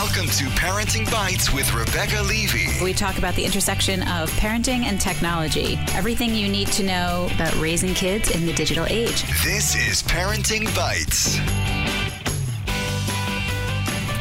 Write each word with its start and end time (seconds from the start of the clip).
Welcome 0.00 0.26
to 0.26 0.44
Parenting 0.50 1.10
Bites 1.10 1.52
with 1.52 1.74
Rebecca 1.74 2.22
Levey. 2.22 2.68
We 2.80 2.94
talk 2.94 3.18
about 3.18 3.34
the 3.34 3.44
intersection 3.44 4.02
of 4.02 4.30
parenting 4.34 4.84
and 4.84 5.00
technology. 5.00 5.76
Everything 5.92 6.36
you 6.36 6.48
need 6.48 6.68
to 6.68 6.84
know 6.84 7.28
about 7.34 7.52
raising 7.56 7.94
kids 7.94 8.30
in 8.30 8.46
the 8.46 8.52
digital 8.52 8.86
age. 8.86 9.24
This 9.42 9.74
is 9.74 10.04
Parenting 10.04 10.72
Bites. 10.72 11.40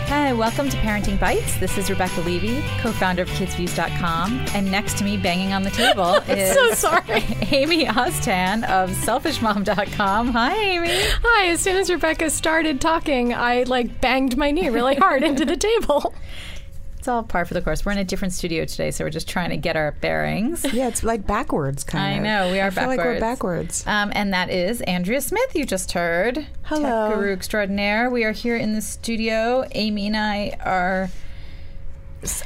Hi, 0.07 0.31
welcome 0.31 0.70
to 0.70 0.77
Parenting 0.77 1.20
Bites. 1.20 1.57
This 1.57 1.77
is 1.77 1.89
Rebecca 1.89 2.21
Levey, 2.21 2.63
co-founder 2.79 3.23
of 3.23 3.29
KidzVuz.com, 3.31 4.45
and 4.54 4.71
next 4.71 4.98
to 4.99 5.04
me, 5.04 5.18
banging 5.18 5.52
on 5.52 5.63
the 5.63 5.70
table, 5.70 6.16
is 6.30 6.54
so 6.54 6.71
sorry. 6.71 7.23
Amy 7.52 7.86
Oztan 7.88 8.63
of 8.70 8.89
SelfishMom.com. 8.91 10.30
Hi, 10.30 10.55
Amy. 10.55 10.88
Hi, 10.93 11.48
as 11.49 11.59
soon 11.59 11.75
as 11.75 11.89
Rebecca 11.91 12.30
started 12.30 12.80
talking, 12.80 13.34
I 13.34 13.63
like 13.63 13.99
banged 13.99 14.38
my 14.38 14.49
knee 14.49 14.70
really 14.70 14.95
hard 14.95 15.23
into 15.23 15.43
the 15.43 15.57
table. 15.57 16.13
It's 17.07 17.11
all 17.13 17.23
par 17.23 17.45
for 17.45 17.53
the 17.53 17.61
course. 17.61 17.85
We're 17.85 17.93
in 17.93 17.99
a 17.99 18.03
different 18.03 18.34
studio 18.34 18.66
today, 18.66 18.91
so 18.91 19.05
we're 19.05 19.09
just 19.09 19.29
trying 19.29 19.52
to 19.52 19.55
get 19.55 19.77
our 19.77 19.93
bearings. 20.02 20.65
Yeah, 20.73 20.89
it's 20.89 21.03
like 21.03 21.25
backwards, 21.25 21.85
kind 21.85 22.03
I 22.03 22.11
of. 22.11 22.20
I 22.20 22.23
know 22.23 22.52
we 22.52 22.59
are 22.59 22.67
I 22.67 22.70
feel 22.70 22.88
like 22.88 22.99
we're 22.99 23.17
backwards. 23.17 23.88
Um, 23.88 24.11
and 24.13 24.34
that 24.34 24.49
is 24.49 24.81
Andrea 24.81 25.21
Smith. 25.21 25.55
You 25.55 25.65
just 25.65 25.93
heard. 25.93 26.45
Hello. 26.63 27.07
Tech 27.07 27.15
guru 27.17 27.31
extraordinaire. 27.31 28.09
We 28.09 28.25
are 28.25 28.34
here 28.34 28.57
in 28.57 28.73
the 28.73 28.81
studio. 28.81 29.63
Amy 29.71 30.07
and 30.07 30.17
I 30.17 30.57
are. 30.59 31.09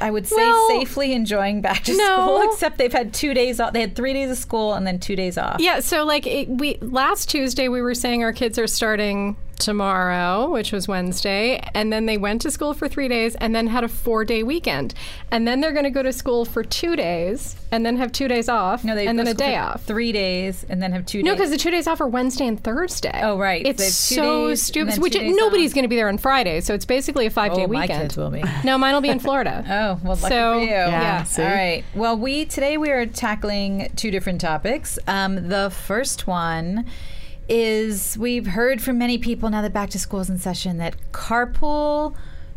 I 0.00 0.12
would 0.12 0.28
say 0.28 0.36
Well, 0.36 0.68
safely 0.68 1.12
enjoying 1.12 1.60
back 1.60 1.82
to 1.82 1.96
no. 1.96 2.04
school, 2.22 2.42
except 2.52 2.78
they've 2.78 2.92
had 2.92 3.12
two 3.12 3.34
days 3.34 3.58
off. 3.58 3.72
They 3.72 3.80
had 3.80 3.96
three 3.96 4.12
days 4.12 4.30
of 4.30 4.38
school 4.38 4.74
and 4.74 4.86
then 4.86 5.00
two 5.00 5.16
days 5.16 5.36
off. 5.36 5.56
Yeah, 5.58 5.80
so 5.80 6.04
like 6.04 6.24
it, 6.24 6.48
we 6.48 6.76
last 6.76 7.28
Tuesday 7.28 7.66
we 7.66 7.82
were 7.82 7.96
saying 7.96 8.22
our 8.22 8.32
kids 8.32 8.60
are 8.60 8.68
starting 8.68 9.36
tomorrow, 9.62 10.50
which 10.50 10.72
was 10.72 10.86
Wednesday, 10.88 11.60
and 11.74 11.92
then 11.92 12.06
they 12.06 12.18
went 12.18 12.42
to 12.42 12.50
school 12.50 12.74
for 12.74 12.88
3 12.88 13.08
days 13.08 13.34
and 13.36 13.54
then 13.54 13.66
had 13.68 13.84
a 13.84 13.88
4-day 13.88 14.42
weekend. 14.42 14.94
And 15.30 15.46
then 15.46 15.60
they're 15.60 15.72
going 15.72 15.84
to 15.84 15.90
go 15.90 16.02
to 16.02 16.12
school 16.12 16.44
for 16.44 16.62
2 16.62 16.96
days 16.96 17.56
and 17.70 17.86
then 17.86 17.96
have 17.96 18.12
2 18.12 18.28
days 18.28 18.48
off 18.48 18.84
No, 18.84 18.94
they 18.94 19.06
and 19.06 19.18
then 19.18 19.26
a 19.26 19.34
day 19.34 19.56
off. 19.56 19.82
Three 19.84 20.12
days 20.12 20.64
and 20.68 20.82
then 20.82 20.92
have 20.92 21.06
two 21.06 21.22
No, 21.22 21.32
because 21.32 21.50
the 21.50 21.56
two 21.56 21.70
days 21.70 21.86
off 21.86 22.00
are 22.00 22.06
Wednesday 22.06 22.46
and 22.46 22.62
Thursday. 22.62 23.20
Oh, 23.22 23.38
right. 23.38 23.66
It's 23.66 23.82
They 23.82 23.88
so 23.88 24.48
days 24.48 24.62
stupid. 24.62 24.98
Which 24.98 25.14
two 25.14 25.20
days 25.20 25.36
nobody's 25.36 25.72
going 25.74 25.84
to 25.84 25.88
be 25.88 25.96
there 25.96 26.08
on 26.08 26.18
Friday, 26.18 26.60
so 26.60 26.74
it's 26.74 26.84
basically 26.84 27.26
a 27.26 27.30
five 27.30 27.54
day 27.54 27.64
Oh, 27.64 27.66
my 27.68 27.82
weekend. 27.82 28.02
kids 28.02 28.16
will 28.16 28.30
be. 28.30 28.42
No, 28.64 28.76
mine 28.78 28.94
will 28.94 29.00
be 29.00 29.08
in 29.08 29.18
Florida. 29.18 29.64
Oh, 29.72 29.98
well, 30.04 30.16
lucky 30.16 30.34
So, 30.34 30.54
for 30.58 30.60
you. 30.60 30.66
yeah. 30.70 31.22
see? 31.24 31.42
All 31.42 31.48
right. 31.48 31.84
Well, 31.94 32.16
we 32.16 32.44
today 32.44 32.76
we 32.76 32.90
are 32.90 33.06
tackling 33.06 33.90
two 33.96 34.10
different 34.10 34.40
topics. 34.40 34.98
Um, 35.06 35.48
the 35.48 35.70
first 35.70 36.26
one 36.26 36.84
is 37.48 38.16
we've 38.18 38.46
heard 38.46 38.80
from 38.80 38.98
many 38.98 39.18
people 39.18 39.50
now 39.50 39.62
that 39.62 39.72
back 39.72 39.90
to 39.90 39.98
school 39.98 40.20
is 40.20 40.30
in 40.30 40.38
session 40.38 40.78
that 40.78 40.94
carpool 41.12 42.14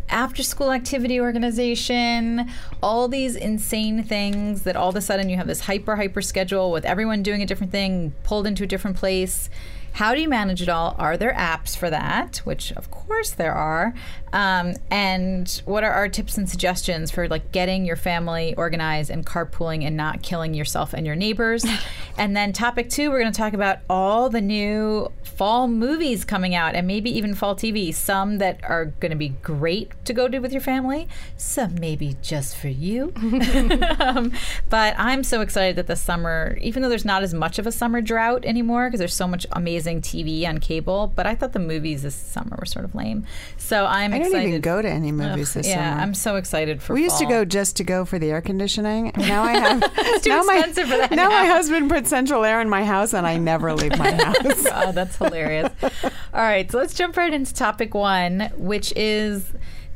after 0.10 0.44
school 0.44 0.72
activity 0.72 1.20
organization 1.20 2.50
all 2.84 3.08
these 3.08 3.36
insane 3.36 4.04
things 4.04 4.62
that 4.62 4.76
all 4.76 4.90
of 4.90 4.96
a 4.96 5.02
sudden 5.02 5.30
you 5.30 5.38
have 5.38 5.48
this 5.48 5.62
hyper 5.62 5.96
hyper 5.96 6.22
schedule 6.22 6.72
with 6.72 6.86
everyone 6.86 7.24
doing 7.24 7.42
a 7.42 7.46
different 7.46 7.72
thing 7.72 8.14
pulled 8.24 8.46
into 8.46 8.64
a 8.64 8.68
different 8.68 8.96
place 8.96 9.50
how 9.96 10.14
do 10.14 10.20
you 10.20 10.28
manage 10.28 10.62
it 10.62 10.68
all? 10.68 10.94
Are 11.00 11.16
there 11.16 11.34
apps 11.34 11.78
for 11.78 11.90
that? 11.90 12.40
Which, 12.40 12.74
of 12.74 12.92
course, 12.92 13.32
there 13.32 13.54
are. 13.54 13.94
Um, 14.34 14.74
and 14.92 15.62
what 15.64 15.86
are 15.86 15.92
our 15.94 16.10
tips 16.10 16.38
and 16.38 16.50
suggestions 16.50 17.10
for 17.10 17.30
like 17.30 17.54
getting 17.54 17.86
your 17.86 17.96
family 17.96 18.54
organized 18.58 19.10
and 19.10 19.26
carpooling 19.26 19.86
and 19.86 19.96
not 19.96 20.22
killing 20.22 20.54
yourself 20.54 20.92
and 20.92 21.06
your 21.06 21.16
neighbors? 21.16 21.66
and 22.18 22.36
then 22.36 22.52
topic 22.52 22.90
two, 22.90 23.10
we're 23.10 23.22
going 23.22 23.32
to 23.32 23.38
talk 23.38 23.54
about 23.54 23.80
all 23.90 24.30
the 24.30 24.42
new 24.42 25.10
fall 25.24 25.70
movies 25.70 26.26
coming 26.26 26.54
out 26.54 26.76
and 26.76 26.86
maybe 26.86 27.10
even 27.18 27.34
fall 27.34 27.56
TV. 27.56 27.94
Some 27.94 28.40
that 28.40 28.60
are 28.66 28.86
going 28.86 29.12
to 29.12 29.18
be 29.18 29.30
great 29.30 29.94
to 30.04 30.12
go 30.12 30.28
do 30.28 30.42
with 30.42 30.52
your 30.52 30.62
family. 30.62 31.08
Some 31.38 31.76
maybe 31.76 32.18
just 32.22 32.58
for 32.58 32.68
you. 32.68 33.14
um, 34.00 34.34
but 34.70 34.96
I'm 34.98 35.24
so 35.24 35.40
excited 35.40 35.78
that 35.78 35.88
the 35.88 35.96
summer, 35.96 36.58
even 36.60 36.84
though 36.84 36.90
there's 36.90 37.06
not 37.06 37.24
as 37.24 37.34
much 37.34 37.60
of 37.60 37.66
a 37.66 37.72
summer 37.72 38.02
drought 38.02 38.44
anymore 38.44 38.88
because 38.88 39.00
there's 39.00 39.16
so 39.16 39.28
much 39.28 39.48
amazing 39.54 39.85
TV 40.02 40.48
on 40.48 40.60
cable, 40.60 41.12
but 41.16 41.26
I 41.26 41.36
thought 41.36 41.54
the 41.54 41.60
movies 41.60 42.04
this 42.04 42.16
summer 42.16 42.56
were 42.60 42.66
sort 42.66 42.86
of 42.86 42.96
lame. 42.96 43.26
So 43.58 43.86
I'm 43.86 44.14
I 44.14 44.18
excited. 44.18 44.34
didn't 44.34 44.50
even 44.50 44.62
go 44.62 44.82
to 44.82 44.90
any 44.90 45.12
movies 45.12 45.54
this 45.54 45.68
yeah, 45.68 45.92
summer. 45.92 46.02
I'm 46.02 46.14
so 46.14 46.36
excited 46.36 46.82
for. 46.82 46.94
we 46.94 47.04
used 47.04 47.18
to 47.18 47.26
fall. 47.26 47.32
go 47.32 47.46
just 47.46 47.78
to 47.78 47.84
go 47.84 48.06
for 48.06 48.20
the 48.20 48.32
air 48.32 48.42
conditioning. 48.42 49.12
Now 49.26 49.44
I 49.44 49.54
have. 49.54 49.82
too 50.22 50.30
now 50.30 50.42
expensive 50.42 50.88
my, 50.88 50.92
for 50.92 50.98
that 50.98 51.12
Now 51.12 51.30
my 51.30 51.46
husband 51.46 51.90
puts 51.90 52.10
central 52.10 52.44
air 52.46 52.62
in 52.62 52.70
my 52.70 52.86
house, 52.86 53.14
and 53.14 53.26
I 53.26 53.38
never 53.38 53.74
leave 53.74 53.98
my 53.98 54.12
house. 54.24 54.68
oh, 54.72 54.92
that's 54.92 55.18
hilarious. 55.18 55.72
All 55.84 56.12
right, 56.34 56.72
so 56.72 56.78
let's 56.78 56.94
jump 56.94 57.18
right 57.18 57.34
into 57.34 57.54
topic 57.54 57.94
one, 57.96 58.52
which 58.56 58.94
is 58.96 59.52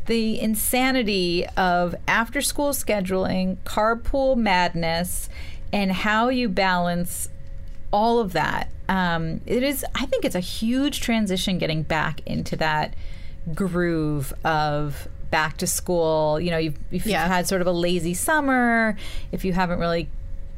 the 0.08 0.40
insanity 0.40 1.46
of 1.56 1.94
after 2.08 2.42
school 2.42 2.72
scheduling, 2.72 3.58
carpool 3.58 4.36
madness, 4.36 5.30
and 5.72 5.92
how 5.92 6.30
you 6.30 6.50
balance 6.50 7.30
all 7.92 8.20
of 8.20 8.34
that. 8.34 8.70
Um, 8.90 9.40
it 9.46 9.64
is, 9.64 9.86
I 9.96 10.06
think 10.08 10.26
it's 10.26 10.36
a 10.36 10.42
huge 10.42 11.00
transition 11.00 11.60
getting 11.60 11.84
back 11.84 12.22
into 12.26 12.56
that 12.58 12.96
groove 13.54 14.34
of 14.44 15.08
back 15.30 15.58
to 15.58 15.68
school. 15.68 16.40
You 16.40 16.52
know, 16.52 16.58
you've, 16.58 16.78
if 16.92 17.06
you've 17.06 17.16
had 17.16 17.48
sort 17.48 17.62
of 17.62 17.68
a 17.68 17.72
lazy 17.72 18.16
summer, 18.16 18.98
if 19.32 19.46
you 19.46 19.54
haven't 19.54 19.80
really 19.80 20.10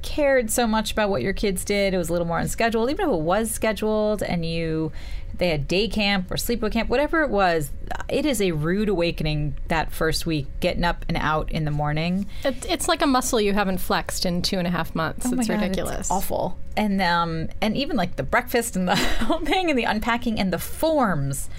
cared 0.01 0.51
so 0.51 0.67
much 0.67 0.91
about 0.91 1.09
what 1.09 1.21
your 1.21 1.33
kids 1.33 1.63
did, 1.63 1.93
it 1.93 1.97
was 1.97 2.09
a 2.09 2.11
little 2.11 2.27
more 2.27 2.39
unscheduled. 2.39 2.89
Even 2.89 3.07
if 3.09 3.13
it 3.13 3.19
was 3.19 3.51
scheduled 3.51 4.23
and 4.23 4.45
you 4.45 4.91
they 5.37 5.49
had 5.49 5.67
day 5.67 5.87
camp 5.87 6.29
or 6.29 6.35
sleepaway 6.35 6.71
camp, 6.71 6.87
whatever 6.89 7.23
it 7.23 7.29
was, 7.29 7.71
it 8.09 8.25
is 8.27 8.41
a 8.41 8.51
rude 8.51 8.89
awakening 8.89 9.55
that 9.69 9.91
first 9.91 10.25
week, 10.25 10.45
getting 10.59 10.83
up 10.83 11.03
and 11.07 11.17
out 11.17 11.51
in 11.51 11.65
the 11.65 11.71
morning. 11.71 12.27
It, 12.43 12.63
it's 12.69 12.87
like 12.87 13.01
a 13.01 13.07
muscle 13.07 13.41
you 13.41 13.53
haven't 13.53 13.79
flexed 13.79 14.25
in 14.25 14.43
two 14.43 14.59
and 14.59 14.67
a 14.67 14.71
half 14.71 14.93
months. 14.93 15.25
Oh 15.25 15.33
it's 15.39 15.47
God, 15.47 15.61
ridiculous. 15.61 16.11
awful. 16.11 16.57
And 16.77 17.01
um 17.01 17.49
and 17.59 17.75
even 17.75 17.97
like 17.97 18.17
the 18.17 18.23
breakfast 18.23 18.75
and 18.75 18.87
the 18.87 18.95
whole 18.95 19.39
thing 19.39 19.69
and 19.69 19.79
the 19.79 19.83
unpacking 19.85 20.39
and 20.39 20.53
the 20.53 20.59
forms. 20.59 21.49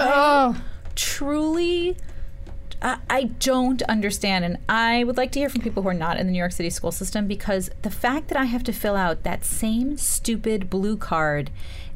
Oh, 0.00 0.60
Truly 0.96 1.96
I, 2.82 2.98
I 3.08 3.24
don't 3.24 3.82
understand 3.82 4.44
and 4.44 4.58
I 4.68 5.04
would 5.04 5.16
like 5.16 5.32
to 5.32 5.38
hear 5.38 5.48
from 5.48 5.60
people 5.62 5.82
who 5.82 5.88
are 5.88 5.94
not 5.94 6.16
in 6.18 6.26
the 6.26 6.32
New 6.32 6.38
York 6.38 6.52
City 6.52 6.70
school 6.70 6.92
system 6.92 7.26
because 7.26 7.70
the 7.82 7.90
fact 7.90 8.28
that 8.28 8.38
I 8.38 8.44
have 8.44 8.64
to 8.64 8.72
fill 8.72 8.96
out 8.96 9.22
that 9.22 9.44
same 9.44 9.96
stupid 9.96 10.70
blue 10.70 10.96
card 10.96 11.50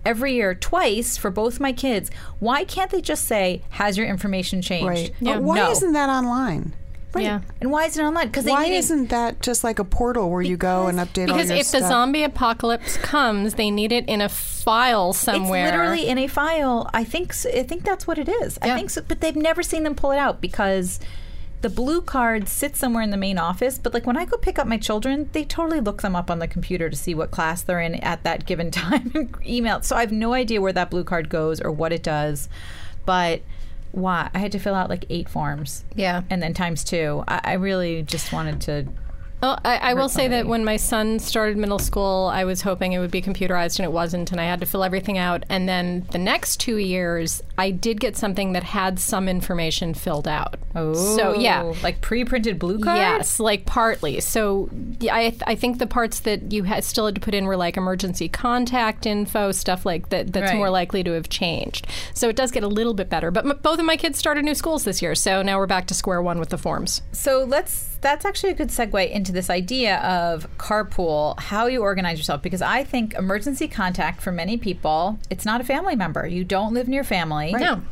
every 0.05 0.34
year 0.34 0.55
twice 0.55 1.17
for 1.17 1.31
both 1.31 1.61
my 1.61 1.72
kids, 1.72 2.11
why 2.39 2.65
can't 2.65 2.91
they 2.91 3.00
just 3.00 3.25
say 3.25 3.62
has 3.71 3.97
your 3.97 4.06
information 4.06 4.61
changed? 4.61 4.87
Right. 4.87 5.15
Yeah. 5.21 5.34
But 5.34 5.43
why 5.43 5.56
No. 5.56 5.71
isn't 5.71 5.93
that 5.93 6.11
online? 6.11 6.75
Yeah. 7.22 7.41
And 7.60 7.70
why 7.70 7.84
is 7.86 7.97
it 7.98 8.02
online? 8.02 8.26
Because 8.28 8.44
Why 8.44 8.64
need 8.64 8.75
it- 8.75 8.78
isn't 8.78 9.08
that 9.10 9.41
just 9.41 9.62
like 9.64 9.78
a 9.78 9.84
portal 9.84 10.30
where 10.30 10.42
you 10.42 10.56
go 10.56 10.86
and 10.88 10.98
update 10.98 11.28
all 11.28 11.34
Because 11.36 11.50
your 11.50 11.58
if 11.58 11.70
the 11.70 11.80
zombie 11.80 12.22
apocalypse 12.25 12.97
comes, 12.98 13.54
they 13.54 13.70
need 13.70 13.92
it 13.92 14.06
in 14.08 14.20
a 14.20 14.28
file 14.28 15.12
somewhere. 15.12 15.66
It's 15.69 15.72
literally 15.76 16.06
in 16.08 16.19
a 16.19 16.26
file. 16.26 16.91
I 16.92 17.04
think 17.04 17.30
s- 17.30 17.47
I 17.47 17.62
think 17.62 17.84
that's 17.84 18.06
what 18.06 18.19
it 18.19 18.28
is. 18.28 18.58
I 18.62 18.74
think 18.74 18.91
so, 18.91 19.03
but 19.06 19.20
they've 19.20 19.36
never 19.36 19.62
seen 19.62 19.82
them 19.84 19.94
pull 19.94 20.10
it 20.12 20.19
out 20.19 20.41
because 20.41 21.00
the 21.60 21.70
blue 21.70 22.03
card 22.03 22.47
sits 22.47 22.78
somewhere 22.78 23.03
in 23.03 23.08
the 23.10 23.16
main 23.16 23.38
office. 23.38 23.78
But 23.78 23.94
like 23.94 24.06
when 24.06 24.16
I 24.19 24.24
go 24.26 24.36
pick 24.36 24.58
up 24.58 24.66
my 24.66 24.76
children, 24.76 25.30
they 25.32 25.44
totally 25.44 25.80
look 25.80 26.03
them 26.03 26.14
up 26.14 26.30
on 26.30 26.38
the 26.38 26.47
computer 26.48 26.91
to 26.91 26.97
see 26.97 27.14
what 27.14 27.30
class 27.30 27.62
they're 27.62 27.80
in 27.80 27.94
at 27.97 28.22
that 28.24 28.44
given 28.44 28.70
time. 28.82 29.10
and 29.14 29.34
Email. 29.47 29.80
So 29.82 29.97
I 29.97 30.00
have 30.00 30.12
no 30.12 30.34
idea 30.34 30.60
where 30.60 30.72
that 30.74 30.91
blue 30.91 31.04
card 31.04 31.28
goes 31.30 31.60
or 31.60 31.70
what 31.70 31.92
it 31.92 32.03
does. 32.03 32.48
But 33.06 33.41
why 33.94 34.31
I 34.34 34.38
had 34.38 34.53
to 34.53 34.59
fill 34.59 34.75
out 34.75 34.91
like 34.91 35.05
eight 35.10 35.28
forms. 35.28 35.84
Yeah. 35.94 36.22
And 36.31 36.43
then 36.43 36.55
times 36.55 36.84
two. 36.84 37.25
I, 37.28 37.41
I 37.44 37.53
really 37.55 38.03
just 38.03 38.32
wanted 38.32 38.60
to. 38.62 38.87
Well, 39.43 39.60
I, 39.65 39.77
I 39.77 39.94
will 39.94 40.09
say 40.09 40.27
that 40.28 40.47
when 40.47 40.65
my 40.65 40.77
son 40.77 41.19
started 41.19 41.59
middle 41.59 41.78
school, 41.78 42.31
I 42.33 42.44
was 42.44 42.62
hoping 42.62 42.93
it 42.93 42.99
would 42.99 43.10
be 43.10 43.21
computerized, 43.21 43.78
and 43.78 43.84
it 43.84 43.93
wasn't, 43.93 44.33
and 44.33 44.41
I 44.41 44.44
had 44.44 44.60
to 44.60 44.66
fill 44.66 44.83
everything 44.83 45.19
out. 45.19 45.44
And 45.50 45.69
then 45.69 46.06
the 46.12 46.19
next 46.19 46.60
two 46.60 46.78
years, 46.78 47.43
I 47.59 47.71
did 47.71 48.00
get 48.00 48.16
something 48.16 48.53
that 48.54 48.65
had 48.65 48.99
some 48.99 49.28
information 49.28 49.93
filled 49.93 50.27
out. 50.27 50.56
Oh, 50.76 50.92
so 50.94 51.34
yeah, 51.34 51.62
oh. 51.62 51.76
like 51.82 52.00
pre-printed 52.00 52.59
blue 52.59 52.78
cards. 52.78 52.98
Yes, 52.98 53.41
like 53.41 53.65
partly. 53.65 54.21
So 54.21 54.68
I, 55.03 55.36
I 55.47 55.54
think 55.54 55.78
the 55.78 55.86
parts 55.86 56.21
that 56.21 56.53
you 56.53 56.65
had 56.65 56.84
still 56.84 57.06
had 57.06 57.15
to 57.15 57.21
put 57.21 57.34
in 57.34 57.44
were 57.44 57.56
like 57.56 57.76
emergency 57.76 58.28
contact 58.28 59.06
info, 59.06 59.53
stuff 59.53 59.86
like 59.86 60.09
that. 60.10 60.32
That's 60.32 60.50
Right. 60.50 60.56
more 60.59 60.71
likely 60.71 61.03
to 61.04 61.12
have 61.12 61.28
changed. 61.28 61.86
So 62.12 62.28
it 62.28 62.36
does 62.36 62.50
get 62.50 62.62
a 62.62 62.68
little 62.68 62.94
bit 62.94 63.09
better. 63.09 63.30
But 63.30 63.47
m- 63.47 63.59
both 63.62 63.78
of 63.78 63.84
my 63.84 63.97
kids 63.97 64.18
started 64.18 64.44
new 64.44 64.54
schools 64.54 64.84
this 64.84 65.00
year, 65.00 65.15
so 65.15 65.42
now 65.42 65.59
we're 65.59 65.66
back 65.66 65.86
to 65.86 65.94
square 65.94 66.21
one 66.21 66.38
with 66.38 66.48
the 66.50 66.59
forms. 66.59 67.03
So 67.12 67.44
let's. 67.44 67.92
That's 68.04 68.27
actually 68.27 68.50
a 68.50 68.54
good 68.54 68.68
segue 68.68 69.10
into 69.10 69.32
this 69.32 69.48
idea 69.48 69.97
of 70.00 70.47
carpool, 70.59 71.41
how 71.41 71.66
you 71.68 71.80
organize 71.80 72.18
yourself. 72.18 72.42
Because 72.42 72.60
I 72.60 72.84
think 72.84 73.15
emergency 73.15 73.66
contact 73.66 74.20
for 74.20 74.30
many 74.30 74.59
people, 74.59 75.18
it's 75.30 75.47
not 75.47 75.62
a 75.62 75.65
family 75.65 75.97
member. 75.97 76.27
You 76.27 76.44
don't 76.44 76.74
live 76.74 76.86
near 76.86 77.03
family. 77.03 77.53
Right. 77.54 77.62
No. 77.62 77.82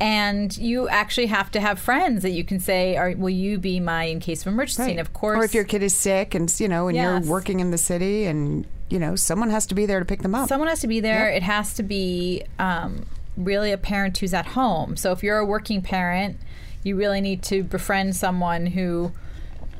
And 0.00 0.56
you 0.56 0.88
actually 0.88 1.26
have 1.26 1.50
to 1.50 1.60
have 1.60 1.78
friends 1.80 2.22
that 2.22 2.30
you 2.30 2.44
can 2.44 2.60
say, 2.60 2.96
"Are 2.96 3.14
will 3.16 3.30
you 3.30 3.58
be 3.58 3.80
my 3.80 4.04
in 4.04 4.20
case 4.20 4.42
of 4.42 4.52
emergency?" 4.52 4.92
And 4.92 5.00
of 5.00 5.12
course, 5.12 5.38
or 5.38 5.44
if 5.44 5.54
your 5.54 5.64
kid 5.64 5.82
is 5.82 5.96
sick 5.96 6.34
and 6.34 6.52
you 6.60 6.68
know, 6.68 6.86
and 6.88 6.96
Yes. 6.96 7.24
you're 7.24 7.32
working 7.32 7.58
in 7.60 7.72
the 7.72 7.78
city, 7.78 8.24
and 8.26 8.64
you 8.88 8.98
know, 8.98 9.16
someone 9.16 9.50
has 9.50 9.66
to 9.66 9.74
be 9.74 9.86
there 9.86 9.98
to 9.98 10.04
pick 10.04 10.22
them 10.22 10.34
up. 10.34 10.48
Someone 10.48 10.68
has 10.68 10.80
to 10.80 10.86
be 10.86 11.00
there. 11.00 11.28
It 11.28 11.42
has 11.42 11.74
to 11.74 11.82
be 11.82 12.44
um, 12.58 13.06
really 13.36 13.72
a 13.72 13.78
parent 13.78 14.16
who's 14.18 14.32
at 14.32 14.46
home. 14.46 14.96
So 14.96 15.10
if 15.12 15.22
you're 15.22 15.38
a 15.38 15.44
working 15.44 15.82
parent, 15.82 16.36
you 16.84 16.96
really 16.96 17.20
need 17.20 17.42
to 17.44 17.64
befriend 17.64 18.14
someone 18.14 18.66
who 18.66 19.12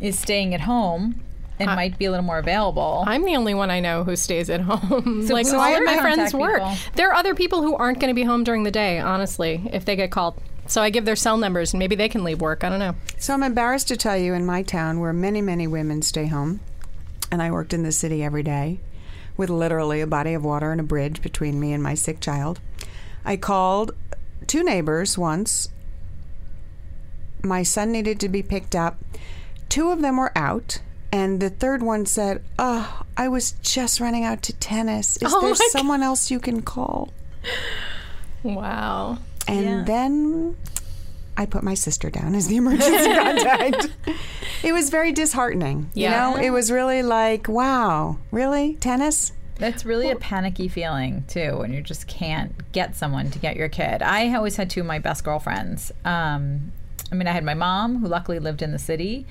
is 0.01 0.19
staying 0.19 0.53
at 0.55 0.63
home 0.63 1.21
and 1.59 1.71
might 1.75 1.99
be 1.99 2.05
a 2.07 2.11
little 2.11 2.25
more 2.25 2.39
available. 2.39 3.05
I'm 3.07 3.25
the 3.25 3.37
only 3.37 3.55
one 3.55 3.71
I 3.71 3.81
know 3.81 4.05
who 4.05 4.17
stays 4.17 4.51
at 4.51 4.61
home. 4.63 5.27
So 5.27 5.35
like 5.35 5.47
who's 5.47 5.55
all 5.55 5.75
of 5.75 5.85
my 5.85 5.99
friends 6.01 6.33
work. 6.35 6.61
people? 6.63 6.77
There 6.95 7.09
are 7.11 7.15
other 7.15 7.35
people 7.35 7.63
who 7.63 7.75
aren't 7.75 8.01
going 8.01 8.11
to 8.11 8.15
be 8.15 8.25
home 8.25 8.45
during 8.45 8.63
the 8.63 8.71
day, 8.71 8.99
honestly, 8.99 9.69
if 9.73 9.85
they 9.85 9.97
get 9.97 10.11
called. 10.11 10.41
So 10.67 10.83
I 10.83 10.91
give 10.91 11.05
their 11.05 11.17
cell 11.17 11.39
numbers 11.39 11.73
and 11.73 11.79
maybe 11.79 11.97
they 11.97 12.09
can 12.09 12.25
leave 12.25 12.41
work. 12.41 12.63
I 12.63 12.69
don't 12.69 12.79
know. 12.79 12.95
So 13.17 13.33
I'm 13.33 13.43
embarrassed 13.43 13.89
to 13.89 13.97
tell 13.97 14.17
you 14.17 14.35
in 14.35 14.45
my 14.45 14.63
town 14.63 15.01
where 15.01 15.13
many, 15.13 15.41
many 15.41 15.67
women 15.67 16.03
stay 16.03 16.27
home, 16.27 16.61
and 17.33 17.43
I 17.43 17.51
worked 17.51 17.73
in 17.73 17.83
the 17.83 17.93
city 17.93 18.23
every 18.23 18.43
day 18.43 18.81
with 19.37 19.49
literally 19.49 20.01
a 20.01 20.07
body 20.07 20.35
of 20.35 20.45
water 20.45 20.71
and 20.73 20.81
a 20.81 20.85
bridge 20.85 21.23
between 21.23 21.59
me 21.59 21.73
and 21.73 21.83
my 21.83 21.95
sick 21.95 22.21
child. 22.21 22.61
I 23.25 23.37
called 23.37 23.93
two 24.47 24.63
neighbors 24.63 25.17
once. 25.17 25.71
My 27.43 27.63
son 27.63 27.93
needed 27.93 28.19
to 28.21 28.29
be 28.29 28.43
picked 28.43 28.75
up. 28.75 28.99
Two 29.69 29.91
of 29.91 30.03
them 30.03 30.17
were 30.17 30.37
out, 30.37 30.81
and 31.13 31.41
the 31.41 31.51
third 31.51 31.83
one 31.83 32.07
said, 32.07 32.43
Oh, 32.59 33.03
I 33.17 33.29
was 33.29 33.53
just 33.63 34.01
running 34.01 34.25
out 34.25 34.43
to 34.45 34.53
tennis. 34.55 35.17
Is 35.19 35.33
Oh 35.33 35.41
there 35.41 35.51
my 35.51 35.57
God. 35.57 35.71
someone 35.71 36.03
else 36.03 36.31
you 36.31 36.39
can 36.41 36.63
call? 36.63 37.13
Wow. 38.43 39.19
And 39.47 39.65
Yeah. 39.65 39.83
then 39.85 40.57
I 41.37 41.47
put 41.47 41.63
my 41.63 41.75
sister 41.75 42.11
down 42.11 42.35
as 42.35 42.49
the 42.49 42.57
emergency 42.63 43.15
contact. 43.15 43.89
It 44.63 44.73
was 44.73 44.91
very 44.91 45.13
disheartening. 45.13 45.91
Yeah. 45.95 46.31
You 46.31 46.37
know, 46.37 46.43
it 46.43 46.51
was 46.51 46.71
really 46.71 47.03
like, 47.03 47.49
wow, 47.49 48.19
really? 48.31 48.75
Tennis? 48.75 49.33
That's 49.57 49.85
really 49.85 50.11
a 50.11 50.17
panicky 50.17 50.69
feeling 50.69 51.25
too 51.27 51.59
when 51.59 51.73
you 51.73 51.81
just 51.83 52.07
can't 52.07 52.71
get 52.73 52.95
someone 52.95 53.31
to 53.33 53.39
get 53.41 53.57
your 53.57 53.69
kid. 53.69 54.03
I 54.03 54.33
always 54.35 54.55
had 54.57 54.71
two 54.71 54.81
of 54.81 54.87
my 54.87 55.01
best 55.01 55.25
girlfriends. 55.25 55.91
Um, 56.05 56.73
I 57.11 57.15
mean, 57.17 57.27
I 57.27 57.33
had 57.33 57.43
my 57.45 57.55
mom 57.55 57.99
who 57.99 58.07
luckily 58.07 58.39
lived 58.39 58.63
in 58.63 58.71
the 58.71 58.79
city, 58.79 59.27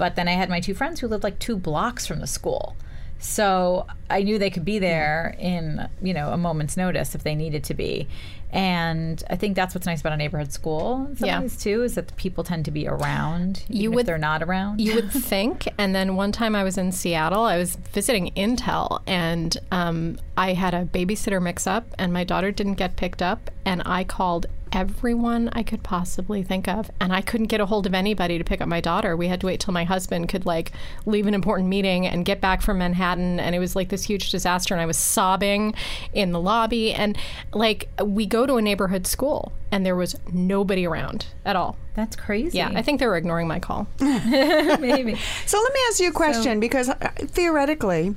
but 0.00 0.16
then 0.16 0.26
I 0.28 0.32
had 0.32 0.48
my 0.48 0.60
two 0.60 0.72
friends 0.74 0.98
who 1.00 1.06
lived 1.08 1.22
like 1.24 1.38
two 1.38 1.56
blocks 1.58 2.06
from 2.06 2.20
the 2.20 2.26
school. 2.26 2.74
So 3.22 3.86
I 4.08 4.22
knew 4.22 4.38
they 4.38 4.48
could 4.48 4.64
be 4.64 4.78
there 4.78 5.36
in 5.38 5.86
you 6.00 6.14
know 6.14 6.30
a 6.32 6.38
moment's 6.38 6.74
notice 6.78 7.14
if 7.14 7.22
they 7.22 7.34
needed 7.34 7.62
to 7.64 7.74
be, 7.74 8.08
and 8.50 9.22
I 9.28 9.36
think 9.36 9.56
that's 9.56 9.74
what's 9.74 9.86
nice 9.86 10.00
about 10.00 10.14
a 10.14 10.16
neighborhood 10.16 10.52
school. 10.52 11.04
In 11.10 11.16
some 11.18 11.26
Yeah. 11.28 11.40
ways 11.40 11.56
too 11.58 11.82
is 11.82 11.94
that 11.96 12.08
the 12.08 12.14
people 12.14 12.44
tend 12.44 12.64
to 12.64 12.70
be 12.70 12.88
around. 12.88 13.62
You 13.68 13.90
would- 13.90 14.00
if 14.00 14.06
they're 14.06 14.16
not 14.16 14.42
around. 14.42 14.80
You 14.80 14.94
would 14.94 15.10
think. 15.32 15.68
And 15.76 15.94
then 15.94 16.16
one 16.16 16.32
time 16.32 16.56
I 16.56 16.64
was 16.64 16.78
in 16.78 16.92
Seattle, 16.92 17.44
I 17.44 17.58
was 17.58 17.76
visiting 17.92 18.32
Intel, 18.36 19.02
and 19.06 19.54
um, 19.70 20.18
I 20.38 20.54
had 20.54 20.72
a 20.72 20.86
babysitter 20.86 21.42
mix 21.42 21.66
up, 21.66 21.84
and 21.98 22.14
my 22.14 22.24
daughter 22.24 22.50
didn't 22.50 22.74
get 22.74 22.96
picked 22.96 23.20
up, 23.20 23.50
and 23.66 23.82
I 23.84 24.02
called 24.04 24.46
everyone 24.72 25.50
I 25.52 25.62
could 25.62 25.82
possibly 25.82 26.42
think 26.42 26.68
of, 26.68 26.90
and 27.00 27.12
I 27.12 27.20
couldn't 27.20 27.46
get 27.46 27.60
a 27.60 27.66
hold 27.66 27.86
of 27.86 27.94
anybody 27.94 28.38
to 28.38 28.44
pick 28.44 28.60
up 28.60 28.68
my 28.68 28.80
daughter. 28.80 29.16
We 29.16 29.28
had 29.28 29.40
to 29.40 29.46
wait 29.46 29.60
till 29.60 29.74
my 29.74 29.84
husband 29.84 30.28
could 30.28 30.46
like 30.46 30.72
leave 31.06 31.26
an 31.26 31.34
important 31.34 31.68
meeting 31.68 32.06
and 32.06 32.24
get 32.24 32.40
back 32.40 32.62
from 32.62 32.78
Manhattan, 32.78 33.40
and 33.40 33.54
it 33.54 33.58
was 33.58 33.74
like 33.76 33.88
this 33.88 34.04
huge 34.04 34.30
disaster, 34.30 34.74
and 34.74 34.80
I 34.80 34.86
was 34.86 34.98
sobbing 34.98 35.74
in 36.12 36.32
the 36.32 36.40
lobby, 36.40 36.92
and 36.92 37.16
like 37.52 37.88
we 38.02 38.26
go 38.26 38.46
to 38.46 38.56
a 38.56 38.62
neighborhood 38.62 39.06
school, 39.06 39.52
and 39.70 39.84
there 39.84 39.96
was 39.96 40.16
nobody 40.32 40.86
around 40.86 41.26
at 41.44 41.56
all. 41.56 41.76
that's 41.94 42.16
crazy. 42.16 42.58
Yeah, 42.58 42.72
I 42.74 42.82
think 42.82 43.00
they 43.00 43.06
were 43.06 43.16
ignoring 43.16 43.48
my 43.48 43.58
call. 43.58 43.88
maybe. 44.00 45.16
So 45.46 45.58
let 45.58 45.72
me 45.72 45.80
ask 45.88 46.00
you 46.00 46.08
a 46.10 46.12
question 46.12 46.60
because 46.60 46.88
uh, 46.88 47.10
theoretically, 47.18 48.14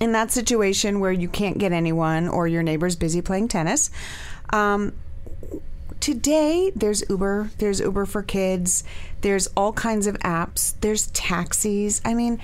in 0.00 0.12
that 0.12 0.30
situation 0.30 1.00
where 1.00 1.12
you 1.12 1.28
can't 1.28 1.58
get 1.58 1.72
anyone 1.72 2.28
or 2.28 2.46
your 2.46 2.62
neighbor's 2.62 2.96
busy 2.96 3.20
playing 3.20 3.48
tennis, 3.48 3.90
um, 4.50 4.92
today 6.00 6.72
there's 6.74 7.08
Uber, 7.08 7.50
there's 7.58 7.80
Uber 7.80 8.06
for 8.06 8.22
kids, 8.22 8.84
there's 9.20 9.48
all 9.56 9.72
kinds 9.72 10.06
of 10.06 10.16
apps, 10.20 10.74
there's 10.80 11.08
taxis. 11.08 12.00
I 12.04 12.14
mean, 12.14 12.40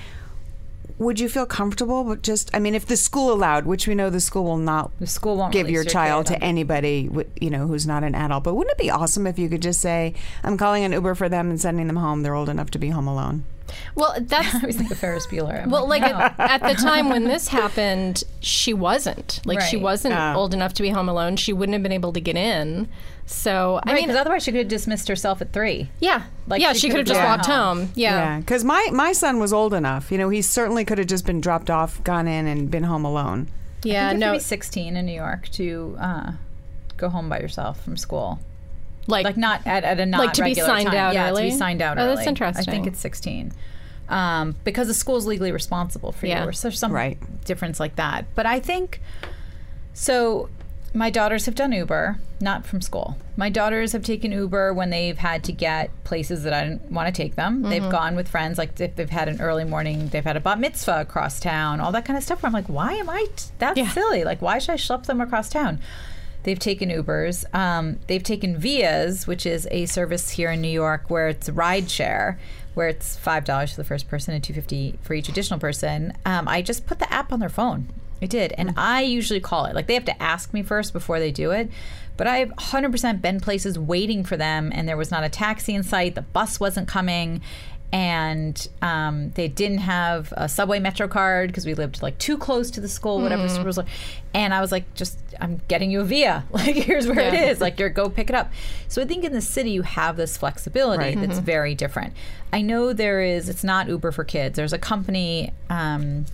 would 0.97 1.19
you 1.19 1.27
feel 1.27 1.45
comfortable 1.45 2.03
with 2.03 2.23
just? 2.23 2.49
I 2.53 2.59
mean, 2.59 2.73
if 2.73 2.85
the 2.85 2.95
school 2.95 3.31
allowed, 3.33 3.65
which 3.65 3.87
we 3.87 3.95
know 3.95 4.09
the 4.09 4.21
school 4.21 4.45
will 4.45 4.57
not 4.57 4.97
The 4.99 5.07
school 5.07 5.35
won't 5.35 5.51
give 5.51 5.69
your 5.69 5.83
your 5.83 5.91
child 5.91 6.27
to 6.27 6.41
anybody, 6.41 7.09
you 7.39 7.49
know, 7.49 7.67
who's 7.67 7.85
not 7.85 8.03
an 8.03 8.15
adult. 8.15 8.45
But 8.45 8.55
wouldn't 8.55 8.71
it 8.71 8.81
be 8.81 8.89
awesome 8.89 9.27
if 9.27 9.37
you 9.37 9.49
could 9.49 9.61
just 9.61 9.81
say, 9.81 10.13
"I'm 10.43 10.57
calling 10.57 10.83
an 10.85 10.93
Uber 10.93 11.15
for 11.15 11.27
them 11.27 11.49
and 11.49 11.59
sending 11.59 11.87
them 11.87 11.97
home. 11.97 12.21
They're 12.23 12.35
old 12.35 12.49
enough 12.49 12.71
to 12.71 12.79
be 12.79 12.89
home 12.89 13.07
alone." 13.07 13.43
Well, 13.95 14.15
that's 14.19 14.53
I 14.55 14.59
always 14.59 14.75
think 14.77 14.91
of 14.91 14.97
Ferris 14.97 15.27
Bueller. 15.27 15.63
I'm 15.63 15.69
Well, 15.71 15.87
like 15.87 16.01
no. 16.01 16.07
at, 16.07 16.35
at 16.39 16.61
the 16.61 16.81
time 16.81 17.09
when 17.09 17.23
this 17.23 17.47
happened, 17.49 18.23
she 18.39 18.73
wasn't. 18.73 19.41
Like 19.45 19.61
she 19.61 19.77
wasn't 19.77 20.15
old 20.35 20.53
enough 20.53 20.73
to 20.75 20.81
be 20.81 20.89
home 20.89 21.09
alone. 21.09 21.35
She 21.35 21.53
wouldn't 21.53 21.73
have 21.73 21.83
been 21.83 21.91
able 21.91 22.13
to 22.13 22.19
get 22.21 22.35
in. 22.35 22.87
So 23.27 23.79
I 23.83 23.93
mean, 23.93 24.03
because 24.03 24.17
otherwise 24.19 24.43
she 24.43 24.51
could 24.51 24.59
have 24.59 24.67
dismissed 24.67 25.07
herself 25.07 25.41
at 25.41 25.51
three. 25.51 25.89
yeah, 25.99 26.23
like, 26.47 26.61
yeah, 26.61 26.73
she 26.73 26.79
she, 26.81 26.89
could 26.89 26.97
have 26.99 27.07
just 27.07 27.19
gone 27.19 27.29
walked 27.39 27.45
home. 27.47 27.77
home. 27.79 27.89
Yeah. 27.95 28.11
Yeah, 28.35 28.39
because 28.39 28.63
my 28.63 28.89
my 28.93 29.13
son 29.13 29.39
was 29.39 29.51
old 29.51 29.73
enough. 29.73 30.11
You 30.11 30.19
know, 30.19 30.29
he 30.29 30.43
certainly 30.43 30.85
could 30.85 30.99
have 30.99 31.07
just 31.07 31.25
been 31.25 31.41
dropped 31.41 31.71
off, 31.71 32.03
gone 32.03 32.27
in, 32.27 32.45
and 32.45 32.69
been 32.69 32.83
home 32.83 33.03
alone. 33.03 33.47
Yeah, 33.83 34.07
I 34.07 34.09
think 34.11 34.19
you 34.21 34.25
have 34.25 34.33
no, 34.33 34.33
to 34.33 34.39
be 34.39 34.43
16 34.43 34.95
in 34.95 35.05
New 35.07 35.13
York 35.13 35.49
to 35.49 35.97
uh, 35.99 36.31
go 36.97 37.09
home 37.09 37.27
by 37.29 37.39
yourself 37.39 37.83
from 37.83 37.97
school. 37.97 38.39
Like, 39.07 39.25
Like 39.25 39.37
not 39.37 39.65
at, 39.67 39.83
at 39.83 39.99
a 39.99 40.05
not 40.05 40.19
Like 40.19 40.33
to 40.33 40.43
be 40.43 40.53
signed 40.55 40.87
time. 40.87 40.97
out 40.97 41.13
yeah, 41.13 41.29
early? 41.29 41.43
to 41.43 41.49
be 41.49 41.57
signed 41.57 41.81
out 41.81 41.97
Oh, 41.97 42.03
early. 42.05 42.15
that's 42.15 42.27
interesting. 42.27 42.67
I 42.67 42.71
think 42.71 42.87
it's 42.87 42.99
16. 42.99 43.51
Um, 44.09 44.55
because 44.63 44.87
the 44.87 44.93
school's 44.93 45.25
legally 45.25 45.51
responsible 45.51 46.11
for 46.11 46.27
Yeah. 46.27 46.43
you. 46.43 46.49
Or 46.49 46.53
so 46.53 46.67
there's 46.69 46.79
some 46.79 46.91
Right. 46.91 47.17
difference 47.45 47.79
like 47.79 47.95
that. 47.95 48.25
But 48.35 48.45
I 48.45 48.59
think 48.59 49.01
so. 49.93 50.49
My 50.93 51.09
daughters 51.09 51.45
have 51.45 51.55
done 51.55 51.73
Uber, 51.73 52.19
not 52.39 52.65
from 52.65 52.79
school. 52.79 53.17
My 53.35 53.49
daughters 53.49 53.91
have 53.91 54.01
taken 54.03 54.31
Uber 54.31 54.73
when 54.73 54.91
they've 54.91 55.17
had 55.17 55.43
to 55.43 55.51
get 55.51 55.89
places 56.05 56.43
that 56.43 56.53
I 56.53 56.63
didn't 56.63 56.89
want 56.89 57.13
to 57.13 57.21
take 57.21 57.35
them. 57.35 57.59
Mm-hmm. 57.63 57.69
They've 57.69 57.89
gone 57.89 58.15
with 58.15 58.29
friends, 58.29 58.57
like 58.57 58.79
if 58.79 58.95
they've 58.95 59.09
had 59.09 59.27
an 59.27 59.41
early 59.41 59.65
morning, 59.65 60.07
they've 60.07 60.23
had 60.23 60.37
a 60.37 60.39
bat 60.39 60.57
mitzvah 60.57 61.01
across 61.01 61.41
town, 61.41 61.81
all 61.81 61.91
that 61.91 62.05
kind 62.05 62.15
of 62.15 62.23
stuff. 62.23 62.41
Where 62.43 62.47
I'm 62.47 62.53
like, 62.53 62.67
why 62.69 62.93
am 62.93 63.09
I? 63.09 63.25
T- 63.35 63.47
that's 63.59 63.77
Yeah. 63.77 63.89
silly. 63.89 64.23
Like, 64.23 64.41
why 64.41 64.57
should 64.57 64.71
I 64.71 64.77
schlep 64.77 65.03
them 65.05 65.19
across 65.19 65.49
town? 65.49 65.79
They've 66.45 66.59
taken 66.59 66.89
Ubers. 66.89 67.43
Um, 67.55 67.97
they've 68.05 68.21
taken 68.21 68.55
Vias, 68.55 69.25
which 69.25 69.47
is 69.47 69.67
a 69.71 69.87
service 69.87 70.29
here 70.29 70.51
in 70.51 70.61
New 70.61 70.67
York 70.67 71.09
where 71.09 71.27
it's 71.27 71.49
ride 71.49 71.89
share, 71.89 72.39
where 72.75 72.87
it's 72.87 73.17
five 73.17 73.45
dollars 73.45 73.71
for 73.71 73.77
the 73.77 73.83
first 73.83 74.07
person 74.07 74.31
and 74.35 74.43
two 74.43 74.53
fifty 74.53 74.99
for 75.01 75.15
each 75.15 75.27
additional 75.27 75.59
person. 75.59 76.13
Um, 76.23 76.47
I 76.47 76.61
just 76.61 76.85
put 76.85 76.99
the 76.99 77.11
app 77.11 77.33
on 77.33 77.39
their 77.39 77.49
phone. 77.49 77.89
I 78.21 78.27
did, 78.27 78.53
and 78.59 78.75
I 78.77 79.01
usually 79.01 79.39
call 79.39 79.65
it. 79.65 79.73
Like 79.73 79.87
they 79.87 79.95
have 79.95 80.05
to 80.05 80.21
ask 80.21 80.53
me 80.53 80.61
first 80.61 80.93
before 80.93 81.19
they 81.19 81.31
do 81.31 81.49
it. 81.49 81.71
But 82.15 82.27
I've 82.27 82.49
100% 82.49 83.21
been 83.21 83.41
places 83.41 83.77
waiting 83.77 84.23
for 84.23 84.37
them, 84.37 84.71
and 84.73 84.87
there 84.87 84.95
was 84.95 85.11
not 85.11 85.23
a 85.23 85.29
taxi 85.29 85.73
in 85.73 85.83
sight. 85.83 86.15
The 86.15 86.21
bus 86.21 86.59
wasn't 86.59 86.87
coming, 86.87 87.41
and 87.91 88.67
um, 88.81 89.31
they 89.31 89.47
didn't 89.47 89.77
have 89.79 90.33
a 90.35 90.49
subway 90.49 90.79
metro 90.79 91.07
card 91.07 91.49
because 91.49 91.65
we 91.65 91.73
lived 91.73 92.01
like 92.01 92.17
too 92.17 92.37
close 92.37 92.69
to 92.71 92.81
the 92.81 92.89
school, 92.89 93.21
whatever 93.21 93.47
school 93.47 93.63
was 93.65 93.77
like. 93.77 93.87
And 94.33 94.53
I 94.53 94.59
was 94.59 94.71
like, 94.71 94.93
just 94.95 95.17
I'm 95.39 95.61
getting 95.67 95.91
you 95.91 96.01
a 96.01 96.03
via. 96.03 96.43
Like 96.51 96.75
here's 96.75 97.07
where 97.07 97.19
it 97.19 97.33
Yeah. 97.33 97.45
is. 97.51 97.61
Like 97.61 97.79
you're 97.79 97.89
go 97.89 98.09
pick 98.09 98.29
it 98.29 98.35
up. 98.35 98.51
So 98.87 99.01
I 99.01 99.05
think 99.05 99.23
in 99.23 99.31
the 99.33 99.41
city 99.41 99.71
you 99.71 99.83
have 99.83 100.17
this 100.17 100.35
flexibility 100.37 101.15
Right. 101.15 101.19
that's 101.19 101.39
very 101.39 101.73
different. 101.75 102.13
I 102.51 102.61
know 102.61 102.91
there 102.93 103.21
is. 103.21 103.47
It's 103.49 103.63
not 103.63 103.87
Uber 103.87 104.11
for 104.11 104.23
kids. 104.23 104.55
There's 104.57 104.73
a 104.73 104.77
company. 104.79 105.51
Um, 105.69 106.25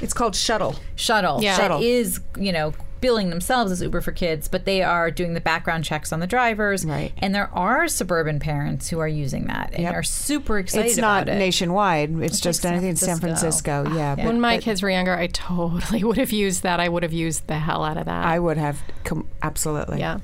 It's 0.00 0.14
called 0.14 0.36
Shuddle. 0.36 0.76
shuddle 0.94 1.42
Yeah. 1.42 1.56
that 1.56 1.62
Shuddle. 1.62 1.82
is 1.82 2.20
you 2.38 2.52
know 2.52 2.72
billing 3.00 3.30
themselves 3.30 3.70
as 3.72 3.80
Uber 3.82 4.00
for 4.00 4.12
kids, 4.12 4.48
but 4.48 4.64
they 4.64 4.82
are 4.82 5.10
doing 5.10 5.34
the 5.34 5.40
background 5.40 5.84
checks 5.84 6.12
on 6.12 6.20
the 6.20 6.26
drivers. 6.26 6.84
Right. 6.84 7.12
And 7.18 7.34
there 7.34 7.50
are 7.54 7.88
suburban 7.88 8.38
parents 8.40 8.88
who 8.90 8.98
are 8.98 9.08
using 9.08 9.46
that 9.46 9.70
and 9.72 9.82
Yep. 9.84 9.94
are 9.94 10.02
super 10.02 10.58
excited 10.58 10.88
It's 10.88 10.96
not 10.98 11.28
it. 11.28 11.38
nationwide. 11.38 12.10
It's 12.22 12.40
just 12.40 12.62
San 12.62 12.72
anything 12.72 12.90
in 12.90 12.96
San 12.96 13.18
Francisco. 13.18 13.82
Francisco. 13.82 13.98
Yeah, 13.98 14.10
Yeah. 14.10 14.14
but- 14.16 14.24
when 14.26 14.40
my 14.40 14.56
but 14.56 14.64
kids 14.64 14.82
were 14.82 14.90
younger, 14.90 15.14
I 15.14 15.26
totally 15.28 16.02
would 16.04 16.16
have 16.18 16.32
used 16.32 16.62
that. 16.62 16.80
I 16.80 16.88
would 16.88 17.02
have 17.02 17.12
used 17.12 17.46
the 17.46 17.58
hell 17.58 17.84
out 17.84 17.96
of 17.96 18.06
that. 18.06 18.24
I 18.26 18.38
would 18.38 18.56
have 18.56 18.80
com- 19.04 19.28
absolutely. 19.42 19.98
yeah. 20.00 20.18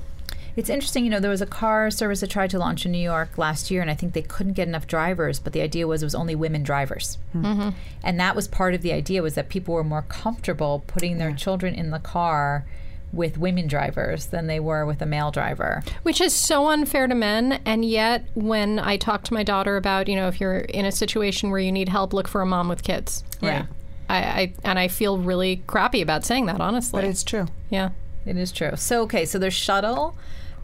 It's 0.55 0.69
interesting, 0.69 1.03
you 1.03 1.09
know, 1.09 1.19
there 1.19 1.31
was 1.31 1.41
a 1.41 1.45
car 1.45 1.91
service 1.91 2.21
that 2.21 2.29
tried 2.29 2.49
to 2.51 2.59
launch 2.59 2.85
in 2.85 2.91
New 2.91 2.97
York 2.97 3.37
last 3.37 3.69
year, 3.69 3.81
and 3.81 3.91
I 3.91 3.93
think 3.93 4.13
they 4.13 4.21
couldn't 4.21 4.53
get 4.53 4.67
enough 4.67 4.87
drivers. 4.87 5.39
But 5.39 5.53
the 5.53 5.61
idea 5.61 5.85
was 5.85 6.01
it 6.01 6.05
was 6.05 6.15
only 6.15 6.35
women 6.35 6.63
drivers, 6.63 7.17
mm-hmm. 7.35 7.69
and 8.03 8.19
that 8.19 8.35
was 8.35 8.47
part 8.47 8.73
of 8.73 8.81
the 8.81 8.93
idea 8.93 9.21
was 9.21 9.35
that 9.35 9.49
people 9.49 9.73
were 9.73 9.83
more 9.83 10.03
comfortable 10.03 10.83
putting 10.87 11.17
their 11.17 11.33
children 11.33 11.75
in 11.75 11.91
the 11.91 11.99
car 11.99 12.65
with 13.11 13.37
women 13.37 13.67
drivers 13.67 14.27
than 14.27 14.47
they 14.47 14.59
were 14.59 14.85
with 14.85 15.01
a 15.01 15.05
male 15.05 15.31
driver. 15.31 15.83
Which 16.03 16.19
is 16.19 16.33
so 16.33 16.67
unfair 16.67 17.07
to 17.07 17.15
men. 17.15 17.61
And 17.65 17.85
yet, 17.85 18.25
when 18.35 18.77
I 18.77 18.97
talk 18.97 19.23
to 19.25 19.33
my 19.33 19.43
daughter 19.43 19.77
about, 19.77 20.07
you 20.07 20.15
know, 20.15 20.27
if 20.27 20.41
you're 20.41 20.59
in 20.59 20.85
a 20.85 20.91
situation 20.91 21.49
where 21.49 21.59
you 21.59 21.71
need 21.71 21.89
help, 21.89 22.13
look 22.13 22.27
for 22.27 22.41
a 22.41 22.45
mom 22.45 22.67
with 22.67 22.83
kids. 22.83 23.23
Yeah. 23.41 23.65
I, 24.09 24.17
I 24.17 24.53
and 24.63 24.77
I 24.77 24.87
feel 24.87 25.17
really 25.17 25.63
crappy 25.67 26.01
about 26.01 26.25
saying 26.25 26.45
that, 26.45 26.61
honestly. 26.61 27.01
But 27.01 27.09
it's 27.09 27.23
true. 27.23 27.47
yeah. 27.69 27.89
It 28.25 28.37
is 28.37 28.51
true. 28.51 28.71
So 28.75 29.03
okay, 29.03 29.25
so 29.25 29.37
there's 29.37 29.53
Shuddle 29.53 30.15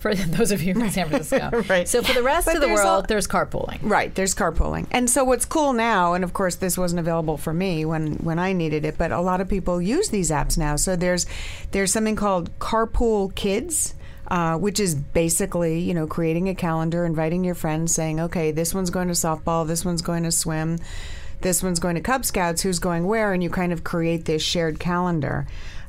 for 0.01 0.13
those 0.37 0.51
of 0.51 0.61
you 0.61 0.73
in 0.73 0.89
San 0.91 1.07
Francisco. 1.09 1.63
Right. 1.69 1.87
So 1.87 2.01
for 2.01 2.13
the 2.13 2.23
rest 2.23 2.45
But 2.47 2.55
of 2.55 2.61
the 2.61 2.67
there's 2.67 2.79
world, 2.79 2.87
all- 2.87 3.01
there's 3.03 3.27
carpooling. 3.27 3.79
Right, 3.81 4.13
there's 4.13 4.35
carpooling. 4.35 4.87
And 4.91 5.09
so 5.09 5.23
what's 5.23 5.45
cool 5.45 5.71
now, 5.73 6.13
and 6.13 6.23
of 6.23 6.33
course 6.33 6.55
this 6.55 6.77
wasn't 6.77 6.99
available 6.99 7.37
for 7.37 7.53
me 7.53 7.85
when, 7.85 8.15
when 8.15 8.39
I 8.39 8.51
needed 8.53 8.83
it, 8.83 8.97
but 8.97 9.11
a 9.11 9.21
lot 9.21 9.39
of 9.41 9.47
people 9.47 9.81
use 9.81 10.09
these 10.09 10.31
apps 10.31 10.57
now. 10.57 10.75
So 10.75 10.95
there's 10.95 11.25
there's 11.71 11.91
something 11.93 12.15
called 12.17 12.49
Carpool 12.59 13.33
Kids. 13.35 13.93
uh, 14.27 14.57
which 14.57 14.79
is 14.79 14.95
basically, 14.95 15.79
you 15.79 15.93
know, 15.93 16.07
creating 16.07 16.47
a 16.47 16.55
calendar, 16.55 17.05
inviting 17.05 17.43
your 17.43 17.53
friends, 17.55 17.93
saying, 17.93 18.17
okay, 18.17 18.49
this 18.51 18.73
one's 18.73 18.89
going 18.89 19.09
to 19.09 19.13
softball, 19.13 19.67
this 19.67 19.83
one's 19.83 20.01
going 20.01 20.23
to 20.23 20.31
swim, 20.31 20.77
this 21.41 21.61
one's 21.61 21.79
going 21.79 21.95
to 21.95 22.01
Cub 22.01 22.23
Scouts, 22.23 22.61
who's 22.61 22.79
going 22.79 23.05
where, 23.05 23.33
and 23.33 23.43
you 23.43 23.49
kind 23.49 23.73
of 23.73 23.83
create 23.83 24.23
this 24.25 24.41
shared 24.41 24.79
calendar. 24.79 25.47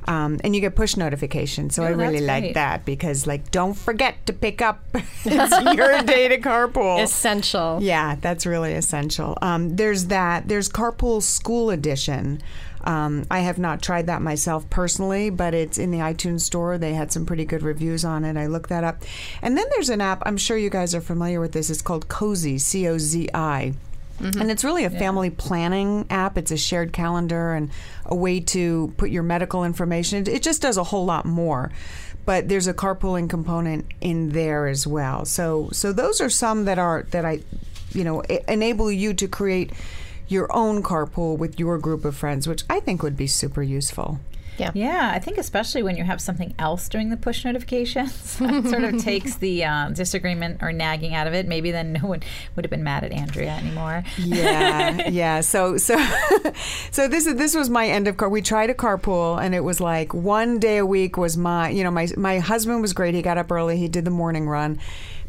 Um, 0.09 0.41
and 0.43 0.55
you 0.55 0.61
get 0.61 0.75
push 0.75 0.97
notifications, 0.97 1.75
so 1.77 1.85
I 1.85 1.93
Oh, 1.93 1.95
really 1.95 2.21
like 2.21 2.43
great. 2.43 2.55
that 2.55 2.85
because, 2.85 3.27
like, 3.27 3.51
don't 3.53 3.75
forget 3.75 4.25
to 4.27 4.33
pick 4.33 4.61
up. 4.61 4.81
it's 4.95 5.75
your 5.77 6.03
day 6.03 6.29
to 6.29 6.39
carpool. 6.41 7.03
Essential. 7.03 7.79
Yeah, 7.81 8.17
that's 8.21 8.45
really 8.45 8.73
essential. 8.73 9.39
Um, 9.43 9.77
there's 9.77 10.07
that. 10.07 10.49
There's 10.49 10.69
Carpool 10.69 11.23
School 11.23 11.71
Edition. 11.71 12.43
Um, 12.85 13.25
I 13.31 13.39
have 13.41 13.61
not 13.61 13.81
tried 13.81 14.09
that 14.09 14.23
myself 14.23 14.69
personally, 14.69 15.31
but 15.31 15.55
it's 15.55 15.79
in 15.79 15.93
the 15.93 15.99
iTunes 15.99 16.41
store. 16.41 16.79
They 16.79 16.95
had 16.95 17.13
some 17.13 17.25
pretty 17.25 17.45
good 17.45 17.63
reviews 17.63 18.05
on 18.05 18.25
it. 18.25 18.37
I 18.37 18.47
looked 18.47 18.71
that 18.71 18.83
up. 18.83 19.05
And 19.41 19.57
then 19.57 19.67
there's 19.71 19.89
an 19.89 20.01
app, 20.01 20.21
I'm 20.27 20.37
sure 20.37 20.57
you 20.57 20.69
guys 20.69 20.93
are 20.93 21.01
familiar 21.01 21.39
with 21.39 21.53
this. 21.53 21.71
It's 21.71 21.81
called 21.81 22.09
Cozi, 22.09 22.61
C 22.61 22.89
O 22.89 22.99
Z 22.99 23.29
I. 23.33 23.75
Mm-hmm. 24.21 24.41
And 24.41 24.51
it's 24.51 24.65
really 24.65 24.85
a 24.85 24.91
family 24.91 25.31
planning 25.31 26.07
app. 26.11 26.39
It's 26.39 26.51
a 26.51 26.57
shared 26.57 26.93
calendar 26.93 27.55
and 27.55 27.71
a 28.07 28.15
way 28.15 28.41
to 28.41 28.93
put 28.97 29.11
your 29.11 29.23
medical 29.23 29.65
information. 29.65 30.19
It, 30.19 30.29
it 30.29 30.43
just 30.43 30.63
does 30.63 30.77
a 30.77 30.85
whole 30.85 31.05
lot 31.05 31.25
more. 31.25 31.71
But 32.25 32.49
there's 32.49 32.69
a 32.69 32.75
carpooling 32.75 33.29
component 33.29 33.87
in 34.01 34.31
there 34.31 34.69
as 34.69 34.87
well. 34.87 35.25
So 35.25 35.71
so 35.73 35.93
those 35.93 36.21
are 36.21 36.31
some 36.31 36.67
that 36.67 36.79
are 36.79 37.03
that 37.11 37.25
I 37.25 37.41
you 37.91 38.05
know 38.05 38.21
enable 38.21 38.93
you 38.93 39.13
to 39.15 39.27
create 39.27 39.73
your 40.29 40.53
own 40.55 40.83
carpool 40.83 41.37
with 41.37 41.59
your 41.59 41.79
group 41.79 42.05
of 42.05 42.17
friends, 42.17 42.47
which 42.47 42.63
I 42.71 42.79
think 42.79 43.03
would 43.03 43.17
be 43.17 43.27
super 43.27 43.63
useful. 43.63 44.21
Yeah, 44.59 44.71
Yeah. 44.75 45.11
I 45.15 45.19
think 45.19 45.39
especially 45.39 45.83
when 45.83 45.97
you 45.97 46.05
have 46.05 46.21
something 46.21 46.55
else 46.59 46.89
doing 46.89 47.11
the 47.11 47.17
push 47.17 47.45
notifications, 47.45 48.37
that 48.39 48.67
sort 48.69 48.85
of 48.85 48.99
takes 49.03 49.37
the 49.37 49.65
uh, 49.65 49.89
disagreement 49.91 50.63
or 50.63 50.73
nagging 50.73 51.15
out 51.15 51.27
of 51.27 51.35
it. 51.35 51.47
Maybe 51.49 51.71
then 51.71 51.93
no 51.95 52.09
one 52.09 52.23
would 52.55 52.65
have 52.65 52.71
been 52.71 52.85
mad 52.85 53.05
at 53.05 53.13
Andrea 53.13 53.53
anymore. 53.53 54.05
yeah, 54.19 55.09
yeah. 55.11 55.41
So, 55.41 55.77
so, 55.79 55.97
so 56.91 57.09
this 57.09 57.27
is 57.27 57.37
this 57.37 57.55
was 57.55 57.71
my 57.71 57.87
end 57.89 58.09
of 58.09 58.17
car. 58.17 58.29
We 58.29 58.43
tried 58.43 58.71
a 58.71 58.75
carpool, 58.75 59.43
and 59.43 59.55
it 59.55 59.61
was 59.61 59.81
like 59.81 60.13
one 60.15 60.59
day 60.59 60.79
a 60.79 60.87
week 60.87 61.17
was 61.17 61.37
my. 61.37 61.71
You 61.71 61.85
know, 61.85 61.91
my 61.91 62.09
my 62.17 62.39
husband 62.39 62.83
was 62.83 62.93
great. 62.93 63.15
He 63.15 63.23
got 63.23 63.39
up 63.39 63.51
early. 63.51 63.77
He 63.79 63.89
did 63.89 64.05
the 64.05 64.11
morning 64.11 64.49
run. 64.49 64.79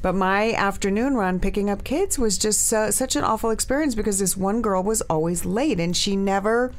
But 0.02 0.16
my 0.16 0.52
afternoon 0.52 1.16
run 1.16 1.40
picking 1.40 1.70
up 1.70 1.86
kids 1.86 2.20
was 2.20 2.38
just 2.38 2.66
so, 2.68 2.92
such 2.92 3.16
an 3.16 3.24
awful 3.24 3.52
experience 3.52 3.96
because 3.96 4.20
this 4.20 4.36
one 4.36 4.62
girl 4.62 4.84
was 4.84 5.00
always 5.04 5.46
late 5.46 5.80
and 5.80 5.96
she 5.96 6.18
never 6.18 6.74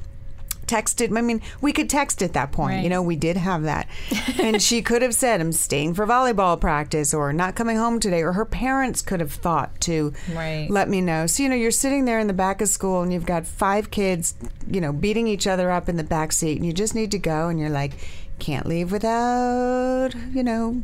texted. 0.66 1.16
I 1.16 1.20
mean, 1.20 1.40
we 1.60 1.72
could 1.72 1.88
text 1.90 2.22
at 2.22 2.32
that 2.34 2.52
point. 2.52 2.82
You 2.82 2.88
know, 2.90 3.02
we 3.02 3.16
did 3.16 3.36
have 3.36 3.62
that. 3.64 3.88
and 4.40 4.62
she 4.62 4.82
could 4.82 5.02
have 5.02 5.14
said, 5.14 5.40
I'm 5.40 5.52
staying 5.52 5.94
for 5.94 6.06
volleyball 6.06 6.60
practice 6.60 7.12
or 7.14 7.32
not 7.32 7.54
coming 7.54 7.76
home 7.76 8.00
today. 8.00 8.22
Or 8.22 8.32
her 8.32 8.44
parents 8.44 9.02
could 9.02 9.20
have 9.20 9.32
thought 9.32 9.80
to 9.82 10.12
Right. 10.34 10.66
let 10.70 10.88
me 10.88 11.00
know. 11.00 11.26
So, 11.26 11.42
you 11.42 11.48
know, 11.48 11.54
you're 11.56 11.70
sitting 11.70 12.04
there 12.04 12.18
in 12.18 12.26
the 12.26 12.32
back 12.32 12.60
of 12.60 12.68
school 12.68 13.02
and 13.02 13.12
you've 13.12 13.26
got 13.26 13.46
five 13.46 13.90
kids, 13.90 14.34
you 14.70 14.80
know, 14.80 14.92
beating 14.92 15.26
each 15.26 15.46
other 15.46 15.70
up 15.70 15.88
in 15.88 15.96
the 15.96 16.04
back 16.04 16.32
seat 16.32 16.56
and 16.56 16.66
you 16.66 16.72
just 16.72 16.94
need 16.94 17.10
to 17.12 17.18
go 17.18 17.48
and 17.48 17.58
you're 17.60 17.70
like, 17.70 17.92
can't 18.38 18.66
leave 18.66 18.90
without, 18.90 20.10
you 20.32 20.42
know, 20.42 20.82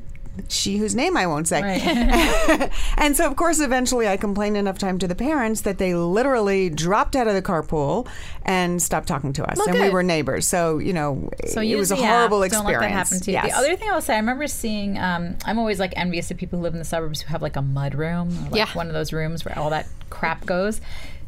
she 0.48 0.78
whose 0.78 0.94
name 0.94 1.16
I 1.16 1.26
won't 1.26 1.48
say. 1.48 1.60
Right. 1.62 2.70
and 2.96 3.16
so, 3.16 3.26
of 3.26 3.36
course, 3.36 3.60
eventually 3.60 4.08
I 4.08 4.16
complained 4.16 4.56
enough 4.56 4.78
time 4.78 4.98
to 5.00 5.08
the 5.08 5.14
parents 5.14 5.62
that 5.62 5.78
they 5.78 5.94
literally 5.94 6.70
dropped 6.70 7.14
out 7.16 7.26
of 7.26 7.34
the 7.34 7.42
carpool 7.42 8.06
and 8.44 8.80
stopped 8.82 9.06
talking 9.08 9.32
to 9.34 9.44
us. 9.44 9.58
and 9.66 9.78
we 9.78 9.90
were 9.90 10.02
neighbors. 10.02 10.46
So, 10.46 10.78
you 10.78 10.92
know, 10.92 11.30
So 11.46 11.60
it 11.60 11.74
was 11.76 11.90
a 11.92 11.96
the 11.96 12.02
app. 12.04 12.10
horrible 12.10 12.38
Don't 12.38 12.46
experience. 12.46 12.72
let 12.82 12.88
that 12.88 12.90
happen 12.92 13.20
to 13.20 13.30
you. 13.30 13.34
Yes. 13.36 13.52
The 13.52 13.58
other 13.58 13.76
thing 13.76 13.90
I'll 13.90 14.00
say, 14.00 14.14
I 14.14 14.18
remember 14.18 14.46
seeing. 14.46 14.98
Um, 14.98 15.36
I'm 15.44 15.58
always 15.58 15.78
like 15.78 15.92
envious 15.96 16.30
of 16.30 16.36
people 16.36 16.58
who 16.58 16.62
live 16.62 16.72
in 16.74 16.78
the 16.78 16.84
suburbs 16.84 17.20
who 17.20 17.28
have 17.28 17.42
like 17.42 17.56
a 17.56 17.62
mud 17.62 17.94
room, 17.94 18.28
or 18.30 18.50
like 18.50 18.54
Yeah. 18.54 18.66
one 18.72 18.86
of 18.86 18.92
those 18.94 19.12
rooms 19.12 19.44
where 19.44 19.58
all 19.58 19.70
that 19.70 19.86
crap 20.10 20.46
goes. 20.46 20.80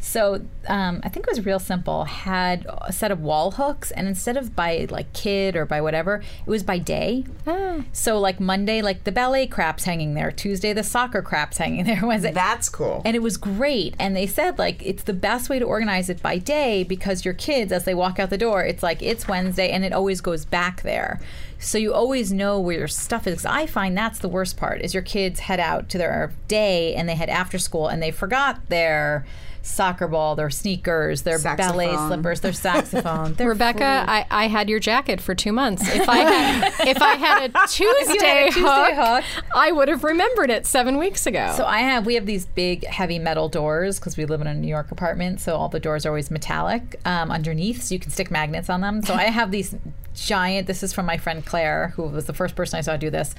So 0.04 0.44
um, 0.66 1.00
I 1.04 1.08
think 1.08 1.26
it 1.26 1.30
was 1.30 1.46
real 1.46 1.60
simple. 1.60 2.04
Had 2.04 2.66
a 2.82 2.92
set 2.92 3.12
of 3.12 3.20
wall 3.20 3.52
hooks, 3.52 3.92
and 3.92 4.08
instead 4.08 4.36
of 4.36 4.54
by 4.56 4.88
like 4.90 5.12
kid 5.12 5.54
or 5.54 5.64
by 5.64 5.80
whatever, 5.80 6.16
it 6.44 6.50
was 6.50 6.64
by 6.64 6.78
day. 6.78 7.24
So 7.92 8.18
like 8.18 8.40
Monday, 8.40 8.82
like 8.82 9.04
the 9.04 9.12
ballet 9.12 9.46
crap's 9.46 9.84
hanging 9.84 10.14
there. 10.14 10.32
Tuesday, 10.32 10.72
the 10.72 10.82
soccer 10.82 11.22
crap's 11.22 11.58
hanging 11.58 11.84
there. 11.84 12.00
Wednesday, 12.06 12.32
That's 12.32 12.68
cool. 12.68 13.00
and 13.04 13.14
it 13.14 13.22
was 13.22 13.36
great. 13.36 13.94
And 14.00 14.16
they 14.16 14.26
said 14.26 14.58
like 14.58 14.82
it's 14.84 15.04
the 15.04 15.12
best 15.12 15.48
way 15.48 15.60
to 15.60 15.64
organize 15.64 16.10
it 16.10 16.20
by 16.20 16.36
day 16.38 16.82
because 16.82 17.24
your 17.24 17.34
kids, 17.34 17.70
as 17.70 17.84
they 17.84 17.94
walk 17.94 18.18
out 18.18 18.28
the 18.30 18.36
door, 18.38 18.64
it's 18.64 18.82
like 18.82 19.00
it's 19.02 19.28
Wednesday 19.28 19.70
and 19.70 19.84
it 19.84 19.92
always 19.92 20.20
goes 20.20 20.44
back 20.44 20.82
there. 20.82 21.20
So 21.60 21.78
you 21.78 21.94
always 21.94 22.32
know 22.32 22.58
where 22.58 22.76
your 22.76 22.88
stuff 22.88 23.28
is. 23.28 23.46
I 23.46 23.66
find 23.66 23.96
that's 23.96 24.18
the 24.18 24.28
worst 24.28 24.56
part 24.56 24.82
is 24.82 24.94
your 24.94 25.04
kids 25.04 25.38
head 25.38 25.60
out 25.60 25.88
to 25.90 25.98
their 25.98 26.32
day 26.48 26.92
and 26.96 27.08
they 27.08 27.14
head 27.14 27.28
after 27.28 27.56
school 27.56 27.86
and 27.86 28.02
they 28.02 28.10
forgot 28.10 28.68
their 28.68 29.24
soccer 29.62 30.08
ball, 30.08 30.34
their 30.36 30.50
sneakers, 30.50 31.22
their 31.22 31.38
ballet 31.38 31.94
slippers, 31.96 32.40
their 32.40 32.52
saxophone. 32.52 33.34
Their 33.42 33.48
Rebecca, 33.48 34.04
I, 34.08 34.26
I 34.30 34.48
had 34.48 34.68
your 34.68 34.80
jacket 34.80 35.20
for 35.20 35.34
two 35.34 35.52
months. 35.52 35.82
If 35.88 36.08
I 36.08 36.18
had 36.18 36.72
if 36.88 37.00
I 37.00 37.14
had 37.14 37.50
a 37.50 37.66
Tuesday, 37.68 38.46
Tuesday 38.50 38.60
hook, 38.60 39.22
hook. 39.24 39.44
I 39.54 39.72
would 39.72 39.88
have 39.88 40.04
remembered 40.04 40.50
it 40.50 40.66
seven 40.66 40.98
weeks 40.98 41.26
ago. 41.26 41.54
So 41.56 41.64
I 41.64 41.78
have 41.78 42.04
we 42.06 42.14
have 42.14 42.26
these 42.26 42.46
big 42.46 42.84
heavy 42.84 43.18
metal 43.18 43.48
doors 43.48 43.98
because 43.98 44.16
we 44.16 44.24
live 44.24 44.40
in 44.40 44.46
a 44.46 44.54
New 44.54 44.68
York 44.68 44.90
apartment, 44.90 45.40
so 45.40 45.56
all 45.56 45.68
the 45.68 45.80
doors 45.80 46.04
are 46.04 46.10
always 46.10 46.30
metallic 46.30 47.00
um, 47.04 47.30
underneath, 47.30 47.82
so 47.82 47.94
you 47.94 48.00
can 48.00 48.10
stick 48.10 48.30
magnets 48.30 48.68
on 48.68 48.80
them. 48.80 49.02
So 49.02 49.14
I 49.14 49.24
have 49.24 49.50
these 49.50 49.74
giant. 50.14 50.66
This 50.66 50.82
is 50.82 50.92
from 50.92 51.06
my 51.06 51.16
friend 51.16 51.44
Claire, 51.44 51.92
who 51.96 52.02
was 52.04 52.26
the 52.26 52.34
first 52.34 52.54
person 52.56 52.78
I 52.78 52.82
saw 52.82 52.96
do 52.96 53.10
this. 53.10 53.34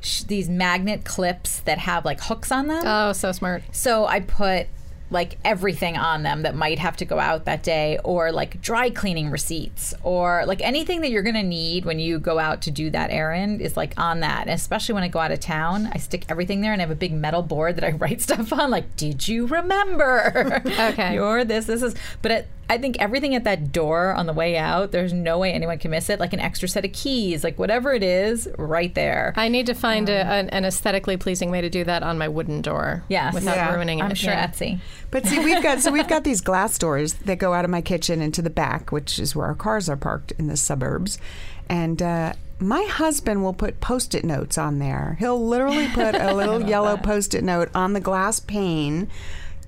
Sh- 0.00 0.22
these 0.22 0.48
magnet 0.48 1.04
clips 1.04 1.60
that 1.60 1.78
have 1.78 2.04
like 2.04 2.20
hooks 2.20 2.50
on 2.52 2.66
them. 2.66 2.82
oh, 2.84 3.12
so 3.12 3.32
smart. 3.32 3.62
So 3.72 4.06
I 4.06 4.20
put 4.20 4.66
like 5.10 5.38
everything 5.44 5.96
on 5.96 6.22
them 6.22 6.42
that 6.42 6.54
might 6.54 6.78
have 6.78 6.96
to 6.96 7.04
go 7.04 7.18
out 7.18 7.44
that 7.46 7.62
day 7.62 7.98
or 8.04 8.30
like 8.30 8.60
dry 8.60 8.90
cleaning 8.90 9.30
receipts 9.30 9.94
or 10.02 10.44
like 10.46 10.60
anything 10.60 11.00
that 11.00 11.10
you're 11.10 11.22
going 11.22 11.34
to 11.34 11.42
need 11.42 11.84
when 11.86 11.98
you 11.98 12.18
go 12.18 12.38
out 12.38 12.60
to 12.62 12.70
do 12.70 12.90
that 12.90 13.10
errand 13.10 13.60
is 13.62 13.74
like 13.76 13.94
on 13.98 14.20
that 14.20 14.42
and 14.42 14.50
especially 14.50 14.92
when 14.92 15.02
i 15.02 15.08
go 15.08 15.18
out 15.18 15.30
of 15.32 15.40
town 15.40 15.88
i 15.92 15.96
stick 15.96 16.26
everything 16.28 16.60
there 16.60 16.72
and 16.74 16.82
i 16.82 16.84
have 16.84 16.90
a 16.90 16.94
big 16.94 17.12
metal 17.12 17.42
board 17.42 17.76
that 17.76 17.84
i 17.84 17.90
write 17.92 18.20
stuff 18.20 18.52
on 18.52 18.70
like 18.70 18.96
did 18.96 19.26
you 19.26 19.46
remember 19.46 20.62
Okay. 20.78 21.14
you're 21.14 21.44
this 21.44 21.64
this 21.66 21.82
is 21.82 21.94
but 22.20 22.30
it, 22.30 22.48
i 22.68 22.76
think 22.76 22.96
everything 23.00 23.34
at 23.34 23.44
that 23.44 23.72
door 23.72 24.12
on 24.12 24.26
the 24.26 24.32
way 24.34 24.56
out 24.58 24.92
there's 24.92 25.12
no 25.12 25.38
way 25.38 25.52
anyone 25.52 25.78
can 25.78 25.90
miss 25.90 26.10
it 26.10 26.20
like 26.20 26.32
an 26.34 26.40
extra 26.40 26.68
set 26.68 26.84
of 26.84 26.92
keys 26.92 27.42
like 27.42 27.58
whatever 27.58 27.92
it 27.94 28.02
is 28.02 28.46
right 28.58 28.94
there 28.94 29.32
I 29.36 29.48
need 29.48 29.66
to 29.66 29.74
find 29.74 30.08
a, 30.08 30.20
um, 30.22 30.28
an, 30.28 30.48
an 30.50 30.64
aesthetically 30.64 31.16
pleasing 31.16 31.50
way 31.50 31.60
to 31.60 31.70
do 31.70 31.84
that 31.84 32.02
on 32.02 32.18
my 32.18 32.28
wooden 32.28 32.60
door. 32.60 33.04
Yes. 33.08 33.32
without 33.34 33.56
Yeah. 33.56 33.74
ruining 33.74 34.00
it. 34.00 34.02
i'm 34.02 34.14
sure 34.14 34.32
Yeah. 34.32 34.46
etsy 34.48 34.80
But 35.10 35.26
see, 35.26 35.38
we've 35.38 35.62
got 35.62 35.80
so 35.80 35.90
we've 35.90 36.08
got 36.08 36.24
these 36.24 36.40
glass 36.40 36.76
doors 36.78 37.14
that 37.14 37.38
go 37.38 37.54
out 37.54 37.64
of 37.64 37.70
my 37.70 37.80
kitchen 37.80 38.20
into 38.20 38.42
the 38.42 38.50
back, 38.50 38.92
which 38.92 39.18
is 39.18 39.34
where 39.34 39.46
our 39.46 39.54
cars 39.54 39.88
are 39.88 39.96
parked 39.96 40.32
in 40.32 40.46
the 40.46 40.56
suburbs, 40.56 41.18
and. 41.68 42.00
Uh, 42.02 42.32
my 42.60 42.82
husband 42.90 43.44
will 43.44 43.52
put 43.52 43.80
post-it 43.80 44.24
notes 44.24 44.58
on 44.58 44.80
there. 44.80 45.16
He'll 45.20 45.46
literally 45.46 45.86
put 45.86 46.16
a 46.16 46.34
little 46.34 46.68
yellow 46.68 46.96
post-it 46.96 47.44
note 47.44 47.68
on 47.72 47.92
the 47.92 48.00
glass 48.00 48.40
pane 48.40 49.08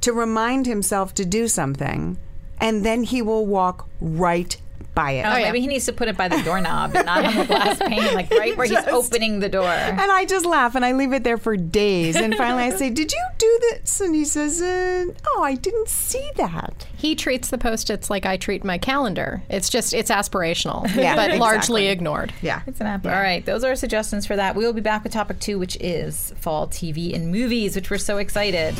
to 0.00 0.12
remind 0.12 0.66
himself 0.66 1.14
to 1.14 1.24
do 1.24 1.46
something, 1.46 2.18
and 2.60 2.84
then 2.84 3.04
he 3.04 3.22
will 3.22 3.46
walk 3.46 3.86
right 4.00 4.56
by 4.94 5.12
it. 5.12 5.24
Oh, 5.24 5.34
maybe 5.34 5.60
he 5.60 5.66
needs 5.66 5.86
to 5.86 5.92
put 5.92 6.08
it 6.08 6.16
by 6.16 6.28
the 6.28 6.42
doorknob 6.42 6.94
and 6.94 7.06
not 7.06 7.24
on 7.24 7.36
the 7.36 7.44
glass 7.44 7.78
pane, 7.86 8.14
like 8.14 8.30
right 8.30 8.56
where 8.56 8.66
he's 8.66 8.86
opening 8.86 9.40
the 9.40 9.48
door. 9.48 9.68
And 9.68 10.00
I 10.00 10.24
just 10.24 10.44
laugh 10.46 10.74
and 10.74 10.84
I 10.84 10.92
leave 10.92 11.12
it 11.12 11.24
there 11.24 11.38
for 11.38 11.56
days. 11.56 12.16
And 12.16 12.34
finally 12.34 12.64
I 12.64 12.70
say, 12.70 12.90
Did 13.00 13.12
you 13.12 13.22
do 13.38 13.58
this? 13.70 14.00
And 14.00 14.14
he 14.14 14.24
says, 14.24 14.60
uh, 14.60 15.06
Oh, 15.28 15.42
I 15.42 15.54
didn't 15.54 15.88
see 15.88 16.30
that. 16.36 16.86
He 16.96 17.14
treats 17.14 17.48
the 17.50 17.58
post-its 17.58 18.10
like 18.10 18.26
I 18.26 18.36
treat 18.36 18.64
my 18.64 18.78
calendar. 18.78 19.42
It's 19.48 19.68
just 19.68 19.94
it's 19.94 20.10
aspirational, 20.10 20.84
Yeah, 20.94 21.14
but 21.14 21.26
exactly. 21.26 21.38
largely 21.38 21.86
ignored. 21.88 22.32
Yeah. 22.42 22.62
It's 22.66 22.80
an 22.80 22.86
app. 22.86 23.04
All 23.06 23.12
right, 23.12 23.44
those 23.46 23.64
are 23.64 23.74
suggestions 23.76 24.26
for 24.26 24.36
that. 24.36 24.54
We 24.56 24.64
will 24.64 24.72
be 24.72 24.80
back 24.80 25.02
with 25.04 25.12
topic 25.12 25.38
two, 25.40 25.58
which 25.58 25.76
is 25.80 26.32
fall 26.40 26.66
TV 26.68 27.14
and 27.14 27.30
movies, 27.30 27.76
which 27.76 27.90
we're 27.90 27.98
so 27.98 28.18
excited. 28.18 28.74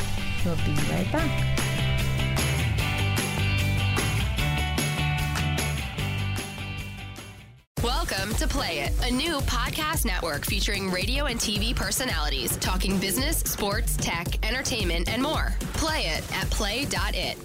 We'll 0.45 0.55
be 0.57 0.73
right 0.91 1.07
back. 1.11 1.60
To 8.41 8.47
Play 8.47 8.79
It, 8.79 8.91
a 9.07 9.11
new 9.13 9.37
podcast 9.41 10.03
network 10.03 10.47
featuring 10.47 10.89
radio 10.89 11.25
and 11.25 11.39
TV 11.39 11.75
personalities 11.75 12.57
talking 12.57 12.97
business, 12.97 13.37
sports, 13.37 13.95
tech, 13.97 14.43
entertainment, 14.43 15.09
and 15.09 15.21
more. 15.21 15.53
Play 15.73 16.07
it 16.07 16.23
at 16.35 16.49
play.it. 16.49 17.37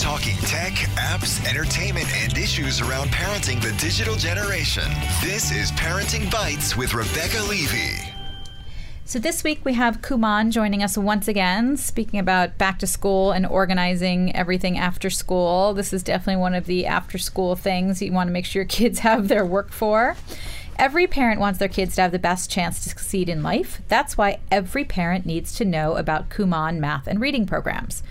Talking 0.00 0.36
tech, 0.38 0.72
apps, 0.96 1.48
entertainment, 1.48 2.08
and 2.12 2.36
issues 2.36 2.80
around 2.80 3.10
parenting 3.10 3.62
the 3.62 3.70
digital 3.80 4.16
generation. 4.16 4.90
This 5.22 5.52
is 5.52 5.70
Parenting 5.70 6.28
Bites 6.28 6.76
with 6.76 6.92
Rebecca 6.92 7.40
Levey. 7.44 8.19
So 9.10 9.18
this 9.18 9.42
week 9.42 9.64
we 9.64 9.72
have 9.72 10.02
Kumon 10.02 10.52
joining 10.52 10.84
us 10.84 10.96
once 10.96 11.26
again, 11.26 11.76
speaking 11.76 12.20
about 12.20 12.56
back 12.58 12.78
to 12.78 12.86
school 12.86 13.32
and 13.32 13.44
organizing 13.44 14.32
everything 14.36 14.78
after 14.78 15.10
school. 15.10 15.74
This 15.74 15.92
is 15.92 16.04
definitely 16.04 16.40
one 16.40 16.54
of 16.54 16.66
the 16.66 16.86
after 16.86 17.18
school 17.18 17.56
things 17.56 18.00
you 18.00 18.12
want 18.12 18.28
to 18.28 18.32
make 18.32 18.44
sure 18.44 18.62
your 18.62 18.68
kids 18.68 19.00
have 19.00 19.26
their 19.26 19.44
work 19.44 19.72
for. 19.72 20.14
every 20.78 21.08
parent 21.08 21.40
wants 21.40 21.58
their 21.58 21.66
kids 21.66 21.96
to 21.96 22.02
have 22.02 22.12
the 22.12 22.20
best 22.20 22.52
chance 22.52 22.84
to 22.84 22.88
succeed 22.88 23.28
in 23.28 23.42
life. 23.42 23.82
That's 23.88 24.16
why 24.16 24.38
every 24.48 24.84
parent 24.84 25.26
needs 25.26 25.54
to 25.54 25.64
know 25.64 25.96
about 25.96 26.28
Kumon 26.28 26.78
math 26.78 27.08
and 27.08 27.20
reading 27.20 27.46
programs. 27.46 28.04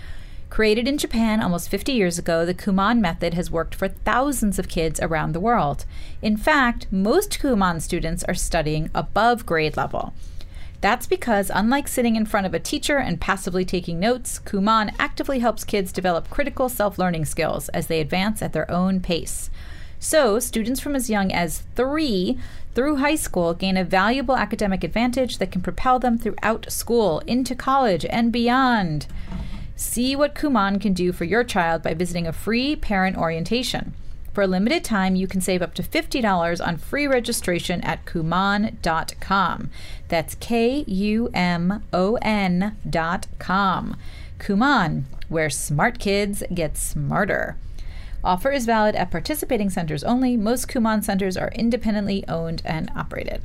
Created 0.50 0.86
in 0.86 0.98
Japan 0.98 1.40
almost 1.40 1.70
50 1.70 1.92
years 1.92 2.18
ago, 2.18 2.44
the 2.44 2.52
Kumon 2.52 3.00
method 3.00 3.32
has 3.32 3.50
worked 3.50 3.74
for 3.74 3.88
thousands 3.88 4.58
of 4.58 4.68
kids 4.68 5.00
around 5.00 5.32
the 5.32 5.40
world. 5.40 5.86
In 6.20 6.36
fact, 6.36 6.88
most 6.92 7.40
Kumon 7.40 7.80
students 7.80 8.22
are 8.24 8.34
studying 8.34 8.90
above 8.94 9.46
grade 9.46 9.78
level. 9.78 10.12
That's 10.80 11.06
because, 11.06 11.50
unlike 11.54 11.88
sitting 11.88 12.16
in 12.16 12.24
front 12.24 12.46
of 12.46 12.54
a 12.54 12.58
teacher 12.58 12.96
and 12.98 13.20
passively 13.20 13.64
taking 13.64 14.00
notes, 14.00 14.38
Kumon 14.38 14.94
actively 14.98 15.40
helps 15.40 15.64
kids 15.64 15.92
develop 15.92 16.30
critical 16.30 16.68
self 16.68 16.98
learning 16.98 17.26
skills 17.26 17.68
as 17.70 17.86
they 17.86 18.00
advance 18.00 18.40
at 18.40 18.52
their 18.52 18.70
own 18.70 19.00
pace. 19.00 19.50
So, 19.98 20.38
students 20.38 20.80
from 20.80 20.96
as 20.96 21.10
young 21.10 21.30
as 21.30 21.64
three 21.76 22.38
through 22.74 22.96
high 22.96 23.16
school 23.16 23.52
gain 23.52 23.76
a 23.76 23.84
valuable 23.84 24.36
academic 24.36 24.82
advantage 24.82 25.36
that 25.36 25.52
can 25.52 25.60
propel 25.60 25.98
them 25.98 26.16
throughout 26.16 26.72
school, 26.72 27.18
into 27.26 27.54
college, 27.54 28.06
and 28.06 28.32
beyond. 28.32 29.06
See 29.76 30.16
what 30.16 30.34
Kumon 30.34 30.80
can 30.80 30.94
do 30.94 31.12
for 31.12 31.24
your 31.24 31.44
child 31.44 31.82
by 31.82 31.92
visiting 31.92 32.26
a 32.26 32.32
free 32.32 32.76
parent 32.76 33.18
orientation. 33.18 33.92
For 34.40 34.44
a 34.44 34.46
limited 34.46 34.84
time, 34.84 35.16
you 35.16 35.26
can 35.26 35.42
save 35.42 35.60
up 35.60 35.74
to 35.74 35.82
$50 35.82 36.66
on 36.66 36.78
free 36.78 37.06
registration 37.06 37.82
at 37.82 38.06
Kumon.com. 38.06 39.70
That's 40.08 40.34
K 40.36 40.82
U 40.86 41.28
M 41.34 41.84
O 41.92 42.16
N 42.22 42.74
dot 42.88 43.26
com. 43.38 43.98
Kumon, 44.38 45.02
where 45.28 45.50
smart 45.50 45.98
kids 45.98 46.42
get 46.54 46.78
smarter. 46.78 47.58
Offer 48.24 48.50
is 48.50 48.64
valid 48.64 48.94
at 48.94 49.10
participating 49.10 49.68
centers 49.68 50.02
only. 50.02 50.38
Most 50.38 50.68
Kumon 50.68 51.04
centers 51.04 51.36
are 51.36 51.52
independently 51.54 52.26
owned 52.26 52.62
and 52.64 52.90
operated. 52.96 53.42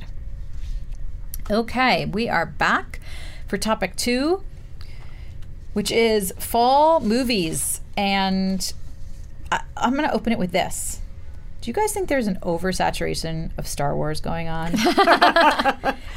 Okay, 1.50 2.06
we 2.06 2.26
are 2.26 2.46
back 2.46 3.00
for 3.46 3.58
topic 3.58 3.96
two, 3.96 4.42
which 5.74 5.92
is 5.92 6.32
fall 6.38 7.00
movies. 7.00 7.82
And 7.98 8.72
I, 9.52 9.62
I'm 9.76 9.94
going 9.94 10.08
to 10.08 10.14
open 10.14 10.32
it 10.32 10.38
with 10.38 10.52
this. 10.52 11.00
Do 11.62 11.70
you 11.70 11.74
guys 11.74 11.92
think 11.92 12.08
there's 12.08 12.28
an 12.28 12.38
oversaturation 12.42 13.50
of 13.58 13.66
Star 13.66 13.96
Wars 13.96 14.20
going 14.20 14.46
on? 14.48 14.72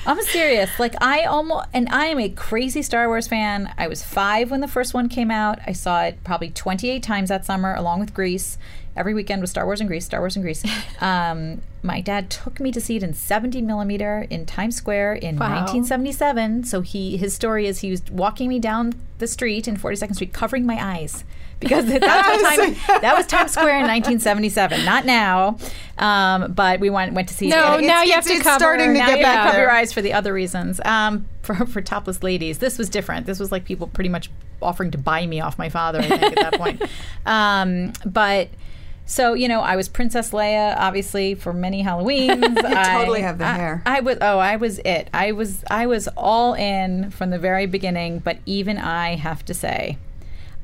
I'm 0.05 0.21
serious. 0.23 0.69
Like 0.79 0.93
I 1.01 1.23
almost, 1.23 1.67
and 1.73 1.89
I 1.89 2.05
am 2.05 2.19
a 2.19 2.29
crazy 2.29 2.81
Star 2.83 3.07
Wars 3.07 3.27
fan. 3.27 3.73
I 3.77 3.87
was 3.87 4.03
five 4.03 4.51
when 4.51 4.59
the 4.59 4.67
first 4.67 4.93
one 4.93 5.09
came 5.09 5.31
out. 5.31 5.57
I 5.65 5.71
saw 5.73 6.03
it 6.03 6.23
probably 6.23 6.49
28 6.51 7.01
times 7.01 7.29
that 7.29 7.45
summer, 7.45 7.73
along 7.73 7.99
with 7.99 8.13
Grease. 8.13 8.57
Every 8.95 9.13
weekend 9.13 9.41
was 9.41 9.49
Star 9.49 9.65
Wars 9.65 9.79
and 9.79 9.87
Grease, 9.87 10.05
Star 10.05 10.19
Wars 10.19 10.35
and 10.35 10.43
Grease. 10.43 10.63
Um, 11.01 11.61
my 11.81 12.01
dad 12.01 12.29
took 12.29 12.59
me 12.59 12.73
to 12.73 12.81
see 12.81 12.97
it 12.97 13.03
in 13.03 13.13
70 13.13 13.61
millimeter 13.61 14.27
in 14.29 14.45
Times 14.45 14.75
Square 14.75 15.13
in 15.15 15.37
Wow. 15.37 15.61
1977. 15.61 16.65
So 16.65 16.81
he, 16.81 17.15
his 17.15 17.33
story 17.33 17.67
is 17.67 17.79
he 17.79 17.89
was 17.89 18.03
walking 18.11 18.49
me 18.49 18.59
down 18.59 18.93
the 19.19 19.27
street 19.27 19.65
in 19.65 19.77
42nd 19.77 20.15
Street, 20.15 20.33
covering 20.33 20.65
my 20.65 20.77
eyes. 20.77 21.23
Because 21.59 21.85
that's 21.85 21.99
time, 22.05 22.75
that 23.01 23.13
was 23.17 23.25
Times 23.27 23.51
Square 23.51 23.79
in 23.79 23.87
1977, 23.87 24.85
not 24.85 25.05
now. 25.05 25.57
Um, 25.97 26.53
but 26.53 26.79
we 26.79 26.89
went 26.89 27.13
went 27.13 27.27
to 27.27 27.33
see 27.33 27.49
No, 27.49 27.75
it. 27.77 27.81
now 27.85 28.03
you 28.03 28.13
have 28.13 28.23
to 28.25 28.39
cover. 28.39 28.57
starting 28.59 28.87
to 28.93 28.93
Now 28.99 29.07
get 29.07 29.17
you 29.19 29.23
back 29.25 29.35
have 29.35 29.45
to 29.45 29.51
cover 29.51 29.61
your 29.63 29.71
eyes 29.71 29.91
for 29.91 30.01
the 30.01 30.13
other 30.13 30.33
reasons. 30.33 30.79
Um, 30.85 31.27
for 31.41 31.55
for 31.65 31.81
topless 31.81 32.23
ladies, 32.23 32.59
this 32.59 32.77
was 32.77 32.89
different. 32.89 33.25
This 33.25 33.39
was 33.39 33.51
like 33.51 33.65
people 33.65 33.87
pretty 33.87 34.09
much 34.09 34.29
offering 34.61 34.91
to 34.91 34.97
buy 34.97 35.25
me 35.25 35.41
off 35.41 35.57
my 35.57 35.67
father. 35.69 35.99
I 35.99 36.07
think 36.07 36.23
at 36.23 36.35
that 36.35 36.53
point. 36.53 36.81
Um, 37.25 37.91
but 38.05 38.47
so 39.05 39.33
you 39.33 39.47
know, 39.49 39.59
I 39.61 39.75
was 39.75 39.89
Princess 39.89 40.31
Leia, 40.31 40.75
obviously 40.77 41.35
for 41.35 41.51
many 41.51 41.83
Halloweens. 41.83 42.55
you 42.55 42.75
totally 42.85 43.21
have 43.21 43.37
the 43.37 43.45
I, 43.45 43.53
hair. 43.53 43.81
I 43.85 43.99
was. 43.99 44.17
Oh, 44.21 44.39
I 44.39 44.55
was 44.55 44.79
it. 44.79 45.09
I 45.13 45.33
was. 45.33 45.63
I 45.69 45.87
was 45.87 46.07
all 46.15 46.53
in 46.53 47.09
from 47.11 47.29
the 47.31 47.39
very 47.39 47.65
beginning. 47.65 48.19
But 48.19 48.37
even 48.45 48.77
I 48.77 49.15
have 49.15 49.43
to 49.45 49.53
say, 49.53 49.97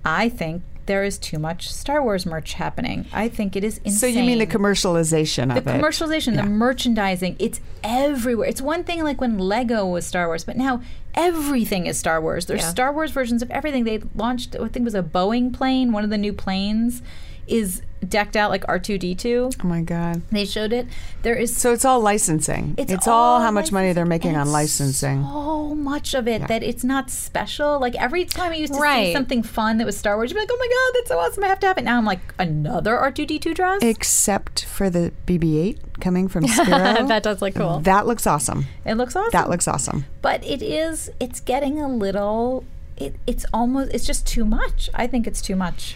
I 0.06 0.30
think 0.30 0.62
there 0.86 1.04
is 1.04 1.18
too 1.18 1.40
much 1.40 1.72
Star 1.72 2.02
Wars 2.04 2.26
merch 2.26 2.54
happening. 2.54 3.06
I 3.12 3.28
think 3.30 3.56
it 3.56 3.64
is 3.64 3.80
insane. 3.80 3.94
So 3.94 4.08
you 4.08 4.24
mean 4.24 4.40
the 4.40 4.48
commercialization 4.48 5.48
The 5.54 5.58
of 5.58 5.58
it? 5.58 5.64
The 5.66 5.72
commercialization, 5.72 6.36
the 6.36 6.44
merchandising, 6.44 7.38
it's 7.40 7.60
everywhere. 7.84 8.48
It's 8.48 8.62
one 8.62 8.84
thing 8.84 9.04
like 9.04 9.20
when 9.20 9.38
Lego 9.38 9.86
was 9.86 10.06
Star 10.06 10.28
Wars, 10.28 10.44
but 10.44 10.58
now 10.58 10.82
everything 11.14 11.86
is 11.88 11.98
Star 11.98 12.22
Wars. 12.22 12.46
There's 12.46 12.62
Yeah. 12.62 12.70
Star 12.70 12.92
Wars 12.94 13.12
versions 13.12 13.42
of 13.42 13.50
everything. 13.52 13.84
They 13.84 14.02
launched, 14.16 14.56
I 14.56 14.60
think 14.68 14.78
it 14.78 14.84
was 14.84 14.96
a 14.96 15.04
Boeing 15.04 15.54
plane, 15.54 15.92
one 15.92 16.04
of 16.04 16.10
the 16.10 16.18
new 16.18 16.34
planes 16.34 17.02
is 17.48 17.82
decked 18.10 18.36
out 18.36 18.50
like 18.52 18.64
R2D2. 18.68 19.56
Oh 19.64 19.68
my 19.68 19.82
god! 19.82 20.22
They 20.32 20.46
showed 20.46 20.74
it. 20.74 20.88
There 21.24 21.36
is 21.36 21.56
So 21.56 21.74
it's 21.74 21.86
all 21.86 22.00
licensing. 22.00 22.76
It's, 22.78 23.08
all, 23.08 23.40
how 23.42 23.52
much 23.52 23.72
money 23.72 23.94
they're 23.94 24.06
making 24.06 24.36
on 24.36 24.52
licensing. 24.52 25.24
So 25.24 25.76
much 25.76 26.14
of 26.14 26.28
it 26.28 26.48
that 26.48 26.64
it's 26.64 26.84
not 26.84 27.10
special. 27.10 27.80
Like 27.80 27.96
every 27.96 28.26
time 28.26 28.52
I 28.52 28.56
used 28.56 28.74
to 28.74 28.80
see 28.80 29.14
something 29.14 29.44
fun 29.44 29.78
that 29.78 29.86
was 29.86 29.98
Star 29.98 30.16
Wars, 30.16 30.32
you'd 30.32 30.36
be 30.36 30.42
like, 30.42 30.50
"Oh 30.52 30.58
my 30.60 30.68
god, 30.68 31.00
that's 31.00 31.08
so 31.10 31.20
awesome! 31.20 31.44
I 31.44 31.48
have 31.48 31.60
to 31.62 31.68
have 31.68 31.78
it." 31.78 31.84
Now 31.84 31.98
I'm 31.98 32.06
like, 32.06 32.20
another 32.40 32.96
R2D2 32.96 33.54
dress. 33.56 33.82
Except 33.82 34.66
for 34.66 34.90
the 34.90 35.12
BB-8 35.28 36.00
coming 36.02 36.28
from 36.28 36.44
Sphero. 36.46 37.08
that 37.08 37.24
does 37.24 37.42
look 37.42 37.56
cool. 37.56 37.80
That 37.80 38.06
looks 38.08 38.28
awesome. 38.28 38.66
it 38.86 38.96
looks 38.96 39.16
awesome. 39.16 39.32
That 39.32 39.50
looks 39.50 39.68
awesome. 39.68 40.06
but 40.22 40.44
it 40.44 40.62
is 40.62 41.10
it's 41.20 41.40
getting 41.40 41.80
a 41.80 41.88
little 41.88 42.64
it, 42.98 43.16
it's 43.28 43.46
almost 43.54 43.94
it's 43.94 44.06
just 44.06 44.26
too 44.26 44.46
much 44.46 44.90
i 44.94 45.06
think 45.08 45.28
it's 45.28 45.42
too 45.42 45.56
much 45.56 45.96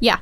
Yeah. 0.00 0.18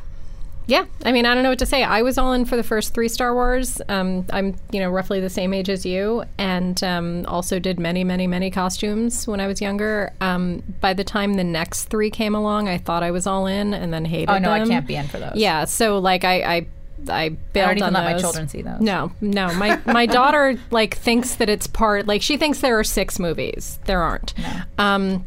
Yeah. 0.68 0.84
I 1.04 1.12
mean, 1.12 1.24
I 1.24 1.34
don't 1.34 1.42
know 1.42 1.48
what 1.48 1.58
to 1.60 1.66
say. 1.66 1.82
I 1.82 2.02
was 2.02 2.18
all 2.18 2.34
in 2.34 2.44
for 2.44 2.54
the 2.56 2.62
first 2.62 2.92
three 2.92 3.08
Star 3.08 3.34
Wars. 3.34 3.80
Um, 3.88 4.26
I'm, 4.30 4.54
you 4.70 4.80
know, 4.80 4.90
roughly 4.90 5.18
the 5.18 5.30
same 5.30 5.54
age 5.54 5.70
as 5.70 5.86
you, 5.86 6.24
and 6.36 6.80
um, 6.84 7.24
also 7.26 7.58
did 7.58 7.80
many, 7.80 8.04
many, 8.04 8.26
many 8.26 8.50
costumes 8.50 9.26
when 9.26 9.40
I 9.40 9.46
was 9.46 9.62
younger. 9.62 10.12
Um, 10.20 10.62
by 10.80 10.92
the 10.92 11.04
time 11.04 11.34
the 11.34 11.44
next 11.44 11.86
three 11.86 12.10
came 12.10 12.34
along, 12.34 12.68
I 12.68 12.76
thought 12.76 13.02
I 13.02 13.10
was 13.10 13.26
all 13.26 13.46
in, 13.46 13.72
and 13.72 13.92
then 13.92 14.04
hated 14.04 14.30
oh 14.30 14.38
no 14.38 14.50
i 14.50 14.64
can't 14.66 14.86
be 14.86 14.94
in 14.94 15.08
for 15.08 15.18
those 15.18 15.32
Yeah. 15.34 15.64
So 15.64 15.98
like 15.98 16.24
I. 16.24 16.42
I 16.42 16.66
I 17.08 17.28
bailed 17.28 17.76
even 17.76 17.84
on 17.84 17.92
let 17.92 18.12
my 18.12 18.18
children 18.18 18.48
see 18.48 18.60
those. 18.60 18.80
No, 18.80 19.12
no. 19.20 19.54
My 19.54 19.80
my 19.86 20.04
daughter 20.04 20.58
like 20.72 20.96
thinks 20.96 21.36
that 21.36 21.48
it's 21.48 21.68
part. 21.68 22.08
Like 22.08 22.22
she 22.22 22.36
thinks 22.36 22.60
there 22.60 22.76
are 22.76 22.82
six 22.82 23.20
movies. 23.20 23.78
There 23.84 24.02
aren't. 24.02 24.34
Um, 24.78 25.24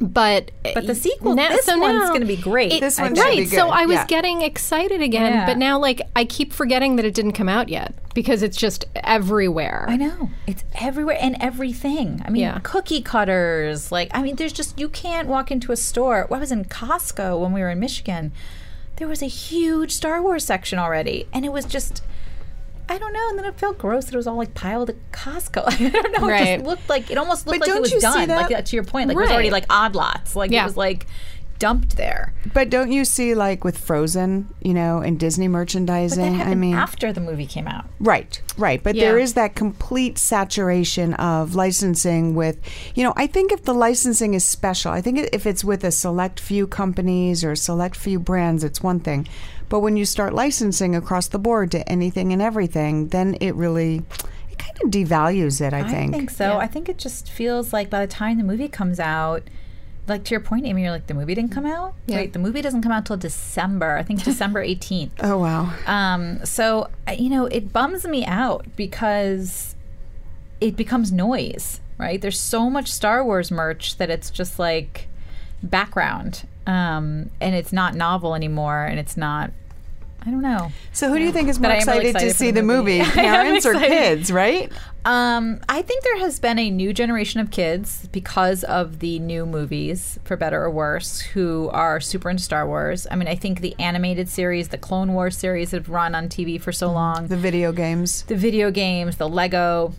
but 0.00 0.50
but 0.62 0.86
the 0.86 0.92
eh, 0.92 0.94
sequel 0.94 1.34
now- 1.34 1.50
this 1.50 1.66
so 1.66 1.78
one's 1.78 2.08
going 2.08 2.20
to 2.22 2.26
be 2.26 2.36
great 2.36 2.80
This 2.80 2.98
I 2.98 3.02
one 3.02 3.14
think. 3.14 3.34
be 3.34 3.40
right 3.40 3.48
so 3.50 3.68
i 3.68 3.84
was 3.84 3.96
yeah. 3.96 4.06
getting 4.06 4.40
excited 4.40 5.02
again 5.02 5.32
Yeah. 5.32 5.46
but 5.46 5.58
now 5.58 5.78
like 5.78 6.00
i 6.16 6.24
keep 6.24 6.52
forgetting 6.54 6.96
that 6.96 7.04
it 7.04 7.12
didn't 7.12 7.32
come 7.32 7.50
out 7.50 7.68
yet 7.68 7.94
because 8.14 8.42
it's 8.42 8.56
just 8.56 8.86
everywhere 8.96 9.84
I 9.88 9.96
know 9.96 10.30
it's 10.46 10.64
everywhere 10.80 11.16
and 11.20 11.36
everything. 11.40 12.22
I 12.24 12.30
mean, 12.30 12.42
Yeah. 12.42 12.58
cookie 12.64 13.02
cutters. 13.02 13.92
Like, 13.92 14.10
I 14.12 14.22
mean, 14.22 14.34
there's 14.36 14.52
just 14.52 14.78
you 14.80 14.88
can't 14.88 15.28
walk 15.28 15.50
into 15.52 15.70
a 15.70 15.76
store. 15.76 16.26
I 16.32 16.38
was 16.38 16.50
in 16.50 16.64
Costco 16.64 17.38
when 17.40 17.52
we 17.52 17.60
were 17.60 17.70
in 17.70 17.78
Michigan. 17.78 18.32
There 18.96 19.06
was 19.06 19.22
a 19.22 19.26
huge 19.26 19.92
Star 19.92 20.20
Wars 20.22 20.44
section 20.44 20.78
already, 20.78 21.26
and 21.32 21.44
it 21.44 21.52
was 21.52 21.64
just. 21.64 22.02
I 22.90 22.98
don't 22.98 23.12
know, 23.12 23.28
and 23.30 23.38
then 23.38 23.44
it 23.46 23.56
felt 23.58 23.78
gross 23.78 24.06
that 24.06 24.14
it 24.14 24.16
was 24.16 24.26
all 24.26 24.36
like 24.36 24.52
piled 24.54 24.90
at 24.90 24.96
Costco. 25.12 25.62
I 25.80 25.88
don't 25.90 26.20
know. 26.20 26.28
It 26.28 26.56
just 26.56 26.66
looked 26.66 26.88
like 26.88 27.10
it 27.10 27.16
almost 27.18 27.46
looked 27.46 27.60
But 27.60 27.68
like 27.68 27.68
it 27.68 27.72
don't 27.72 27.80
was 27.82 27.92
you 27.92 28.00
done. 28.00 28.28
Like 28.28 28.28
that? 28.28 28.48
that 28.50 28.66
to 28.66 28.76
your 28.76 28.84
point, 28.84 29.08
like 29.08 29.16
it 29.16 29.20
was 29.20 29.30
already 29.30 29.50
like 29.50 29.64
odd 29.70 29.94
lots. 29.94 30.34
Like 30.36 30.50
Yeah. 30.50 30.62
it 30.62 30.66
was 30.66 30.76
like 30.76 31.06
dumped 31.60 31.96
there. 31.98 32.32
But 32.54 32.70
don't 32.70 32.90
you 32.90 33.04
see 33.04 33.34
like 33.34 33.64
with 33.64 33.76
Frozen, 33.76 34.48
you 34.62 34.72
know, 34.72 35.00
and 35.00 35.20
Disney 35.20 35.46
But 35.46 35.52
that 35.52 35.58
merchandising? 35.58 36.40
I 36.40 36.54
mean, 36.54 36.74
after 36.74 37.12
the 37.12 37.20
movie 37.20 37.44
came 37.46 37.68
out. 37.68 37.84
Right, 38.00 38.40
right. 38.56 38.82
But 38.82 38.96
there 38.96 39.18
Yeah. 39.18 39.24
is 39.24 39.34
that 39.34 39.54
complete 39.54 40.16
saturation 40.18 41.12
of 41.14 41.54
licensing 41.54 42.34
with, 42.34 42.56
you 42.94 43.04
know, 43.04 43.12
I 43.14 43.26
think 43.26 43.52
if 43.52 43.64
the 43.64 43.74
licensing 43.74 44.32
is 44.32 44.42
special, 44.42 44.90
I 44.90 45.02
think 45.02 45.18
if 45.34 45.46
it's 45.46 45.62
with 45.62 45.84
a 45.84 45.90
select 45.92 46.40
few 46.40 46.66
companies 46.66 47.44
or 47.44 47.52
a 47.52 47.56
select 47.56 47.94
few 47.94 48.18
brands, 48.18 48.64
it's 48.64 48.82
one 48.82 48.98
thing. 49.00 49.28
But 49.70 49.80
when 49.80 49.96
you 49.96 50.04
start 50.04 50.34
licensing 50.34 50.94
across 50.94 51.28
the 51.28 51.38
board 51.38 51.70
to 51.70 51.88
anything 51.88 52.32
and 52.34 52.42
everything, 52.42 53.08
then 53.08 53.36
it 53.40 53.54
really, 53.54 54.02
it 54.50 54.58
kind 54.58 54.76
of 54.84 54.90
devalues 54.90 55.60
it, 55.66 55.72
I 55.72 55.88
think. 55.88 56.12
I 56.12 56.18
think 56.18 56.30
so. 56.30 56.58
I 56.58 56.66
think 56.66 56.90
it 56.90 56.98
just 56.98 57.30
feels 57.30 57.72
like 57.72 57.88
by 57.88 58.04
the 58.04 58.12
time 58.12 58.36
the 58.36 58.44
movie 58.44 58.68
comes 58.68 59.00
out, 59.00 59.44
like 60.08 60.24
to 60.24 60.32
your 60.32 60.40
point, 60.40 60.66
Amy, 60.66 60.82
you're 60.82 60.90
like 60.90 61.06
the 61.06 61.14
movie 61.14 61.34
didn't 61.34 61.52
come 61.52 61.64
out. 61.64 61.94
Yeah. 62.06 62.16
Wait, 62.16 62.32
the 62.32 62.40
movie 62.40 62.60
doesn't 62.60 62.82
come 62.82 62.90
out 62.90 63.06
till 63.06 63.16
December. 63.16 63.96
I 63.96 64.02
think 64.02 64.24
December 64.24 64.62
18th. 64.62 65.12
Oh, 65.20 65.38
wow. 65.38 65.72
Um, 65.86 66.44
so 66.44 66.90
you 67.16 67.30
know, 67.30 67.46
it 67.46 67.72
bums 67.72 68.04
me 68.06 68.26
out 68.26 68.66
because 68.76 69.76
it 70.60 70.76
becomes 70.76 71.12
noise, 71.12 71.80
right? 71.96 72.20
There's 72.20 72.40
so 72.40 72.68
much 72.68 72.88
Star 72.92 73.24
Wars 73.24 73.50
merch 73.50 73.98
that 73.98 74.10
it's 74.10 74.30
just 74.30 74.58
like 74.58 75.06
background, 75.62 76.46
um, 76.70 77.30
and 77.40 77.54
it's 77.54 77.72
not 77.72 77.94
novel 77.94 78.34
anymore, 78.34 78.84
and 78.84 78.98
it's 78.98 79.16
not. 79.16 79.50
I 80.22 80.30
don't 80.30 80.42
know. 80.42 80.70
So 80.92 81.08
who 81.08 81.16
do 81.18 81.24
you 81.24 81.32
think 81.32 81.48
is 81.48 81.58
more 81.58 81.70
But 81.70 81.76
I 81.78 81.80
am 81.80 81.88
really 81.88 82.10
excited, 82.10 82.28
to 82.28 82.34
see 82.34 82.50
the 82.50 82.60
the 82.60 82.62
movie. 82.62 82.98
movie? 82.98 83.10
I 83.20 83.24
am 83.24 83.34
Parents 83.44 83.64
or 83.64 83.72
kids, 83.72 84.30
right? 84.30 84.70
Um, 85.06 85.60
I 85.66 85.80
think 85.80 86.04
there 86.04 86.18
has 86.18 86.38
been 86.38 86.58
a 86.58 86.70
new 86.70 86.92
generation 86.92 87.40
of 87.40 87.50
kids 87.50 88.06
because 88.12 88.62
of 88.64 88.98
the 88.98 89.18
new 89.18 89.46
movies, 89.46 90.18
for 90.24 90.36
better 90.36 90.62
or 90.62 90.70
worse, 90.70 91.20
who 91.20 91.70
are 91.72 92.00
super 92.00 92.28
into 92.28 92.42
Star 92.42 92.66
Wars. 92.66 93.06
I 93.10 93.16
mean, 93.16 93.28
I 93.28 93.34
think 93.34 93.62
the 93.62 93.74
animated 93.78 94.28
series, 94.28 94.68
the 94.68 94.76
Clone 94.76 95.14
Wars 95.14 95.38
series, 95.38 95.70
have 95.70 95.88
run 95.88 96.14
on 96.14 96.28
TV 96.28 96.60
for 96.60 96.70
so 96.70 96.92
long. 96.92 97.28
The 97.28 97.36
video 97.38 97.72
games. 97.72 98.22
the 98.24 98.36
video 98.36 98.70
games, 98.70 99.16
the 99.16 99.28
Lego. 99.28 99.94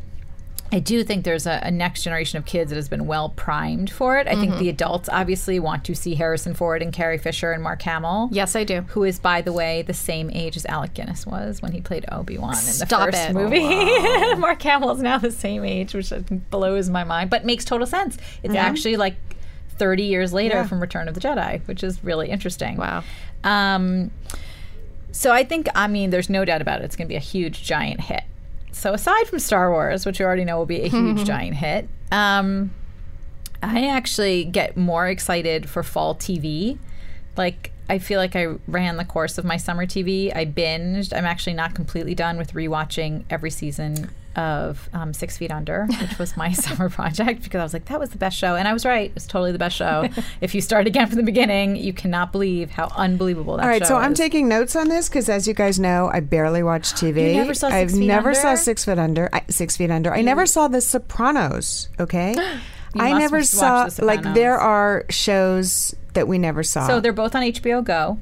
I 0.74 0.80
do 0.80 1.04
think 1.04 1.26
there's 1.26 1.46
a, 1.46 1.60
a 1.64 1.70
next 1.72 2.04
generation 2.04 2.38
of 2.38 2.46
kids 2.46 2.70
that 2.70 2.78
has 2.78 2.88
been 2.88 3.06
well 3.06 3.30
primed 3.30 3.90
for 3.90 4.18
it. 4.18 4.28
I 4.28 4.36
think 4.36 4.58
the 4.58 4.70
adults 4.70 5.10
obviously 5.12 5.60
want 5.60 5.84
to 5.86 5.94
see 5.96 6.16
Harrison 6.16 6.54
Ford 6.54 6.82
and 6.82 6.94
Carrie 6.94 7.18
Fisher 7.18 7.52
and 7.52 7.62
Mark 7.62 7.82
Hamill. 7.82 8.30
Yes, 8.32 8.56
I 8.56 8.64
do. 8.64 8.82
Who 8.82 9.04
is, 9.04 9.20
by 9.20 9.42
the 9.42 9.52
way, 9.52 9.82
the 9.82 9.94
same 9.94 10.30
age 10.32 10.56
as 10.56 10.66
Alec 10.68 10.94
Guinness 10.94 11.26
was 11.26 11.62
when 11.62 11.74
he 11.74 11.82
played 11.82 12.06
Obi 12.10 12.38
Wan 12.38 12.52
in 12.52 12.66
the 12.66 12.72
Stop 12.72 13.12
first 13.12 13.18
it. 13.30 13.34
movie. 13.34 13.60
Mark 14.40 14.62
Hamill 14.62 14.92
is 14.92 15.02
now 15.02 15.18
the 15.18 15.32
same 15.32 15.66
age, 15.66 15.94
which 15.94 16.14
blows 16.50 16.90
my 16.90 17.04
mind, 17.04 17.30
but 17.30 17.44
makes 17.44 17.66
total 17.66 17.86
sense. 17.86 18.18
It's 18.42 18.56
actually 18.56 18.96
like 18.96 19.16
30 19.78 20.04
years 20.04 20.32
later 20.32 20.56
Yeah. 20.56 20.68
from 20.68 20.80
Return 20.80 21.08
of 21.10 21.16
the 21.16 21.20
Jedi, 21.20 21.68
which 21.68 21.84
is 21.84 22.02
really 22.04 22.30
interesting. 22.30 22.78
Wow. 22.78 23.04
Um, 23.44 24.12
so 25.12 25.34
I 25.34 25.44
think, 25.44 25.68
I 25.76 25.88
mean, 25.88 26.12
there's 26.12 26.30
no 26.30 26.46
doubt 26.46 26.62
about 26.62 26.82
it. 26.82 26.86
It's 26.86 26.96
going 26.96 27.08
to 27.08 27.12
be 27.12 27.18
a 27.18 27.20
huge, 27.20 27.64
giant 27.64 28.00
hit. 28.02 28.24
So 28.72 28.94
aside 28.94 29.28
from 29.28 29.40
Star 29.40 29.72
Wars, 29.72 30.06
which 30.06 30.20
you 30.20 30.26
already 30.26 30.46
know 30.46 30.58
will 30.58 30.66
be 30.66 30.82
a 30.82 30.88
huge, 30.88 31.26
giant 31.26 31.56
hit, 31.56 31.88
um, 32.12 32.72
I 33.62 33.88
actually 33.88 34.46
get 34.46 34.78
more 34.78 35.08
excited 35.08 35.70
for 35.70 35.84
fall 35.84 36.16
TV. 36.16 36.78
Like, 37.38 37.72
I 37.90 38.00
feel 38.00 38.20
like 38.20 38.36
I 38.36 38.56
ran 38.68 38.98
the 38.98 39.06
course 39.06 39.38
of 39.38 39.46
my 39.46 39.58
summer 39.58 39.86
TV. 39.86 40.36
I 40.36 40.46
binged. 40.46 41.16
I'm 41.16 41.26
actually 41.26 41.54
not 41.54 41.76
completely 41.76 42.16
done 42.16 42.38
with 42.38 42.54
rewatching 42.54 43.26
every 43.30 43.52
season 43.52 44.10
of 44.36 44.90
um, 44.94 45.14
Six 45.14 45.38
Feet 45.38 45.52
Under, 45.52 45.86
which 45.86 46.18
was 46.18 46.38
my 46.38 46.52
summer 46.54 46.90
project 46.90 47.44
because 47.44 47.60
I 47.60 47.64
was 47.64 47.74
like, 47.74 47.86
that 47.86 48.00
was 48.00 48.12
the 48.12 48.18
best 48.18 48.38
show. 48.38 48.56
And 48.56 48.68
I 48.68 48.74
was 48.74 48.86
right. 48.86 49.10
It 49.10 49.14
was 49.14 49.28
totally 49.28 49.52
the 49.52 49.60
best 49.60 49.76
show. 49.76 50.08
if 50.42 50.56
you 50.56 50.62
start 50.62 50.88
again 50.88 51.08
from 51.08 51.18
the 51.18 51.24
beginning, 51.24 51.76
you 51.76 51.94
cannot 51.94 52.32
believe 52.32 52.72
how 52.72 52.92
unbelievable 52.96 53.58
that 53.58 53.64
All 53.64 53.70
right, 53.70 53.86
so 53.86 53.96
I'm 53.98 54.14
taking 54.14 54.48
notes 54.48 54.76
on 54.76 54.88
this 54.88 55.10
because, 55.10 55.30
as 55.30 55.48
you 55.48 55.54
guys 55.54 55.80
know, 55.80 56.10
I 56.12 56.20
barely 56.20 56.64
watch 56.64 56.94
TV. 56.94 57.32
You 57.32 57.38
never 57.38 57.54
saw 57.54 57.68
Six 57.68 57.76
I've 57.76 57.92
Feet 57.92 58.08
never 58.08 58.34
saw 58.34 58.56
Six 58.56 58.86
Foot 58.86 59.00
Under. 59.00 59.30
I, 59.32 59.44
Six 59.50 59.78
Feet 59.78 59.92
Under. 59.92 60.14
I 60.14 60.22
never 60.22 60.46
saw 60.46 60.68
The 60.68 60.82
Sopranos. 60.82 61.90
Okay, 62.00 62.36
I 62.96 63.18
never 63.18 63.44
saw. 63.44 63.88
The 63.88 64.04
Like 64.04 64.22
there 64.34 64.58
are 64.58 65.06
shows 65.10 65.96
that 66.14 66.28
we 66.28 66.38
never 66.38 66.64
saw. 66.64 66.88
So 66.88 67.00
they're 67.00 67.14
both 67.14 67.36
on 67.36 67.44
HBO 67.44 67.84
Go. 67.84 68.18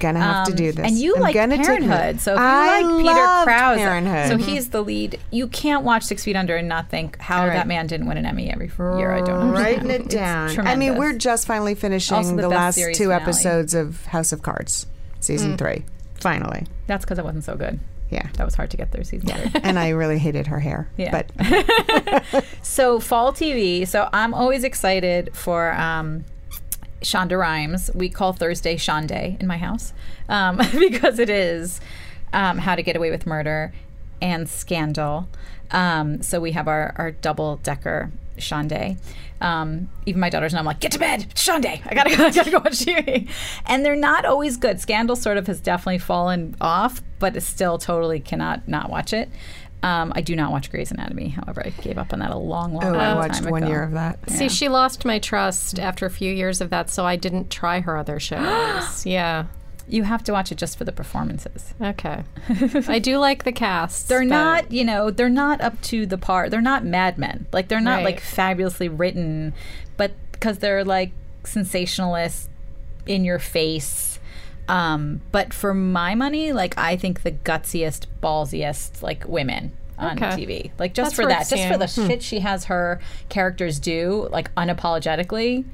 Gonna 0.00 0.20
have 0.20 0.46
to 0.46 0.52
Um, 0.52 0.56
do 0.56 0.72
this. 0.72 0.86
And 0.86 0.98
you 0.98 1.14
I'm 1.16 1.22
like 1.22 1.34
Parenthood. 1.34 2.20
So 2.20 2.32
if 2.34 2.38
you 2.38 2.44
I 2.44 2.80
like 2.80 3.02
Peter 3.04 3.44
Krause, 3.44 3.78
Parenthood. 3.78 4.28
so 4.28 4.36
he's 4.44 4.70
the 4.70 4.82
lead. 4.82 5.18
You 5.30 5.46
can't 5.48 5.84
watch 5.84 6.02
Six 6.04 6.24
Feet 6.24 6.34
Under 6.36 6.56
and 6.56 6.68
not 6.68 6.88
think 6.88 7.18
how 7.20 7.46
right. 7.46 7.54
that 7.54 7.66
man 7.68 7.86
didn't 7.86 8.06
win 8.06 8.16
an 8.16 8.26
Emmy 8.26 8.50
every 8.50 8.66
year. 8.98 9.12
I 9.12 9.20
don't 9.20 9.40
understand. 9.40 9.84
Writing 9.86 9.90
it 10.06 10.08
down. 10.08 10.66
I 10.66 10.74
mean, 10.76 10.96
we're 10.96 11.12
just 11.12 11.46
finally 11.46 11.74
finishing 11.74 12.16
Also 12.16 12.34
the 12.34 12.42
the, 12.42 12.48
last 12.48 12.76
two 12.76 12.92
finale. 12.94 13.14
episodes 13.22 13.74
of 13.74 14.04
House 14.06 14.32
of 14.32 14.42
Cards, 14.42 14.86
season 15.20 15.56
three. 15.56 15.84
Finally, 16.20 16.66
That's 16.86 17.04
because 17.04 17.18
it 17.18 17.24
wasn't 17.24 17.44
so 17.44 17.56
good. 17.56 17.78
yeah. 18.10 18.28
That 18.34 18.44
was 18.44 18.54
hard 18.54 18.70
to 18.72 18.76
get 18.76 18.90
through 18.92 19.04
season 19.04 19.28
three. 19.28 19.60
and 19.62 19.78
I 19.78 19.90
really 19.90 20.18
hated 20.18 20.48
her 20.48 20.58
hair. 20.60 20.88
Yeah. 20.96 21.10
But 21.10 22.44
So 22.62 23.00
fall 23.00 23.32
TV. 23.32 23.86
So 23.86 24.08
I'm 24.12 24.34
always 24.34 24.64
excited 24.64 25.30
for 25.34 25.72
um, 25.72 26.24
Shonda 27.02 27.38
Rhimes. 27.38 27.90
We 27.94 28.08
call 28.08 28.32
Thursday 28.32 28.76
Shonday 28.76 29.40
in 29.40 29.46
my 29.46 29.56
house 29.56 29.92
um, 30.28 30.56
because 30.78 31.18
it 31.18 31.30
is 31.30 31.80
um, 32.32 32.58
How 32.58 32.74
to 32.74 32.82
Get 32.82 32.96
Away 32.96 33.10
with 33.10 33.26
Murder 33.26 33.72
and 34.20 34.48
Scandal. 34.48 35.28
Um, 35.70 36.22
so 36.22 36.40
we 36.40 36.52
have 36.52 36.68
our, 36.68 36.94
our 36.96 37.10
double 37.12 37.56
decker 37.56 38.10
Shonday. 38.36 38.98
Um, 39.40 39.88
even 40.04 40.20
my 40.20 40.28
daughters 40.28 40.52
know 40.52 40.58
I'm 40.58 40.66
like, 40.66 40.80
get 40.80 40.92
to 40.92 40.98
bed, 40.98 41.26
Shonday. 41.34 41.80
I 41.86 41.94
gotta 41.94 42.14
go, 42.14 42.24
I 42.26 42.30
gotta 42.30 42.50
go 42.50 42.58
watch 42.58 42.80
TV. 42.80 43.28
And 43.66 43.84
they're 43.84 43.96
not 43.96 44.24
always 44.24 44.56
good. 44.56 44.80
Scandal 44.80 45.16
sort 45.16 45.36
of 45.38 45.46
has 45.46 45.60
definitely 45.60 45.98
fallen 45.98 46.56
off, 46.60 47.02
but 47.18 47.40
still 47.42 47.78
totally 47.78 48.20
cannot 48.20 48.68
not 48.68 48.90
watch 48.90 49.12
it. 49.12 49.30
Um, 49.82 50.12
I 50.14 50.20
do 50.20 50.36
not 50.36 50.52
watch 50.52 50.70
Grey's 50.70 50.90
Anatomy. 50.90 51.28
However, 51.30 51.62
I 51.64 51.70
gave 51.70 51.96
up 51.96 52.12
on 52.12 52.18
that 52.18 52.30
a 52.30 52.36
long, 52.36 52.74
long 52.74 52.82
time 52.82 52.94
ago. 52.94 53.00
oh, 53.00 53.02
I 53.02 53.14
watched 53.14 53.44
one 53.46 53.62
ago. 53.62 53.72
year 53.72 53.82
of 53.82 53.92
that. 53.92 54.18
See, 54.30 54.48
she 54.50 54.68
lost 54.68 55.04
my 55.06 55.18
trust 55.18 55.78
after 55.78 56.04
a 56.06 56.10
few 56.10 56.32
years 56.32 56.60
of 56.60 56.68
that, 56.70 56.90
so 56.90 57.06
I 57.06 57.16
didn't 57.16 57.50
try 57.50 57.80
her 57.80 57.96
other 57.96 58.20
shows. 58.20 59.06
yeah. 59.06 59.46
You 59.88 60.04
have 60.04 60.22
to 60.24 60.32
watch 60.32 60.52
it 60.52 60.58
just 60.58 60.78
for 60.78 60.84
the 60.84 60.92
performances. 60.92 61.74
Okay. 61.82 62.22
I 62.88 63.00
do 63.00 63.18
like 63.18 63.42
the 63.42 63.50
cast. 63.52 64.08
They're 64.08 64.20
but- 64.20 64.26
not, 64.26 64.70
you 64.72 64.84
know, 64.84 65.10
they're 65.10 65.28
not 65.28 65.60
up 65.60 65.80
to 65.82 66.06
the 66.06 66.18
par. 66.18 66.48
They're 66.48 66.60
not 66.60 66.84
Mad 66.84 67.18
Men. 67.18 67.46
Like 67.52 67.68
they're 67.68 67.80
not 67.80 67.96
Right. 67.96 68.04
like 68.04 68.20
fabulously 68.20 68.88
written, 68.88 69.52
but 69.96 70.12
because 70.32 70.58
they're 70.58 70.84
like 70.84 71.10
sensationalist, 71.42 72.48
in 73.06 73.24
your 73.24 73.38
face. 73.38 74.09
Um, 74.70 75.20
but 75.32 75.52
for 75.52 75.74
my 75.74 76.14
money, 76.14 76.52
like 76.52 76.78
I 76.78 76.96
think 76.96 77.22
the 77.22 77.32
gutsiest, 77.32 78.06
ballsiest, 78.22 79.02
like 79.02 79.24
women 79.26 79.72
on 79.98 80.16
Okay. 80.22 80.28
TV. 80.46 80.70
Like 80.78 80.94
just 80.94 81.10
That's 81.10 81.16
for 81.16 81.22
worth 81.24 81.30
that, 81.30 81.48
just 81.48 81.66
for 81.68 81.76
the 81.78 81.86
seeing. 81.88 82.08
shit 82.08 82.22
she 82.22 82.40
has 82.40 82.64
her 82.66 83.00
characters 83.28 83.78
do, 83.78 84.28
like 84.30 84.54
unapologetically, 84.54 85.64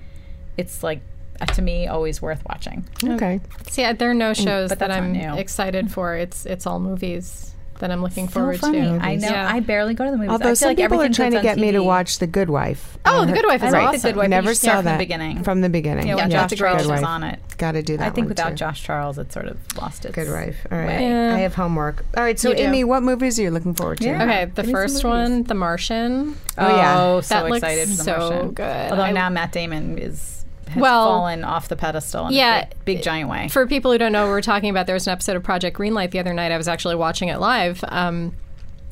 it's 0.56 0.82
like 0.82 1.00
uh, 1.40 1.46
to 1.46 1.62
me 1.62 1.86
always 1.86 2.22
worth 2.22 2.42
watching. 2.48 2.84
Okay. 3.04 3.40
See, 3.68 3.90
there 3.92 4.10
are 4.10 4.14
no 4.14 4.32
shows 4.32 4.70
but 4.70 4.78
that 4.78 4.90
I'm 4.90 5.14
excited 5.14 5.90
for. 5.92 6.14
It's 6.16 6.46
it's 6.46 6.66
all 6.66 6.80
movies 6.80 7.52
that 7.78 7.90
I'm 7.90 8.02
looking 8.02 8.26
So 8.28 8.32
forward 8.34 8.58
funny. 8.60 8.80
to. 8.80 8.98
I 9.02 9.16
know. 9.16 9.28
Yeah. 9.28 9.48
I 9.52 9.60
barely 9.60 9.94
go 9.94 10.04
to 10.04 10.10
the 10.10 10.16
movies. 10.16 10.30
I 10.30 10.32
Although 10.32 10.44
feel 10.46 10.56
some 10.56 10.68
like 10.70 10.76
people 10.78 11.00
are 11.00 11.08
trying 11.08 11.30
to 11.32 11.36
that's 11.38 11.48
on 11.48 11.54
get 11.56 11.58
me 11.58 11.72
to 11.72 11.82
watch 11.82 12.18
The 12.18 12.26
Good 12.26 12.50
Wife. 12.50 12.98
Oh, 13.04 13.24
The 13.26 13.32
Good 13.32 13.46
Wife 13.46 13.62
is 13.62 13.74
I 13.74 13.82
awesome. 13.84 14.00
The 14.00 14.08
Good 14.08 14.16
Wife. 14.16 14.28
Never 14.30 14.48
you 14.48 14.54
should 14.54 14.62
start 14.62 14.76
saw 14.76 14.82
from 14.82 14.92
the 14.92 14.98
beginning. 14.98 15.42
From 15.44 15.60
the 15.60 15.68
beginning. 15.68 16.06
Yeah, 16.06 16.16
yeah, 16.16 16.22
when 16.22 16.30
yeah. 16.30 16.46
Josh 16.46 16.58
Charles 16.58 16.82
Good 16.82 16.90
was 16.90 17.00
Wife. 17.02 17.08
on 17.08 17.22
it. 17.24 17.40
Got 17.58 17.72
to 17.72 17.82
do 17.82 17.96
that. 17.96 18.06
I 18.06 18.10
think 18.10 18.24
one, 18.24 18.28
without 18.30 18.48
too. 18.50 18.54
Josh 18.56 18.82
Charles, 18.82 19.18
it 19.18 19.32
sort 19.32 19.46
of 19.46 19.58
lost 19.76 20.04
its 20.04 20.14
Good 20.14 20.30
Wife. 20.30 20.56
All 20.70 20.78
right. 20.78 20.86
way. 20.86 21.30
I 21.30 21.38
have 21.40 21.54
homework. 21.54 22.04
All 22.16 22.22
right. 22.22 22.38
So, 22.38 22.50
You. 22.50 22.56
Amy, 22.56 22.84
what 22.84 23.02
movies 23.02 23.38
are 23.38 23.42
you 23.42 23.50
looking 23.50 23.74
forward 23.74 23.98
to? 23.98 24.14
Okay, 24.14 24.44
the 24.46 24.62
Give 24.62 24.66
me 24.66 24.72
some 24.72 24.72
first 24.72 25.04
one, 25.04 25.42
The 25.44 25.54
Martian. 25.54 26.36
Oh, 26.58 26.68
yeah. 26.76 27.00
Oh, 27.02 27.20
so 27.20 27.46
excited 27.46 27.88
for 27.88 27.96
the 27.96 28.02
so 28.02 28.18
Martian. 28.18 28.50
good. 28.52 28.90
Although 28.92 29.10
now 29.12 29.28
Matt 29.28 29.52
Damon 29.52 29.98
is 29.98 30.44
has 30.68 30.80
Well, 30.80 31.04
fallen 31.04 31.44
off 31.44 31.68
the 31.68 31.76
pedestal 31.76 32.28
in 32.28 32.34
yeah, 32.34 32.58
a 32.58 32.66
big, 32.68 32.84
big 32.84 33.02
giant 33.02 33.28
way. 33.28 33.48
For 33.48 33.66
people 33.66 33.92
who 33.92 33.98
don't 33.98 34.12
know 34.12 34.24
what 34.24 34.30
we're 34.30 34.42
talking 34.42 34.70
about, 34.70 34.86
there 34.86 34.94
was 34.94 35.06
an 35.06 35.12
episode 35.12 35.36
of 35.36 35.42
Project 35.42 35.78
Greenlight 35.78 36.10
the 36.10 36.18
other 36.18 36.34
night. 36.34 36.52
I 36.52 36.56
was 36.56 36.68
actually 36.68 36.96
watching 36.96 37.28
it 37.28 37.38
live. 37.38 37.84
Um, 37.88 38.34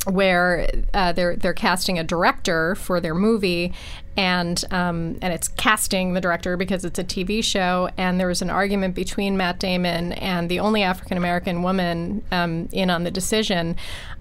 where 0.06 0.68
uh, 0.92 1.12
they're 1.12 1.36
they're 1.36 1.54
casting 1.54 1.98
a 1.98 2.04
director 2.04 2.74
for 2.74 3.00
their 3.00 3.14
movie, 3.14 3.72
and 4.16 4.62
um, 4.70 5.18
and 5.22 5.32
it's 5.32 5.48
casting 5.48 6.12
the 6.12 6.20
director 6.20 6.56
because 6.56 6.84
it's 6.84 6.98
a 6.98 7.04
TV 7.04 7.42
show. 7.42 7.88
And 7.96 8.20
there 8.20 8.26
was 8.26 8.42
an 8.42 8.50
argument 8.50 8.94
between 8.94 9.36
Matt 9.36 9.58
Damon 9.58 10.12
and 10.12 10.50
the 10.50 10.60
only 10.60 10.82
African 10.82 11.16
American 11.16 11.62
woman 11.62 12.22
um, 12.30 12.68
in 12.72 12.90
on 12.90 13.04
the 13.04 13.10
decision. 13.10 13.76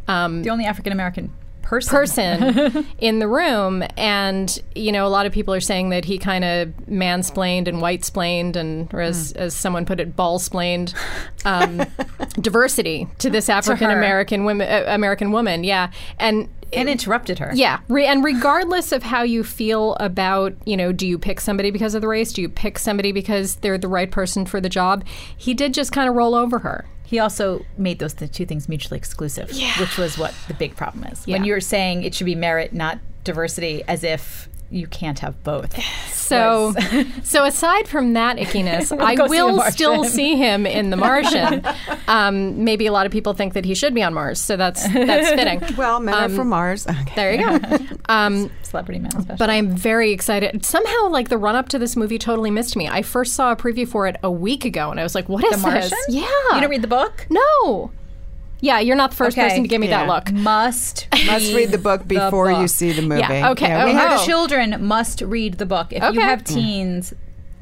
Um, 0.07 0.43
the 0.43 0.49
only 0.49 0.65
African 0.65 0.93
American 0.93 1.33
person. 1.63 2.53
person 2.53 2.87
in 2.99 3.19
the 3.19 3.27
room 3.27 3.83
and 3.97 4.59
you 4.75 4.91
know 4.91 5.07
a 5.07 5.09
lot 5.09 5.25
of 5.25 5.31
people 5.31 5.53
are 5.53 5.61
saying 5.61 5.89
that 5.89 6.05
he 6.05 6.17
kind 6.17 6.43
of 6.43 6.67
mansplained 6.89 7.67
and 7.67 7.81
white 7.81 8.05
splained 8.05 8.55
and 8.55 8.93
or 8.93 9.01
as, 9.01 9.31
as 9.33 9.55
someone 9.55 9.85
put 9.85 9.99
it 9.99 10.15
ball 10.15 10.39
splained 10.39 10.93
um, 11.45 11.81
diversity 12.41 13.07
to 13.17 13.29
this 13.29 13.49
African 13.49 13.89
American 13.89 14.45
women 14.45 14.69
uh, 14.69 14.85
American 14.87 15.31
woman 15.31 15.63
yeah 15.63 15.91
and 16.19 16.49
and 16.75 16.89
interrupted 16.89 17.39
her. 17.39 17.51
yeah, 17.53 17.79
re- 17.87 18.05
and 18.05 18.23
regardless 18.23 18.91
of 18.91 19.03
how 19.03 19.23
you 19.23 19.43
feel 19.43 19.95
about, 19.95 20.53
you 20.65 20.77
know, 20.77 20.91
do 20.91 21.07
you 21.07 21.17
pick 21.17 21.39
somebody 21.39 21.71
because 21.71 21.95
of 21.95 22.01
the 22.01 22.07
race? 22.07 22.33
Do 22.33 22.41
you 22.41 22.49
pick 22.49 22.79
somebody 22.79 23.11
because 23.11 23.55
they're 23.57 23.77
the 23.77 23.87
right 23.87 24.09
person 24.09 24.45
for 24.45 24.59
the 24.59 24.69
job? 24.69 25.05
He 25.37 25.53
did 25.53 25.73
just 25.73 25.91
kind 25.91 26.09
of 26.09 26.15
roll 26.15 26.35
over 26.35 26.59
her. 26.59 26.85
He 27.13 27.19
also 27.19 27.63
made 27.77 27.99
those 27.99 28.15
the 28.15 28.27
two 28.27 28.47
things 28.47 28.67
mutually 28.67 28.97
exclusive, 28.97 29.51
which 29.79 29.99
was 29.99 30.17
what 30.17 30.33
the 30.47 30.55
big 30.55 30.75
problem 30.75 31.03
is. 31.03 31.27
When 31.27 31.43
you 31.43 31.53
were 31.53 31.61
saying 31.61 32.01
it 32.01 32.15
should 32.15 32.25
be 32.25 32.33
merit, 32.33 32.73
not 32.73 32.97
diversity, 33.23 33.83
as 33.87 34.03
if 34.03 34.49
you 34.73 34.87
can't 34.87 35.19
have 35.19 35.41
both. 35.43 35.77
So, 36.13 36.73
so 37.23 37.45
aside 37.45 37.87
from 37.87 38.13
that 38.13 38.37
ickiness, 38.37 38.97
I 39.01 39.15
Go 39.15 39.27
see 39.27 39.29
will 39.41 39.55
Martian. 39.57 39.73
still 39.73 40.03
see 40.05 40.35
him 40.35 40.65
in 40.65 40.89
The 40.89 40.95
Martian. 40.97 41.63
um, 42.07 42.63
maybe 42.63 42.85
a 42.87 42.91
lot 42.91 43.05
of 43.05 43.11
people 43.11 43.33
think 43.33 43.53
that 43.53 43.65
he 43.65 43.75
should 43.75 43.93
be 43.93 44.01
on 44.01 44.13
Mars, 44.13 44.39
so 44.41 44.57
that's 44.57 44.81
that's 44.91 45.29
fitting. 45.29 45.61
Well, 45.77 45.99
Men 45.99 46.13
Um, 46.15 46.23
Are 46.31 46.35
From 46.35 46.49
Mars. 46.49 46.87
Okay. 46.87 47.13
There 47.15 47.33
you 47.33 47.59
go. 47.59 47.77
Um, 48.09 48.49
Celebrity 48.63 48.99
man 48.99 49.11
special. 49.11 49.35
but 49.37 49.49
I'm 49.49 49.75
very 49.75 50.11
excited. 50.11 50.65
Somehow, 50.65 51.09
like 51.09 51.29
the 51.29 51.37
run 51.37 51.55
up 51.55 51.69
to 51.69 51.77
this 51.79 51.95
movie 51.95 52.17
totally 52.17 52.49
missed 52.51 52.75
me. 52.75 52.87
I 52.89 53.01
first 53.03 53.33
saw 53.33 53.51
a 53.51 53.55
preview 53.55 53.87
for 53.87 54.07
it 54.07 54.15
a 54.23 54.31
week 54.31 54.65
ago, 54.65 54.89
and 54.91 54.99
I 54.99 55.03
was 55.03 55.13
like, 55.13 55.29
"What 55.29 55.43
is 55.45 55.51
the 55.61 55.67
Martian? 55.67 55.89
this?" 55.91 56.05
Yeah, 56.09 56.21
You 56.21 56.55
didn't 56.55 56.69
read 56.71 56.81
the 56.81 56.87
book? 56.87 57.27
No. 57.29 57.91
Yeah, 58.63 58.79
you're 58.79 58.95
not 58.95 59.09
the 59.11 59.17
first 59.17 59.37
Okay. 59.37 59.45
person 59.49 59.63
to 59.63 59.67
give 59.67 59.81
me 59.81 59.87
that 59.87 60.07
look. 60.07 60.31
Must 60.31 61.07
Must 61.25 61.53
read 61.53 61.69
the 61.71 61.77
book 61.77 62.07
before 62.07 62.49
you 62.49 62.57
book. 62.59 62.69
see 62.69 62.93
the 62.93 63.01
movie. 63.01 63.19
Yeah, 63.19 63.51
okay. 63.51 63.83
we 63.85 63.91
Oh, 63.91 63.95
have 63.95 64.21
oh. 64.21 64.25
children 64.25 64.77
must 64.85 65.21
read 65.21 65.55
the 65.55 65.65
book. 65.65 65.87
If 65.91 66.13
you 66.13 66.21
have 66.21 66.45
teens, 66.45 67.13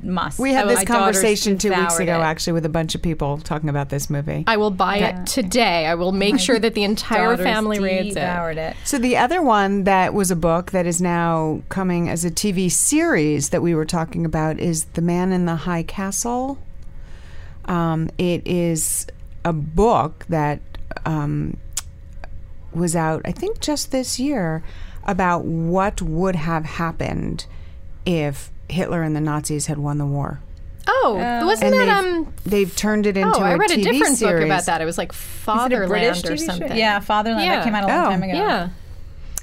must. 0.03 0.37
We 0.37 0.53
had 0.53 0.65
Oh, 0.65 0.67
this 0.67 0.77
my 0.77 0.83
daughters 0.83 0.97
conversation 1.17 1.57
two 1.57 1.69
weeks 1.69 1.81
devoured 1.95 2.01
ago, 2.03 2.19
it. 2.19 2.23
actually, 2.23 2.53
with 2.53 2.65
a 2.67 2.69
bunch 2.69 2.93
of 2.93 3.01
people 3.01 3.39
talking 3.39 3.67
about 3.69 3.89
this 3.89 4.11
movie. 4.11 4.43
I 4.45 4.57
will 4.57 4.69
buy 4.69 4.97
it 4.97 5.25
today. 5.25 5.87
I 5.87 5.95
will 5.95 6.11
make 6.11 6.39
sure 6.39 6.59
that 6.59 6.75
the 6.75 6.83
entire 6.83 7.31
Daughters 7.35 7.45
family 7.45 7.79
reads 7.79 8.15
it. 8.15 8.19
devoured 8.19 8.57
it. 8.59 8.75
So 8.83 8.99
the 8.99 9.17
other 9.17 9.41
one 9.41 9.85
that 9.85 10.13
was 10.13 10.29
a 10.29 10.35
book 10.35 10.69
that 10.69 10.85
is 10.85 11.01
now 11.01 11.61
coming 11.69 12.09
as 12.09 12.23
a 12.25 12.29
TV 12.31 12.71
series 12.71 13.49
that 13.49 13.63
we 13.63 13.73
were 13.73 13.85
talking 13.85 14.23
about 14.23 14.59
is 14.59 14.85
The 14.93 15.01
Man 15.01 15.31
in 15.31 15.45
the 15.45 15.55
High 15.55 15.83
Castle. 15.83 16.59
Um, 17.65 18.09
it 18.19 18.45
is 18.45 19.07
a 19.45 19.53
book 19.53 20.25
that 20.29 20.61
um, 21.05 21.57
was 22.73 22.95
out, 22.95 23.21
I 23.25 23.31
think, 23.31 23.59
just 23.59 23.91
this 23.91 24.19
year 24.19 24.63
about 25.05 25.43
what 25.45 26.01
would 26.01 26.35
have 26.35 26.63
happened 26.65 27.45
if 28.05 28.51
Hitler 28.69 29.03
and 29.03 29.15
the 29.15 29.21
Nazis 29.21 29.65
had 29.67 29.77
won 29.77 29.97
the 29.97 30.05
war. 30.05 30.39
Oh, 30.87 31.15
wasn't 31.45 31.73
And 31.73 31.89
that 31.89 32.03
they've, 32.03 32.13
um? 32.15 32.33
they've 32.45 32.75
turned 32.75 33.05
it 33.05 33.15
into 33.17 33.37
Oh, 33.37 33.41
I 33.43 33.51
a 33.53 33.57
read 33.57 33.71
a 33.71 33.75
TV 33.75 33.83
different 33.83 34.19
book 34.19 34.29
series. 34.29 34.45
about 34.45 34.65
that. 34.65 34.81
It 34.81 34.85
was 34.85 34.97
like 34.97 35.11
Is 35.13 35.17
it 35.17 35.21
a 35.21 35.45
Fatherland 35.45 35.89
British 35.89 36.23
or 36.23 36.27
TV 36.33 36.37
show? 36.39 36.45
something. 36.45 36.75
Yeah, 36.77 36.99
Fatherland. 36.99 37.45
Yeah. 37.45 37.55
That 37.57 37.63
came 37.65 37.75
out 37.75 37.83
a 37.83 37.87
long 37.87 38.05
Oh. 38.05 38.09
time 38.09 38.23
ago. 38.23 38.33
Yeah. 38.33 38.69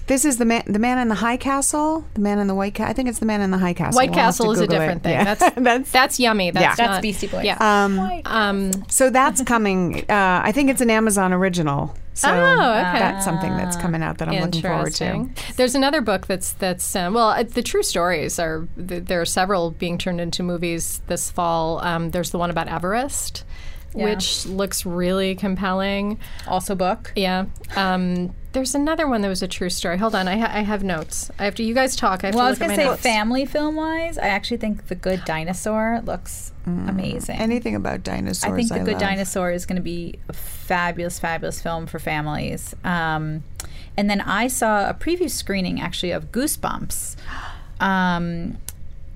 This 0.09 0.25
is 0.25 0.38
the 0.38 0.44
man, 0.44 0.62
the 0.66 0.79
man 0.79 0.99
in 0.99 1.09
the 1.09 1.14
high 1.14 1.37
castle, 1.37 2.05
the 2.14 2.21
man 2.21 2.38
in 2.38 2.47
the 2.47 2.55
white 2.55 2.75
castle. 2.75 2.90
I 2.90 2.94
think 2.94 3.09
it's 3.09 3.18
the 3.21 3.27
man 3.27 3.40
in 3.42 3.51
the 3.51 3.59
high 3.59 3.75
castle. 3.75 3.97
White 3.99 4.11
We'll 4.11 4.18
Castle 4.18 4.51
is 4.53 4.59
a 4.61 4.62
Google 4.66 4.77
it. 4.77 4.79
different 4.81 5.03
thing. 5.03 5.12
Yeah. 5.12 5.35
That's 5.35 5.55
that's 5.57 5.90
that's 5.92 6.18
yummy. 6.21 6.51
That's 6.51 6.77
That's 6.79 6.88
not- 6.94 7.03
Beastie 7.03 7.27
Boys. 7.29 7.44
Yeah. 7.44 7.57
um, 7.61 8.23
Um, 8.25 8.73
so 8.88 9.11
that's 9.11 9.42
coming. 9.42 10.01
Uh, 10.11 10.40
I 10.44 10.51
think 10.53 10.71
it's 10.71 10.81
an 10.81 10.90
Amazon 10.90 11.33
original. 11.33 11.94
So 12.14 12.29
Oh, 12.31 12.33
okay. 12.33 12.99
that's 12.99 13.25
something 13.25 13.57
that's 13.57 13.77
coming 13.77 14.03
out 14.03 14.18
that 14.18 14.29
I'm 14.29 14.40
looking 14.40 14.62
forward 14.62 14.92
to. 14.94 15.29
There's 15.57 15.77
another 15.77 16.01
book 16.01 16.27
that's 16.27 16.53
that's 16.55 16.97
um, 16.97 17.14
well, 17.14 17.29
uh, 17.29 17.44
the 17.44 17.62
true 17.62 17.85
stories 17.85 18.40
are 18.40 18.66
th- 18.77 19.05
there 19.05 19.21
are 19.21 19.25
several 19.27 19.71
being 19.71 19.99
turned 19.99 20.21
into 20.21 20.42
movies 20.42 21.01
this 21.07 21.31
fall. 21.31 21.79
Um, 21.85 22.11
there's 22.11 22.31
the 22.31 22.38
one 22.38 22.51
about 22.51 22.66
Everest, 22.66 23.44
which 23.92 24.47
looks 24.47 24.85
really 24.85 25.37
compelling. 25.37 26.18
Also 26.49 26.75
book. 26.75 27.12
Yeah. 27.14 27.44
Um, 27.77 28.35
there's 28.53 28.75
another 28.75 29.07
one 29.07 29.21
that 29.21 29.29
was 29.29 29.43
a 29.43 29.49
true 29.49 29.69
story. 29.71 29.99
Hold 29.99 30.15
on, 30.15 30.27
I, 30.29 30.39
ha- 30.39 30.51
I 30.53 30.61
have 30.63 30.83
notes. 30.83 31.31
I 31.39 31.45
have 31.45 31.55
to. 31.57 31.63
You 31.63 31.75
guys 31.75 31.95
talk. 31.97 32.25
I 32.25 32.29
have 32.29 32.35
Well, 32.35 32.45
I 32.45 32.49
to 32.49 32.51
was 32.53 32.59
gonna 32.59 32.73
at 32.73 32.77
my 32.77 32.83
say 32.83 32.89
notes. 32.91 33.03
family 33.03 33.45
film 33.47 33.77
wise, 33.77 34.17
I 34.19 34.29
actually 34.29 34.57
think 34.57 34.89
The 34.89 34.95
Good 34.95 35.25
Dinosaur 35.25 36.01
looks 36.05 36.53
amazing. 36.67 37.37
Anything 37.39 37.75
about 37.75 38.03
dinosaurs? 38.03 38.53
I 38.53 38.55
think 38.57 38.69
The 38.69 38.79
Good 38.81 38.93
love. 38.93 39.01
Dinosaur 39.01 39.51
is 39.53 39.65
going 39.65 39.77
to 39.77 39.83
be 39.83 40.19
a 40.29 40.33
fabulous, 40.35 41.19
fabulous 41.19 41.63
film 41.63 41.87
for 41.87 41.99
families. 41.99 42.75
Um, 42.85 43.43
and 43.97 44.11
then 44.11 44.21
I 44.21 44.49
saw 44.49 44.89
a 44.89 44.93
preview 44.95 45.31
screening 45.31 45.81
actually 45.81 46.11
of 46.13 46.31
Goosebumps. 46.31 47.17
Um, 47.81 48.59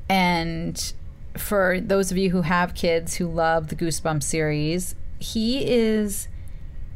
and 0.08 0.92
for 1.36 1.78
those 1.80 2.10
of 2.10 2.16
you 2.16 2.30
who 2.30 2.42
have 2.42 2.74
kids 2.74 3.16
who 3.16 3.26
love 3.26 3.68
the 3.68 3.76
Goosebumps 3.76 4.22
series, 4.22 4.94
he 5.18 5.70
is 5.70 6.28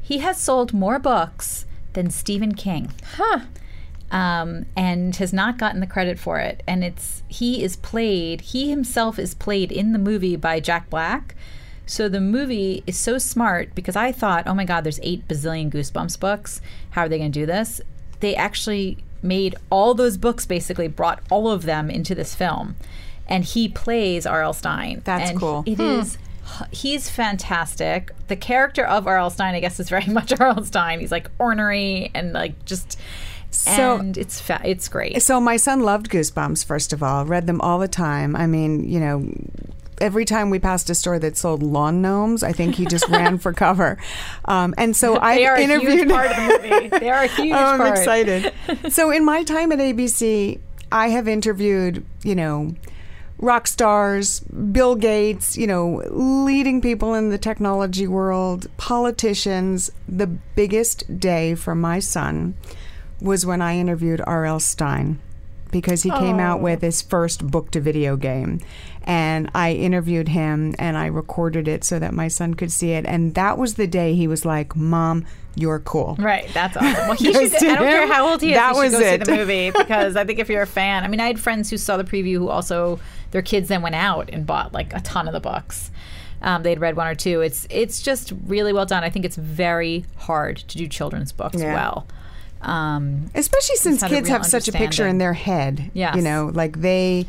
he 0.03 0.19
has 0.19 0.39
sold 0.41 0.73
more 0.73 0.99
books 0.99 1.66
than 1.97 2.11
Stephen 2.11 2.55
King 2.55 2.93
Huh. 3.17 3.41
um, 4.13 4.67
and 4.77 5.17
has 5.17 5.33
not 5.33 5.59
gotten 5.59 5.81
the 5.81 5.87
credit 5.87 6.19
for 6.21 6.39
it. 6.39 6.63
And 6.69 6.85
it's 6.85 7.25
he 7.27 7.65
is 7.65 7.75
played. 7.75 8.41
He 8.43 8.71
himself 8.71 9.19
is 9.19 9.35
played 9.35 9.73
in 9.73 9.91
the 9.93 9.99
movie 9.99 10.37
by 10.37 10.61
Jack 10.61 10.89
Black. 10.89 11.35
So 11.87 12.09
the 12.09 12.21
movie 12.21 12.83
is 12.87 12.97
so 12.97 13.17
smart 13.19 13.75
because 13.75 13.97
I 13.97 14.13
thought, 14.13 14.47
oh 14.47 14.55
my 14.55 14.65
God, 14.65 14.85
there's 14.85 15.01
eight 15.03 15.27
bazillion 15.27 15.71
Goosebumps 15.71 16.19
books. 16.21 16.61
How 16.91 17.03
are 17.03 17.09
they 17.09 17.19
going 17.19 17.33
to 17.33 17.41
do 17.41 17.47
this? 17.47 17.81
They 18.21 18.35
actually 18.37 18.99
made 19.23 19.55
all 19.71 19.95
those 19.95 20.17
books 20.17 20.47
basically 20.47 20.89
brought 20.89 21.21
all 21.31 21.51
of 21.51 21.63
them 21.63 21.91
into 21.91 22.15
this 22.15 22.35
film, 22.35 22.77
and 23.29 23.45
he 23.45 23.69
plays 23.69 24.27
R.L. 24.27 24.53
Stine. 24.53 25.01
That's 25.05 25.31
and 25.31 25.39
cool. 25.39 25.63
It 25.67 25.81
is. 25.81 26.19
He's 26.71 27.09
fantastic. 27.11 28.11
The 28.29 28.37
character 28.37 28.85
of 28.85 29.07
R.L. 29.07 29.31
Stine, 29.31 29.55
I 29.55 29.61
guess, 29.61 29.79
is 29.81 29.89
very 29.89 30.07
much 30.13 30.33
R.L. 30.39 30.65
Stine. 30.65 31.01
He's 31.01 31.13
like 31.13 31.31
ornery 31.39 32.11
and 32.15 32.33
like 32.33 32.65
just 32.65 32.99
So- 33.51 33.97
and 33.99 34.17
it's 34.17 34.41
fa- 34.41 34.61
it's 34.65 34.89
great. 34.89 35.23
So 35.23 35.41
my 35.41 35.57
son 35.57 35.81
loved 35.81 36.11
Goosebumps. 36.11 36.65
First 36.65 36.93
of 36.93 37.03
all, 37.03 37.25
read 37.25 37.47
them 37.47 37.61
all 37.61 37.79
the 37.79 37.89
time. 37.89 38.35
I 38.37 38.47
mean, 38.47 38.89
you 38.89 39.01
know. 39.01 39.31
Every 39.99 40.27
time 40.27 40.51
we 40.51 40.59
passed 40.59 40.91
a 40.91 40.95
store 40.95 41.19
that 41.21 41.39
sold 41.39 41.63
lawn 41.63 42.03
gnomes, 42.03 42.43
I 42.43 42.53
think 42.53 42.75
he 42.75 42.85
just 42.85 43.09
ran 43.09 43.39
for 43.39 43.53
cover. 43.65 43.97
Um, 44.45 44.75
and 44.77 44.95
so 44.95 45.19
I 45.19 45.37
They 45.37 45.47
are 45.47 45.57
a 45.57 45.61
interviewed. 45.63 45.93
huge 46.01 46.09
part 46.11 46.31
of 46.33 46.37
the 46.37 46.69
movie. 46.69 46.89
They 47.01 47.09
are 47.09 47.23
a 47.23 47.27
huge 47.29 47.53
oh, 47.55 47.57
I'm 47.57 47.79
part. 47.79 47.97
excited. 47.99 48.53
so 48.93 49.11
in 49.11 49.25
my 49.25 49.43
time 49.43 49.73
at 49.73 49.79
ABC, 49.79 50.61
I 50.93 51.09
have 51.09 51.27
interviewed, 51.27 52.05
you 52.25 52.35
know, 52.35 52.75
rock 53.39 53.67
stars, 53.67 54.41
Bill 54.41 54.95
Gates, 54.95 55.57
you 55.57 55.67
know, 55.67 56.03
leading 56.11 56.81
people 56.81 57.15
in 57.15 57.29
the 57.29 57.39
technology 57.39 58.07
world, 58.07 58.67
politicians. 58.77 59.91
The 60.09 60.27
biggest 60.27 61.21
day 61.21 61.55
for 61.55 61.75
my 61.75 61.99
son 61.99 62.57
was 63.21 63.47
when 63.47 63.63
I 63.63 63.77
interviewed 63.77 64.21
R.L. 64.27 64.61
Stine 64.61 65.21
because 65.71 66.03
he 66.03 66.11
came 66.11 66.39
out 66.39 66.61
with 66.61 66.83
oh. 66.83 66.87
his 66.87 67.03
first 67.03 67.47
book 67.47 67.71
to 67.73 67.81
video 67.81 68.17
game. 68.17 68.61
And 69.05 69.51
I 69.55 69.73
interviewed 69.73 70.29
him 70.29 70.75
and 70.79 70.97
I 70.97 71.07
recorded 71.07 71.69
it 71.69 71.85
so 71.85 71.99
that 71.99 72.13
my 72.13 72.29
son 72.29 72.55
could 72.55 72.73
see 72.73 72.93
it. 72.93 73.05
And 73.07 73.35
that 73.35 73.59
was 73.59 73.75
the 73.75 73.87
day 73.87 74.15
he 74.15 74.27
was 74.27 74.45
like, 74.45 74.75
Mom, 74.75 75.25
you're 75.55 75.81
cool. 75.81 76.17
Right, 76.19 76.49
that's 76.53 76.77
awesome. 76.77 76.93
Well, 76.93 77.15
he 77.15 77.33
should. 77.33 77.55
I 77.55 77.75
don't 77.77 77.79
care 77.79 78.07
how 78.07 78.29
old 78.29 78.43
he 78.43 78.53
is. 78.53 78.57
that 78.57 78.75
he 78.75 78.75
should 78.75 78.83
was 78.85 78.93
go 78.93 78.99
it. 79.01 79.27
see 79.27 79.31
the 79.31 79.37
movie 79.37 79.71
because 79.71 80.17
I 80.17 80.25
think 80.25 80.39
if 80.39 80.49
you're 80.49 80.63
a 80.63 80.67
fan, 80.67 81.05
I 81.05 81.09
mean, 81.09 81.21
I 81.21 81.27
had 81.27 81.39
friends 81.39 81.71
who 81.71 81.77
saw 81.77 81.97
the 81.97 82.05
preview 82.05 82.35
who 82.39 82.49
also 82.49 82.99
their 83.37 83.43
kids 83.43 83.69
then 83.69 83.83
went 83.83 83.95
out 83.95 84.31
and 84.33 84.47
bought 84.47 84.73
like 84.73 84.95
a 84.95 85.01
ton 85.01 85.27
of 85.29 85.35
the 85.35 85.41
books. 85.41 85.91
Um, 86.41 86.63
they'd 86.63 86.81
read 86.81 86.97
one 86.97 87.07
or 87.07 87.15
two. 87.15 87.43
It's 87.43 87.67
it's 87.69 88.01
just 88.01 88.33
really 88.47 88.73
well 88.73 88.87
done. 88.87 89.05
I 89.05 89.11
think 89.11 89.27
it's 89.27 89.37
very 89.37 90.07
hard 90.17 90.57
to 90.57 90.79
do 90.79 90.89
children's 90.89 91.33
books 91.33 91.61
Yeah. 91.61 91.75
well. 91.75 92.07
Um, 92.63 93.31
Especially 93.35 93.77
since 93.77 94.03
kids 94.03 94.31
have 94.31 94.47
such 94.47 94.69
a 94.69 94.73
picture 94.73 95.07
in 95.07 95.19
their 95.19 95.35
head. 95.35 95.91
Yes. 95.93 96.17
You 96.17 96.23
know, 96.23 96.51
like 96.55 96.81
they 96.81 97.27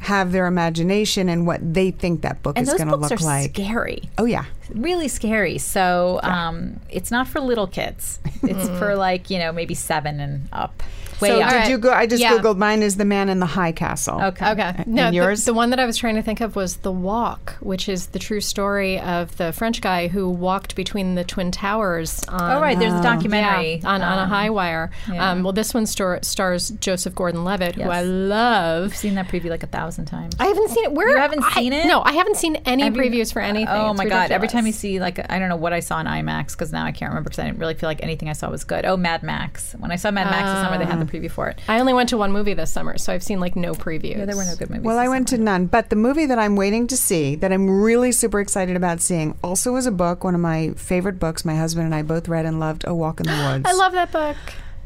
have 0.00 0.32
their 0.32 0.46
imagination 0.46 1.28
and 1.28 1.46
what 1.46 1.60
they 1.72 1.92
think 1.92 2.22
that 2.22 2.42
book 2.42 2.58
and 2.58 2.66
is 2.66 2.74
going 2.74 2.88
to 2.88 2.96
look 2.96 3.12
are 3.12 3.16
like. 3.18 3.50
scary. 3.54 4.10
Oh, 4.18 4.24
yeah. 4.24 4.44
really 4.74 5.06
scary. 5.06 5.58
So 5.58 6.18
um, 6.24 6.80
it's 6.90 7.12
not 7.12 7.28
for 7.28 7.38
little 7.38 7.68
kids. 7.68 8.18
It's 8.42 8.68
for 8.80 8.96
like 8.96 9.30
you 9.30 9.38
know 9.38 9.52
maybe 9.52 9.74
seven 9.74 10.18
and 10.18 10.48
up. 10.52 10.82
Way 11.20 11.28
so 11.30 11.40
up. 11.40 11.50
did 11.50 11.68
you 11.70 11.78
go? 11.78 11.92
I 11.92 12.06
just 12.06 12.22
Yeah. 12.22 12.32
Googled 12.38 12.56
mine 12.58 12.82
is 12.82 12.96
The 12.96 13.04
Man 13.04 13.28
in 13.28 13.38
the 13.40 13.46
High 13.46 13.72
Castle. 13.72 14.20
Okay. 14.22 14.50
Okay. 14.50 14.84
No, 14.86 15.04
and 15.04 15.12
the- 15.12 15.16
yours? 15.16 15.44
The, 15.44 15.54
one 15.54 15.70
that 15.70 15.80
I 15.80 15.86
was 15.86 15.96
trying 15.96 16.14
to 16.16 16.22
think 16.22 16.40
of 16.40 16.54
was 16.56 16.76
The 16.78 16.92
Walk, 16.92 17.56
which 17.60 17.88
is 17.88 18.08
the 18.08 18.18
true 18.18 18.40
story 18.40 19.00
of 19.00 19.36
the 19.36 19.52
French 19.52 19.80
guy 19.80 20.08
who 20.08 20.28
walked 20.28 20.76
between 20.76 21.14
the 21.14 21.24
Twin 21.24 21.50
Towers. 21.50 22.24
On, 22.28 22.40
Oh 22.58 22.60
right, 22.60 22.78
there's 22.78 22.92
a 22.92 22.96
Yeah, 22.96 23.02
documentary 23.02 23.82
on, 23.84 24.02
on 24.02 24.18
a 24.18 24.22
Um, 24.22 24.28
high 24.28 24.50
wire. 24.50 24.90
yeah. 25.12 25.30
Um, 25.30 25.42
well, 25.42 25.52
this 25.52 25.74
one 25.74 25.86
star- 25.86 26.20
stars 26.22 26.70
Joseph 26.70 27.14
Gordon-Levitt, 27.14 27.74
who 27.76 27.90
I 27.90 28.02
love. 28.02 28.84
I've 28.92 28.96
seen 28.96 29.14
that 29.16 29.28
preview 29.28 29.50
like 29.50 29.62
a 29.62 29.66
thousand 29.68 30.04
times. 30.06 30.34
I 30.38 30.46
haven't 30.46 30.70
seen 30.70 30.84
it. 30.84 30.92
Where 30.92 31.10
You 31.10 31.16
haven't 31.18 31.42
I- 31.44 31.52
seen 31.54 31.72
it? 31.72 31.86
No, 31.86 32.02
I 32.02 32.12
haven't 32.12 32.36
seen 32.36 32.56
any 32.66 32.82
Have 32.82 32.96
you- 32.96 33.02
previews 33.02 33.32
for 33.32 33.40
anything. 33.40 33.68
Oh 33.68 33.90
It's 33.90 33.98
my 33.98 34.04
god! 34.06 34.30
Every 34.30 34.48
time 34.48 34.66
you 34.66 34.72
see 34.72 35.00
like 35.00 35.18
I 35.30 35.38
don't 35.38 35.48
know 35.48 35.56
what 35.56 35.72
I 35.72 35.80
saw 35.80 35.98
in 36.00 36.06
IMAX 36.06 36.52
because 36.52 36.72
now 36.72 36.84
I 36.84 36.92
can't 36.92 37.10
remember 37.10 37.30
because 37.30 37.38
I 37.40 37.46
didn't 37.46 37.58
really 37.58 37.74
feel 37.74 37.88
like 37.88 38.02
anything 38.02 38.28
I 38.28 38.32
saw 38.32 38.50
was 38.50 38.64
good. 38.64 38.84
Oh, 38.84 38.96
Mad 38.96 39.22
Max! 39.22 39.74
When 39.78 39.90
I 39.90 39.96
saw 39.96 40.10
Mad 40.10 40.26
Max 40.30 40.50
this 40.52 40.62
summer, 40.64 40.78
they 40.78 40.84
had 40.90 41.00
the 41.00 41.04
preview 41.08 41.30
for 41.30 41.48
it. 41.48 41.60
I 41.68 41.80
only 41.80 41.92
went 41.92 42.08
to 42.10 42.16
one 42.16 42.32
movie 42.32 42.54
this 42.54 42.70
summer, 42.70 42.98
so 42.98 43.12
I've 43.12 43.22
seen 43.22 43.40
like 43.40 43.56
no 43.56 43.72
previews. 43.72 44.18
Yeah, 44.18 44.24
there 44.24 44.36
were 44.36 44.44
no 44.44 44.56
good 44.56 44.70
movies. 44.70 44.84
Well, 44.84 44.96
this 44.96 45.04
I 45.04 45.08
went 45.08 45.28
to 45.28 45.38
none, 45.38 45.66
but 45.66 45.90
the 45.90 45.96
movie 45.96 46.26
that 46.26 46.38
I'm 46.38 46.56
waiting 46.56 46.86
to 46.88 46.96
see, 46.96 47.34
that 47.36 47.52
I'm 47.52 47.68
really 47.68 48.12
super 48.12 48.40
excited 48.40 48.76
about 48.76 49.00
seeing, 49.00 49.36
also 49.42 49.76
is 49.76 49.86
a 49.86 49.90
book, 49.90 50.24
one 50.24 50.34
of 50.34 50.40
my 50.40 50.70
favorite 50.76 51.18
books. 51.18 51.44
My 51.44 51.56
husband 51.56 51.86
and 51.86 51.94
I 51.94 52.02
both 52.02 52.28
read 52.28 52.46
and 52.46 52.60
loved 52.60 52.84
A 52.86 52.94
Walk 52.94 53.20
in 53.20 53.26
the 53.26 53.32
Woods. 53.52 53.64
I 53.66 53.72
love 53.72 53.92
that 53.92 54.12
book. 54.12 54.36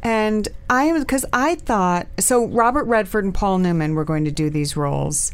And 0.02 0.48
I 0.68 0.84
am 0.84 0.98
because 0.98 1.24
I 1.32 1.54
thought 1.54 2.08
so. 2.18 2.46
Robert 2.46 2.84
Redford 2.84 3.24
and 3.24 3.34
Paul 3.34 3.58
Newman 3.58 3.94
were 3.94 4.04
going 4.04 4.24
to 4.24 4.32
do 4.32 4.50
these 4.50 4.76
roles, 4.76 5.32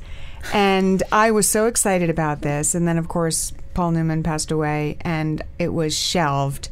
and 0.52 1.02
I 1.10 1.30
was 1.30 1.48
so 1.48 1.66
excited 1.66 2.10
about 2.10 2.42
this. 2.42 2.74
And 2.74 2.86
then, 2.86 2.98
of 2.98 3.08
course, 3.08 3.52
Paul 3.72 3.92
Newman 3.92 4.22
passed 4.22 4.50
away, 4.50 4.98
and 5.00 5.42
it 5.58 5.72
was 5.72 5.96
shelved. 5.96 6.68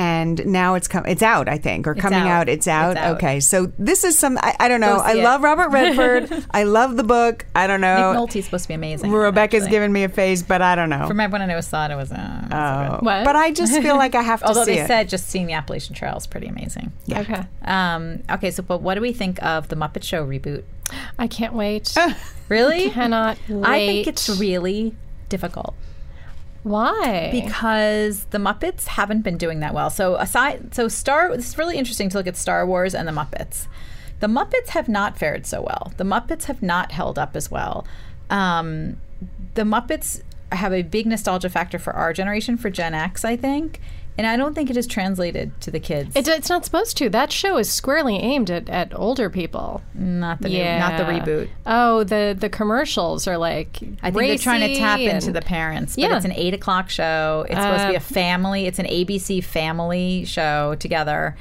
And 0.00 0.46
now 0.46 0.76
it's 0.76 0.88
come. 0.88 1.04
It's 1.06 1.22
out, 1.22 1.46
I 1.46 1.58
think, 1.58 1.86
or 1.86 1.94
coming 1.94 2.20
out. 2.20 2.26
out. 2.42 2.48
It's 2.48 2.66
out. 2.66 2.92
It's 2.92 3.00
out. 3.00 3.16
Okay, 3.16 3.38
so 3.40 3.70
this 3.78 4.02
is 4.02 4.18
some. 4.18 4.38
I, 4.38 4.56
I 4.58 4.68
don't 4.68 4.80
know. 4.80 4.96
I 4.98 5.12
see 5.12 5.20
it. 5.20 5.24
love 5.24 5.42
Robert 5.42 5.68
Redford. 5.68 6.46
I 6.52 6.62
love 6.62 6.96
the 6.96 7.04
book. 7.04 7.44
I 7.54 7.66
don't 7.66 7.82
Nick 7.82 7.98
know. 7.98 8.14
Nolte's 8.14 8.46
supposed 8.46 8.64
to 8.64 8.68
be 8.68 8.74
amazing. 8.74 9.10
Rebecca's 9.12 9.64
actually. 9.64 9.70
giving 9.72 9.92
me 9.92 10.04
a 10.04 10.08
face, 10.08 10.42
but 10.42 10.62
I 10.62 10.74
don't 10.74 10.88
know. 10.88 11.06
From 11.06 11.18
when 11.18 11.42
I 11.42 11.54
was 11.54 11.66
saw 11.66 11.84
it, 11.84 11.90
it 11.90 11.96
was. 11.96 12.10
Uh, 12.12 12.14
it 12.14 12.18
wasn't 12.18 12.52
Oh. 12.54 12.96
good. 12.96 13.04
What? 13.04 13.24
But 13.26 13.36
I 13.36 13.50
just 13.52 13.74
feel 13.82 13.96
like 13.96 14.14
I 14.14 14.22
have 14.22 14.40
to 14.40 14.46
Although 14.46 14.64
see 14.64 14.76
they 14.76 14.80
it. 14.80 14.86
said 14.86 15.08
just 15.10 15.28
seeing 15.28 15.46
the 15.46 15.52
Appalachian 15.52 15.94
Trail 15.94 16.16
is 16.16 16.26
pretty 16.26 16.46
amazing. 16.46 16.92
Yeah. 17.04 17.20
Okay. 17.20 17.42
Um, 17.66 18.22
okay, 18.30 18.50
so 18.50 18.62
but 18.62 18.80
what 18.80 18.94
do 18.94 19.02
we 19.02 19.12
think 19.12 19.42
of 19.42 19.68
the 19.68 19.76
Muppet 19.76 20.02
Show 20.02 20.26
reboot? 20.26 20.64
I 21.18 21.26
can't 21.26 21.52
wait. 21.52 21.94
Really? 22.48 22.90
Cannot 22.90 23.38
wait. 23.48 23.64
I 23.64 23.86
think 23.86 24.06
it's 24.08 24.28
really 24.40 24.96
difficult. 25.28 25.76
Why? 26.62 27.30
because 27.30 28.24
the 28.26 28.38
Muppets 28.38 28.86
haven't 28.86 29.22
been 29.22 29.38
doing 29.38 29.60
that 29.60 29.72
well. 29.72 29.88
So 29.90 30.16
aside, 30.16 30.74
so 30.74 30.88
Star, 30.88 31.32
it's 31.32 31.56
really 31.56 31.78
interesting 31.78 32.08
to 32.10 32.18
look 32.18 32.26
at 32.26 32.36
Star 32.36 32.66
Wars 32.66 32.94
and 32.94 33.08
the 33.08 33.12
Muppets. 33.12 33.66
The 34.20 34.26
Muppets 34.26 34.68
have 34.68 34.88
not 34.88 35.18
fared 35.18 35.46
so 35.46 35.62
well. 35.62 35.92
The 35.96 36.04
Muppets 36.04 36.44
have 36.44 36.62
not 36.62 36.92
held 36.92 37.18
up 37.18 37.34
as 37.34 37.50
well. 37.50 37.86
um, 38.28 38.98
the 39.54 39.62
Muppets 39.62 40.22
have 40.52 40.72
a 40.72 40.82
big 40.82 41.06
nostalgia 41.06 41.48
factor 41.48 41.78
for 41.78 41.92
our 41.92 42.12
generation, 42.12 42.56
for 42.56 42.70
Gen 42.70 42.94
X, 42.94 43.24
I 43.24 43.36
think. 43.36 43.80
And 44.20 44.26
I 44.26 44.36
don't 44.36 44.52
think 44.54 44.68
it 44.68 44.76
is 44.76 44.86
translated 44.86 45.58
to 45.62 45.70
the 45.70 45.80
kids. 45.80 46.14
It, 46.14 46.28
it's 46.28 46.50
not 46.50 46.66
supposed 46.66 46.98
to. 46.98 47.08
That 47.08 47.32
show 47.32 47.56
is 47.56 47.72
squarely 47.72 48.18
aimed 48.18 48.50
at, 48.50 48.68
at 48.68 48.92
older 48.94 49.30
people. 49.30 49.80
not 49.94 50.42
the 50.42 50.50
new, 50.50 50.62
not 50.62 50.98
the 50.98 51.04
reboot. 51.04 51.48
Oh, 51.64 52.04
the 52.04 52.36
the 52.38 52.50
commercials 52.50 53.26
are 53.26 53.38
like. 53.38 53.78
I 54.02 54.10
think 54.10 54.16
they're 54.26 54.36
trying 54.36 54.60
to 54.74 54.76
tap 54.78 55.00
into 55.00 55.32
the 55.32 55.40
parents, 55.40 55.96
but 55.96 56.02
Yeah. 56.02 56.16
it's 56.16 56.26
an 56.26 56.32
eight 56.32 56.52
o'clock 56.52 56.90
show. 56.90 57.46
It's 57.48 57.58
supposed 57.58 57.80
to 57.84 57.88
be 57.88 57.94
Uh, 57.94 57.96
a 57.96 58.00
family. 58.00 58.66
It's 58.66 58.78
an 58.78 58.84
ABC 58.84 59.42
family 59.42 60.26
show 60.26 60.74
together, 60.74 61.34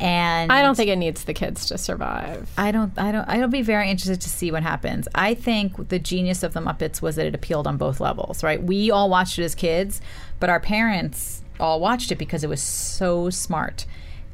and 0.00 0.50
I 0.50 0.62
don't 0.62 0.74
think 0.74 0.90
it 0.90 0.96
needs 0.96 1.22
the 1.22 1.32
kids 1.32 1.66
to 1.66 1.78
survive. 1.78 2.50
I 2.58 2.72
don't. 2.72 2.92
I 2.98 3.12
don't. 3.12 3.28
I'll 3.28 3.46
be 3.46 3.62
very 3.62 3.88
interested 3.88 4.20
to 4.20 4.28
see 4.28 4.50
what 4.50 4.64
happens. 4.64 5.06
I 5.14 5.34
think 5.34 5.90
the 5.90 6.00
genius 6.00 6.42
of 6.42 6.54
the 6.54 6.60
Muppets 6.60 7.00
was 7.00 7.14
that 7.14 7.26
it 7.26 7.36
appealed 7.36 7.68
on 7.68 7.76
both 7.76 8.00
levels. 8.00 8.42
Right? 8.42 8.60
We 8.60 8.90
all 8.90 9.08
watched 9.08 9.38
it 9.38 9.44
as 9.44 9.54
kids, 9.54 10.00
but 10.40 10.50
our 10.50 10.58
parents 10.58 11.44
all 11.60 11.80
watched 11.80 12.10
it 12.12 12.16
because 12.16 12.44
it 12.44 12.48
was 12.48 12.62
so 12.62 13.30
smart. 13.30 13.86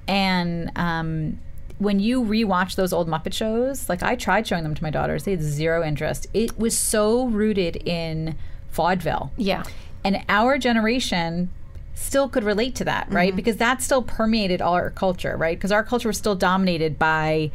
And 0.08 0.70
um, 0.76 1.38
when 1.78 2.00
you 2.00 2.22
rewatch 2.22 2.76
those 2.76 2.92
old 2.92 3.08
Muppet 3.08 3.32
shows, 3.32 3.88
like 3.88 4.02
I 4.02 4.16
tried 4.16 4.46
showing 4.46 4.62
them 4.62 4.74
to 4.74 4.82
my 4.82 4.90
daughters, 4.90 5.24
they 5.24 5.32
had 5.32 5.42
zero 5.42 5.84
interest. 5.84 6.26
It 6.32 6.58
was 6.58 6.76
so 6.76 7.26
rooted 7.26 7.76
in 7.76 8.36
vaudeville. 8.70 9.32
Yeah. 9.36 9.64
And 10.04 10.24
our 10.28 10.58
generation 10.58 11.50
still 11.94 12.28
could 12.28 12.44
relate 12.44 12.74
to 12.76 12.84
that, 12.84 13.10
right? 13.12 13.34
Because 13.34 13.58
that 13.58 13.82
still 13.82 14.02
permeated 14.02 14.60
all 14.60 14.74
our 14.74 14.90
culture, 14.90 15.36
right? 15.36 15.56
Because 15.56 15.70
our 15.70 15.84
culture 15.84 16.08
was 16.08 16.18
still 16.18 16.34
dominated 16.34 16.98
by 16.98 17.50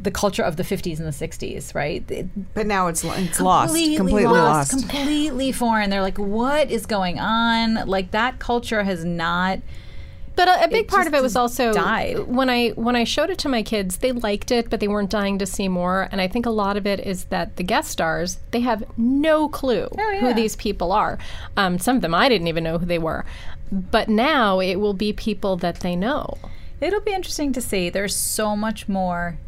the 0.00 0.10
culture 0.10 0.42
of 0.42 0.56
the 0.56 0.62
50s 0.62 0.98
and 0.98 1.06
the 1.06 1.10
60s, 1.28 1.74
right? 1.74 2.08
It- 2.10 2.54
But 2.54 2.66
now 2.66 2.86
it's 2.86 3.02
it's 3.04 3.40
lost, 3.40 3.74
completely 3.74 4.24
lost. 4.26 4.70
completely 4.70 5.50
foreign. 5.52 5.90
They're 5.90 6.02
like, 6.02 6.18
what 6.18 6.70
is 6.70 6.86
going 6.86 7.18
on? 7.18 7.86
Like 7.86 8.12
that 8.12 8.38
culture 8.38 8.84
has 8.84 9.04
not. 9.04 9.58
But 10.36 10.46
a, 10.46 10.66
a 10.66 10.68
big 10.68 10.86
part 10.86 11.08
of 11.08 11.14
it 11.14 11.20
was 11.22 11.34
also 11.34 11.72
died. 11.72 12.28
when 12.28 12.48
I 12.48 12.68
when 12.70 12.94
I 12.94 13.02
showed 13.02 13.28
it 13.28 13.38
to 13.38 13.48
my 13.48 13.64
kids, 13.64 13.96
they 13.96 14.12
liked 14.12 14.52
it, 14.52 14.70
but 14.70 14.78
they 14.78 14.86
weren't 14.86 15.10
dying 15.10 15.36
to 15.40 15.46
see 15.46 15.66
more. 15.66 16.08
And 16.12 16.20
I 16.20 16.28
think 16.28 16.46
a 16.46 16.50
lot 16.50 16.76
of 16.76 16.86
it 16.86 17.00
is 17.00 17.24
that 17.24 17.56
the 17.56 17.64
guest 17.64 17.90
stars 17.90 18.38
they 18.52 18.60
have 18.60 18.84
no 18.96 19.48
clue 19.48 19.88
Oh, 19.98 20.10
yeah. 20.12 20.20
who 20.20 20.34
these 20.34 20.54
people 20.54 20.92
are. 20.92 21.18
Um, 21.56 21.80
some 21.80 21.96
of 21.96 22.02
them 22.02 22.14
I 22.14 22.28
didn't 22.28 22.46
even 22.46 22.62
know 22.62 22.78
who 22.78 22.86
they 22.86 23.00
were, 23.00 23.24
but 23.72 24.08
now 24.08 24.60
it 24.60 24.76
will 24.76 24.94
be 24.94 25.12
people 25.12 25.56
that 25.56 25.80
they 25.80 25.96
know. 25.96 26.38
It'll 26.80 27.00
be 27.00 27.14
interesting 27.14 27.52
to 27.54 27.60
see. 27.60 27.90
There's 27.90 28.14
so 28.14 28.54
much 28.54 28.88
more 28.88 29.38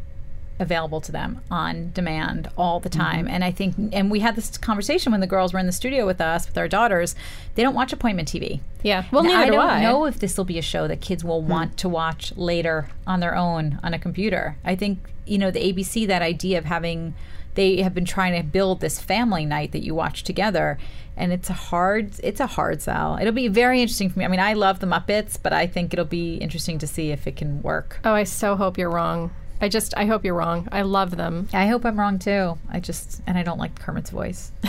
available 0.61 1.01
to 1.01 1.11
them 1.11 1.41
on 1.49 1.91
demand 1.91 2.49
all 2.57 2.79
the 2.79 2.89
mm-hmm. 2.89 3.01
time. 3.01 3.27
And 3.27 3.43
I 3.43 3.51
think, 3.51 3.75
and 3.91 4.09
we 4.09 4.19
had 4.19 4.35
this 4.35 4.57
conversation 4.57 5.11
when 5.11 5.19
the 5.19 5.27
girls 5.27 5.53
were 5.53 5.59
in 5.59 5.65
the 5.65 5.71
studio 5.71 6.05
with 6.05 6.21
us, 6.21 6.47
with 6.47 6.57
our 6.57 6.67
daughters. 6.67 7.15
They 7.55 7.63
don't 7.63 7.73
watch 7.73 7.91
appointment 7.91 8.29
TV. 8.29 8.61
Yeah. 8.83 9.05
Well, 9.11 9.23
neither 9.23 9.37
I 9.37 9.45
do 9.47 9.51
don't 9.53 9.69
I. 9.69 9.81
know 9.81 10.05
if 10.05 10.19
this 10.19 10.37
will 10.37 10.45
be 10.45 10.57
a 10.57 10.63
show 10.63 10.87
that 10.87 11.01
kids 11.01 11.23
will 11.23 11.41
hmm. 11.41 11.49
want 11.49 11.77
to 11.77 11.89
watch 11.89 12.33
later 12.37 12.89
on 13.05 13.19
their 13.19 13.35
own 13.35 13.79
on 13.83 13.93
a 13.93 13.99
computer. 13.99 14.57
I 14.63 14.75
think 14.75 14.99
you 15.25 15.37
know 15.37 15.51
the 15.51 15.73
ABC 15.73 16.07
that 16.07 16.21
idea 16.21 16.57
of 16.57 16.65
having 16.65 17.13
they 17.55 17.81
have 17.81 17.93
been 17.93 18.05
trying 18.05 18.41
to 18.41 18.47
build 18.47 18.79
this 18.79 19.01
family 19.01 19.45
night 19.45 19.73
that 19.73 19.83
you 19.83 19.93
watch 19.93 20.23
together 20.23 20.77
and 21.17 21.33
it's 21.33 21.49
a 21.49 21.53
hard 21.53 22.13
it's 22.23 22.39
a 22.39 22.47
hard 22.47 22.81
sell. 22.81 23.17
It'll 23.19 23.33
be 23.33 23.47
very 23.47 23.81
interesting 23.81 24.09
for 24.09 24.19
me. 24.19 24.25
I 24.25 24.27
mean, 24.27 24.39
I 24.39 24.53
love 24.53 24.79
the 24.79 24.87
Muppets, 24.87 25.37
but 25.41 25.53
I 25.53 25.67
think 25.67 25.93
it'll 25.93 26.05
be 26.05 26.35
interesting 26.35 26.79
to 26.79 26.87
see 26.87 27.11
if 27.11 27.27
it 27.27 27.35
can 27.35 27.61
work. 27.61 27.99
Oh, 28.03 28.13
I 28.13 28.23
so 28.23 28.55
hope 28.55 28.77
you're 28.77 28.89
wrong. 28.89 29.31
I 29.61 29.69
just 29.69 29.93
I 29.95 30.05
hope 30.05 30.25
you're 30.25 30.33
wrong. 30.33 30.67
I 30.71 30.81
love 30.81 31.15
them. 31.15 31.47
I 31.53 31.67
hope 31.67 31.85
I'm 31.85 31.99
wrong 31.99 32.17
too. 32.17 32.57
I 32.69 32.79
just 32.79 33.21
and 33.27 33.37
I 33.37 33.43
don't 33.43 33.59
like 33.59 33.79
Kermit's 33.79 34.09
voice. 34.09 34.51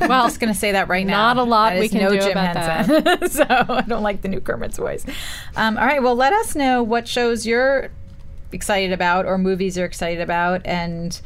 Well, 0.00 0.22
I'm 0.22 0.28
just 0.28 0.40
gonna 0.40 0.54
say 0.54 0.72
that 0.72 0.88
right 0.88 1.06
now. 1.06 1.32
Not 1.32 1.36
a 1.36 1.42
lot 1.44 1.74
That 1.74 1.80
we 1.80 1.88
can 1.88 2.00
no 2.00 2.10
do 2.10 2.20
Jim 2.20 2.32
about 2.32 2.56
Henson. 2.56 3.28
so 3.30 3.44
I 3.48 3.82
don't 3.82 4.02
like 4.02 4.22
the 4.22 4.28
new 4.28 4.40
Kermit's 4.40 4.76
voice. 4.76 5.06
Um, 5.56 5.78
all 5.78 5.84
right, 5.86 6.02
well, 6.02 6.16
let 6.16 6.32
us 6.32 6.56
know 6.56 6.82
what 6.82 7.06
shows 7.06 7.46
you're 7.46 7.90
excited 8.52 8.92
about 8.92 9.26
or 9.26 9.38
movies 9.38 9.76
you're 9.76 9.86
excited 9.86 10.20
about, 10.20 10.62
and 10.64 11.20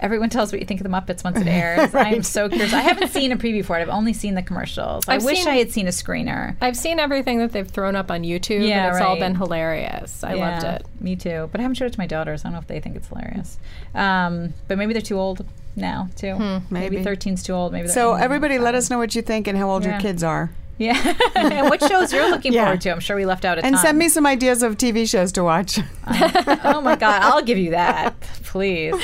everyone 0.00 0.28
tells 0.30 0.50
what 0.52 0.60
you 0.60 0.66
think 0.66 0.80
of 0.80 0.84
the 0.84 0.90
Muppets 0.90 1.22
once 1.22 1.38
it 1.40 1.46
airs. 1.48 1.94
I'm 1.94 2.22
so 2.22 2.48
curious. 2.48 2.72
I 2.72 2.80
haven't 2.80 3.08
seen 3.08 3.30
a 3.32 3.36
preview 3.36 3.64
for 3.64 3.78
it. 3.78 3.82
I've 3.82 3.88
only 3.88 4.12
seen 4.12 4.34
the 4.34 4.42
commercials. 4.42 5.04
I 5.08 5.14
I've 5.14 5.24
wish 5.24 5.38
seen- 5.40 5.48
I 5.48 5.56
had 5.56 5.70
seen 5.70 5.86
a 5.86 5.90
screener. 5.90 6.56
I've 6.60 6.76
seen 6.76 6.98
everything 6.98 7.38
that 7.38 7.52
they've 7.52 7.68
thrown 7.68 7.94
up 7.96 8.10
on 8.10 8.22
YouTube, 8.22 8.66
Yeah, 8.66 8.86
and 8.88 8.96
it's 8.96 9.04
all 9.04 9.16
been 9.18 9.34
hilarious. 9.36 10.24
I 10.24 10.34
loved 10.34 10.64
it. 10.64 10.86
Me 11.00 11.16
too. 11.16 11.48
But 11.52 11.60
I 11.60 11.62
haven't 11.62 11.74
showed 11.76 11.86
it 11.86 11.92
to 11.92 11.98
my 12.00 12.06
daughters. 12.06 12.42
I 12.44 12.48
don't 12.48 12.54
know 12.54 12.58
if 12.60 12.66
they 12.66 12.80
think 12.80 12.96
it's 12.96 13.08
hilarious. 13.08 13.58
Um, 13.94 14.54
but 14.68 14.78
maybe 14.78 14.92
they're 14.92 15.02
too 15.02 15.18
old 15.18 15.44
now 15.76 16.08
too. 16.16 16.36
maybe. 16.70 16.96
maybe. 16.96 17.04
13's 17.04 17.42
too 17.42 17.52
old. 17.52 17.72
Maybe 17.72 17.88
So 17.88 18.14
everybody, 18.14 18.58
let 18.58 18.74
us 18.74 18.90
know 18.90 18.98
what 18.98 19.14
you 19.14 19.22
think 19.22 19.46
and 19.46 19.56
how 19.56 19.70
old 19.70 19.84
Yeah. 19.84 19.92
your 19.92 20.00
kids 20.00 20.22
are, 20.24 20.50
Yeah. 20.80 21.14
and 21.34 21.68
what 21.68 21.82
shows 21.84 22.10
you're 22.10 22.30
looking 22.30 22.54
Yeah. 22.54 22.64
forward 22.64 22.80
to? 22.80 22.90
I'm 22.90 23.00
sure 23.00 23.14
we 23.14 23.26
left 23.26 23.44
out 23.44 23.58
a 23.58 23.64
and 23.64 23.74
ton. 23.76 23.84
send 23.84 23.98
me 23.98 24.08
some 24.08 24.24
ideas 24.26 24.62
of 24.62 24.76
TV 24.78 25.08
shows 25.08 25.30
to 25.32 25.44
watch. 25.44 25.78
Uh, 26.06 26.56
oh 26.64 26.80
my 26.80 26.96
God, 26.96 27.20
I'll 27.22 27.42
give 27.42 27.58
you 27.58 27.72
that. 27.72 28.18
Please. 28.44 28.94
All 28.94 29.00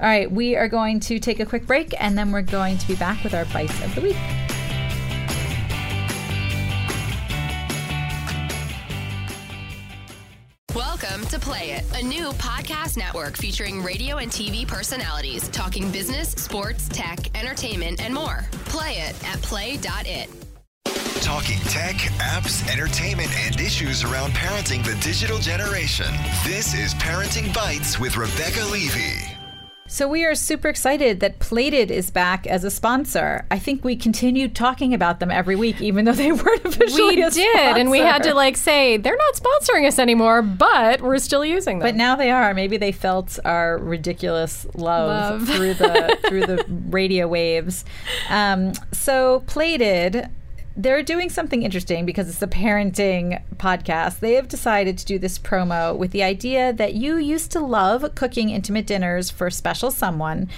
right, 0.00 0.30
we 0.30 0.54
are 0.54 0.68
going 0.68 1.00
to 1.00 1.18
take 1.18 1.40
a 1.40 1.44
quick 1.46 1.66
break 1.66 1.92
and 2.00 2.16
then 2.16 2.30
we're 2.30 2.42
going 2.42 2.78
to 2.78 2.86
be 2.86 2.94
back 2.94 3.24
with 3.24 3.34
our 3.34 3.44
bites 3.46 3.74
of 3.84 3.92
the 3.96 4.02
week. 4.02 4.16
Welcome 10.74 11.24
to 11.26 11.38
Play 11.38 11.70
It, 11.70 11.84
a 11.98 12.02
new 12.04 12.28
podcast 12.32 12.96
network 12.98 13.36
featuring 13.36 13.82
radio 13.82 14.18
and 14.18 14.30
TV 14.30 14.66
personalities 14.66 15.48
talking 15.48 15.90
business, 15.90 16.30
sports, 16.32 16.88
tech, 16.88 17.18
entertainment, 17.38 18.00
and 18.04 18.12
more. 18.12 18.46
Play 18.66 18.96
it 18.98 19.24
at 19.26 19.40
play.it. 19.42 20.28
Talking 21.22 21.58
tech, 21.60 21.96
apps, 22.18 22.68
entertainment, 22.70 23.30
and 23.36 23.58
issues 23.60 24.04
around 24.04 24.32
parenting 24.32 24.84
the 24.84 24.94
digital 25.02 25.38
generation. 25.38 26.06
This 26.44 26.74
is 26.74 26.94
Parenting 26.94 27.52
Bites 27.52 27.98
with 27.98 28.16
Rebecca 28.16 28.60
Levey. 28.70 29.32
So 29.88 30.08
we 30.08 30.24
are 30.24 30.34
super 30.34 30.68
excited 30.68 31.20
that 31.20 31.38
Plated 31.38 31.90
is 31.90 32.10
back 32.10 32.46
as 32.46 32.64
a 32.64 32.70
sponsor. 32.70 33.46
I 33.50 33.58
think 33.58 33.84
we 33.84 33.96
continued 33.96 34.54
talking 34.54 34.94
about 34.94 35.20
them 35.20 35.30
every 35.30 35.56
week, 35.56 35.80
even 35.80 36.04
though 36.04 36.12
they 36.12 36.32
weren't 36.32 36.64
officially 36.64 37.16
We 37.16 37.22
a 37.22 37.30
did, 37.30 37.76
and 37.76 37.90
we 37.90 38.00
had 38.00 38.22
to 38.24 38.34
like 38.34 38.56
say 38.56 38.96
they're 38.96 39.16
not 39.16 39.34
sponsoring 39.34 39.86
us 39.86 39.98
anymore, 39.98 40.42
but 40.42 41.00
we're 41.00 41.18
still 41.18 41.44
using 41.44 41.78
them. 41.78 41.86
But 41.88 41.94
now 41.96 42.16
they 42.16 42.30
are. 42.30 42.52
Maybe 42.52 42.76
they 42.76 42.92
felt 42.92 43.38
our 43.44 43.78
ridiculous 43.78 44.66
love, 44.74 45.40
Love. 45.42 45.48
through 45.48 45.74
the 45.74 46.18
through 46.28 46.46
the 46.46 46.64
radio 46.90 47.26
waves. 47.26 47.84
Um, 48.28 48.72
so 48.92 49.44
plated. 49.46 50.28
They're 50.78 51.02
doing 51.02 51.30
something 51.30 51.62
interesting 51.62 52.04
because 52.04 52.28
it's 52.28 52.42
a 52.42 52.46
parenting 52.46 53.42
podcast. 53.56 54.18
They 54.18 54.34
have 54.34 54.46
decided 54.46 54.98
to 54.98 55.06
do 55.06 55.18
this 55.18 55.38
promo 55.38 55.96
with 55.96 56.10
the 56.10 56.22
idea 56.22 56.70
that 56.74 56.92
you 56.92 57.16
used 57.16 57.50
to 57.52 57.60
love 57.60 58.14
cooking 58.14 58.50
intimate 58.50 58.86
dinners 58.86 59.30
for 59.30 59.48
special 59.48 59.90
someone, 59.90 60.50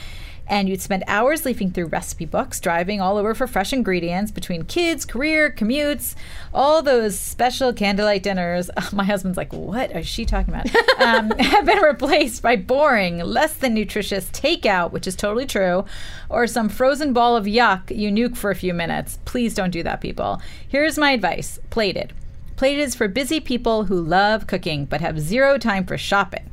and 0.48 0.68
you'd 0.68 0.80
spend 0.80 1.04
hours 1.06 1.44
leafing 1.44 1.70
through 1.70 1.86
recipe 1.86 2.24
books, 2.24 2.58
driving 2.58 3.00
all 3.00 3.16
over 3.16 3.34
for 3.34 3.46
fresh 3.46 3.72
ingredients 3.72 4.32
between 4.32 4.64
kids, 4.64 5.04
career, 5.04 5.50
commutes, 5.50 6.14
all 6.54 6.82
those 6.82 7.18
special 7.18 7.72
candlelight 7.72 8.22
dinners. 8.22 8.70
my 8.92 9.04
husband's 9.04 9.36
like, 9.36 9.52
"What 9.52 9.94
is 9.94 10.06
she 10.06 10.24
talking 10.24 10.54
about?" 10.54 10.74
um, 11.00 11.30
have 11.38 11.66
been 11.66 11.82
replaced 11.82 12.42
by 12.42 12.56
boring, 12.56 13.18
less 13.18 13.54
than 13.54 13.74
nutritious 13.74 14.30
takeout, 14.30 14.90
which 14.90 15.06
is 15.06 15.14
totally 15.14 15.46
true, 15.46 15.84
or 16.28 16.46
some 16.46 16.68
frozen 16.68 17.12
ball 17.12 17.36
of 17.36 17.44
yuck 17.44 17.96
you 17.96 18.10
nuke 18.10 18.36
for 18.36 18.50
a 18.50 18.56
few 18.56 18.72
minutes. 18.72 19.18
Please 19.24 19.54
don't 19.54 19.70
do 19.70 19.82
that, 19.82 20.00
people. 20.00 20.40
Here's 20.66 20.98
my 20.98 21.12
advice: 21.12 21.58
plated. 21.70 22.12
Plated 22.56 22.80
is 22.80 22.96
for 22.96 23.06
busy 23.06 23.38
people 23.38 23.84
who 23.84 24.00
love 24.00 24.48
cooking 24.48 24.84
but 24.84 25.00
have 25.00 25.20
zero 25.20 25.58
time 25.58 25.84
for 25.84 25.96
shopping. 25.96 26.50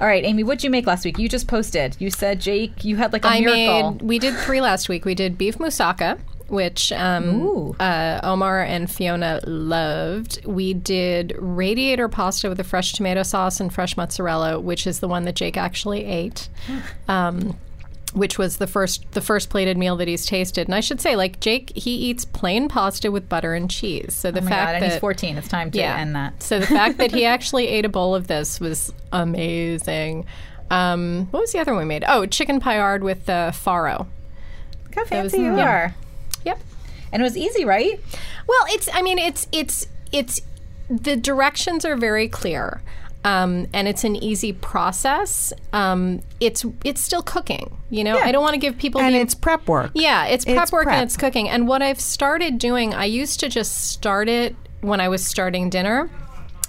All 0.00 0.06
right, 0.06 0.24
Amy, 0.24 0.44
what'd 0.44 0.62
you 0.62 0.70
make 0.70 0.86
last 0.86 1.04
week? 1.04 1.18
You 1.18 1.28
just 1.28 1.48
posted. 1.48 1.96
You 1.98 2.10
said 2.10 2.40
Jake, 2.40 2.84
you 2.84 2.96
had 2.96 3.12
like 3.12 3.24
a 3.24 3.28
I 3.28 3.40
miracle. 3.40 3.92
made. 3.92 4.02
We 4.02 4.18
did 4.18 4.36
three 4.36 4.60
last 4.60 4.88
week. 4.88 5.04
We 5.04 5.14
did 5.16 5.36
beef 5.36 5.58
moussaka, 5.58 6.20
which 6.46 6.92
um, 6.92 7.74
uh, 7.80 8.20
Omar 8.22 8.62
and 8.62 8.88
Fiona 8.88 9.40
loved. 9.44 10.44
We 10.46 10.72
did 10.72 11.34
radiator 11.36 12.08
pasta 12.08 12.48
with 12.48 12.60
a 12.60 12.64
fresh 12.64 12.92
tomato 12.92 13.24
sauce 13.24 13.58
and 13.58 13.74
fresh 13.74 13.96
mozzarella, 13.96 14.60
which 14.60 14.86
is 14.86 15.00
the 15.00 15.08
one 15.08 15.24
that 15.24 15.34
Jake 15.34 15.56
actually 15.56 16.04
ate. 16.04 16.48
Um, 17.08 17.58
which 18.14 18.38
was 18.38 18.56
the 18.56 18.66
first 18.66 19.10
the 19.12 19.20
first 19.20 19.50
plated 19.50 19.76
meal 19.76 19.96
that 19.96 20.08
he's 20.08 20.26
tasted. 20.26 20.66
And 20.66 20.74
I 20.74 20.80
should 20.80 21.00
say, 21.00 21.16
like 21.16 21.40
Jake, 21.40 21.72
he 21.76 21.94
eats 21.94 22.24
plain 22.24 22.68
pasta 22.68 23.10
with 23.10 23.28
butter 23.28 23.54
and 23.54 23.70
cheese. 23.70 24.14
So 24.14 24.30
the 24.30 24.40
oh 24.40 24.46
fact 24.46 24.66
god, 24.66 24.74
and 24.76 24.82
that 24.84 24.92
he's 24.92 25.00
14. 25.00 25.36
It's 25.36 25.48
time 25.48 25.70
to 25.72 25.82
end 25.82 26.14
that. 26.16 26.42
so 26.42 26.58
the 26.58 26.66
fact 26.66 26.98
that 26.98 27.12
he 27.12 27.24
actually 27.26 27.68
ate 27.68 27.84
a 27.84 27.88
bowl 27.88 28.14
of 28.14 28.26
this 28.26 28.60
was 28.60 28.92
amazing. 29.12 30.26
Um, 30.70 31.28
what 31.30 31.40
was 31.40 31.52
the 31.52 31.58
other 31.58 31.72
one 31.72 31.82
we 31.82 31.86
made? 31.86 32.04
Oh, 32.06 32.26
chicken 32.26 32.60
paillard 32.60 33.02
with 33.02 33.28
uh, 33.28 33.52
farro. 33.52 34.06
Look 34.84 34.94
how 34.94 35.00
was- 35.02 35.08
fancy 35.08 35.38
you 35.38 35.56
yeah. 35.56 35.68
are. 35.68 35.94
Yep. 36.44 36.60
And 37.12 37.22
it 37.22 37.24
was 37.24 37.36
easy, 37.36 37.64
right? 37.64 37.98
Well, 38.46 38.64
it's. 38.68 38.88
I 38.92 39.02
mean, 39.02 39.18
it's. 39.18 39.46
It's. 39.52 39.86
It's. 40.12 40.40
The 40.90 41.16
directions 41.16 41.84
are 41.84 41.96
very 41.96 42.28
clear. 42.28 42.82
Um, 43.24 43.66
and 43.74 43.88
it's 43.88 44.04
an 44.04 44.16
easy 44.16 44.52
process. 44.52 45.52
Um, 45.72 46.22
it's 46.40 46.64
it's 46.84 47.00
still 47.00 47.22
cooking. 47.22 47.76
You 47.90 48.04
know, 48.04 48.16
I 48.18 48.30
don't 48.32 48.42
want 48.42 48.54
to 48.54 48.60
give 48.60 48.78
people 48.78 49.00
and 49.00 49.14
the 49.14 49.20
it's 49.20 49.34
prep 49.34 49.66
work. 49.66 49.90
yeah, 49.94 50.26
it's 50.26 50.44
prep 50.44 50.62
It's 50.62 50.72
work 50.72 50.84
prep. 50.84 50.94
and 50.96 51.04
it's 51.04 51.16
cooking. 51.16 51.48
And 51.48 51.66
what 51.66 51.82
I've 51.82 52.00
started 52.00 52.58
doing, 52.58 52.94
I 52.94 53.06
used 53.06 53.40
to 53.40 53.48
just 53.48 53.90
start 53.90 54.28
it 54.28 54.54
when 54.82 55.00
I 55.00 55.08
was 55.08 55.26
starting 55.26 55.68
dinner, 55.68 56.08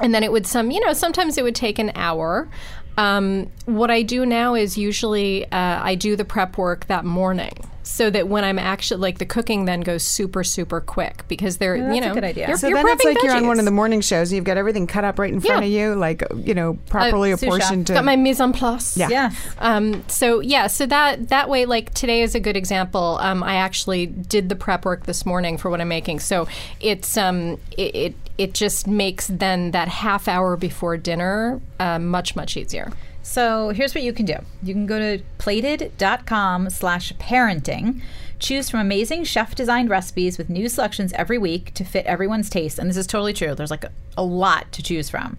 and 0.02 0.14
then 0.14 0.24
it 0.24 0.32
would 0.32 0.48
some, 0.48 0.72
you 0.72 0.80
know, 0.84 0.94
sometimes 0.94 1.38
it 1.38 1.44
would 1.44 1.56
take 1.56 1.78
an 1.78 1.92
hour. 1.96 2.50
Um, 2.98 3.50
what 3.66 3.92
I 3.92 4.02
do 4.02 4.26
now 4.26 4.56
is 4.56 4.78
usually 4.78 5.46
uh, 5.46 5.50
I 5.84 5.96
do 5.96 6.16
the 6.16 6.26
prep 6.26 6.58
work 6.58 6.88
that 6.88 7.06
morning. 7.06 7.69
So 7.90 8.10
that 8.12 8.28
when 8.28 8.44
I'm 8.44 8.60
actually 8.60 9.02
like 9.02 9.18
the 9.18 9.26
cooking 9.26 9.66
then 9.66 9.82
goes 9.82 10.04
super 10.04 10.44
super 10.44 10.80
quick 10.80 11.28
because 11.28 11.58
they're 11.58 11.76
you 11.76 11.84
that's 11.84 11.98
a 11.98 12.02
know 12.10 12.14
good 12.14 12.24
idea. 12.24 12.48
You're, 12.48 12.58
So 12.58 12.68
you're 12.68 12.78
then 12.78 12.88
it's 12.88 13.04
prepping 13.04 13.16
like 13.16 13.24
you're 13.24 13.36
on 13.36 13.48
one 13.48 13.60
of 13.60 13.66
the 13.66 13.72
morning 13.72 14.00
shows 14.02 14.30
and 14.32 14.36
you've 14.36 14.46
got 14.46 14.58
everything 14.58 14.88
cut 14.88 15.04
up 15.04 15.18
right 15.20 15.34
in 15.34 15.40
front 15.42 15.62
Yeah. 15.64 15.68
of 15.68 15.72
you, 15.94 15.96
like 15.96 16.24
you 16.36 16.54
know, 16.54 16.76
properly 16.88 17.32
sous 17.32 17.40
chef. 17.42 17.48
apportioned 17.50 17.88
to 17.88 17.94
got 17.94 18.06
my 18.06 18.16
mise 18.16 18.40
en 18.40 18.54
place. 18.54 18.96
Yeah. 18.96 19.10
Yeah. 19.10 19.32
Um, 19.58 20.04
so 20.08 20.40
yeah, 20.40 20.68
so 20.68 20.86
that 20.86 21.30
that 21.30 21.50
way, 21.50 21.66
like 21.66 21.94
today 21.94 22.22
is 22.22 22.36
a 22.36 22.40
good 22.40 22.56
example. 22.56 23.18
Um, 23.22 23.44
I 23.44 23.56
actually 23.56 24.06
did 24.06 24.50
the 24.50 24.56
prep 24.56 24.86
work 24.86 25.06
this 25.06 25.26
morning 25.26 25.58
for 25.58 25.70
what 25.70 25.82
I'm 25.82 25.88
making, 25.90 26.20
so 26.20 26.48
it's 26.80 27.18
um, 27.18 27.58
it, 27.78 27.96
it 27.96 28.16
it 28.38 28.54
just 28.54 28.88
makes 28.88 29.28
then 29.28 29.72
that 29.72 29.88
half 29.90 30.28
hour 30.28 30.56
before 30.56 30.96
dinner 30.96 31.60
uh, 31.80 32.00
much 32.00 32.36
much 32.36 32.56
easier. 32.56 32.92
So 33.22 33.70
here's 33.70 33.94
what 33.94 34.04
you 34.04 34.14
can 34.14 34.26
do. 34.26 34.38
You 34.64 34.74
can 34.74 34.86
go 34.86 34.98
to 35.00 35.24
plated.com 35.38 36.70
slash 36.70 37.14
parenting. 37.14 38.02
Choose 38.40 38.70
from 38.70 38.80
amazing 38.80 39.26
chef 39.26 39.54
designed 39.54 39.90
recipes 39.90 40.38
with 40.38 40.50
new 40.50 40.70
selections 40.70 41.12
every 41.14 41.38
week 41.38 41.74
to 41.74 41.84
fit 41.84 42.06
everyone's 42.06 42.50
taste. 42.50 42.80
And 42.80 42.90
this 42.90 42.98
is 42.98 43.06
totally 43.06 43.34
true. 43.34 43.54
There's 43.54 43.72
like 43.72 43.84
a, 43.84 43.92
a 44.18 44.24
lot 44.24 44.72
to 44.72 44.82
choose 44.82 45.10
from. 45.10 45.38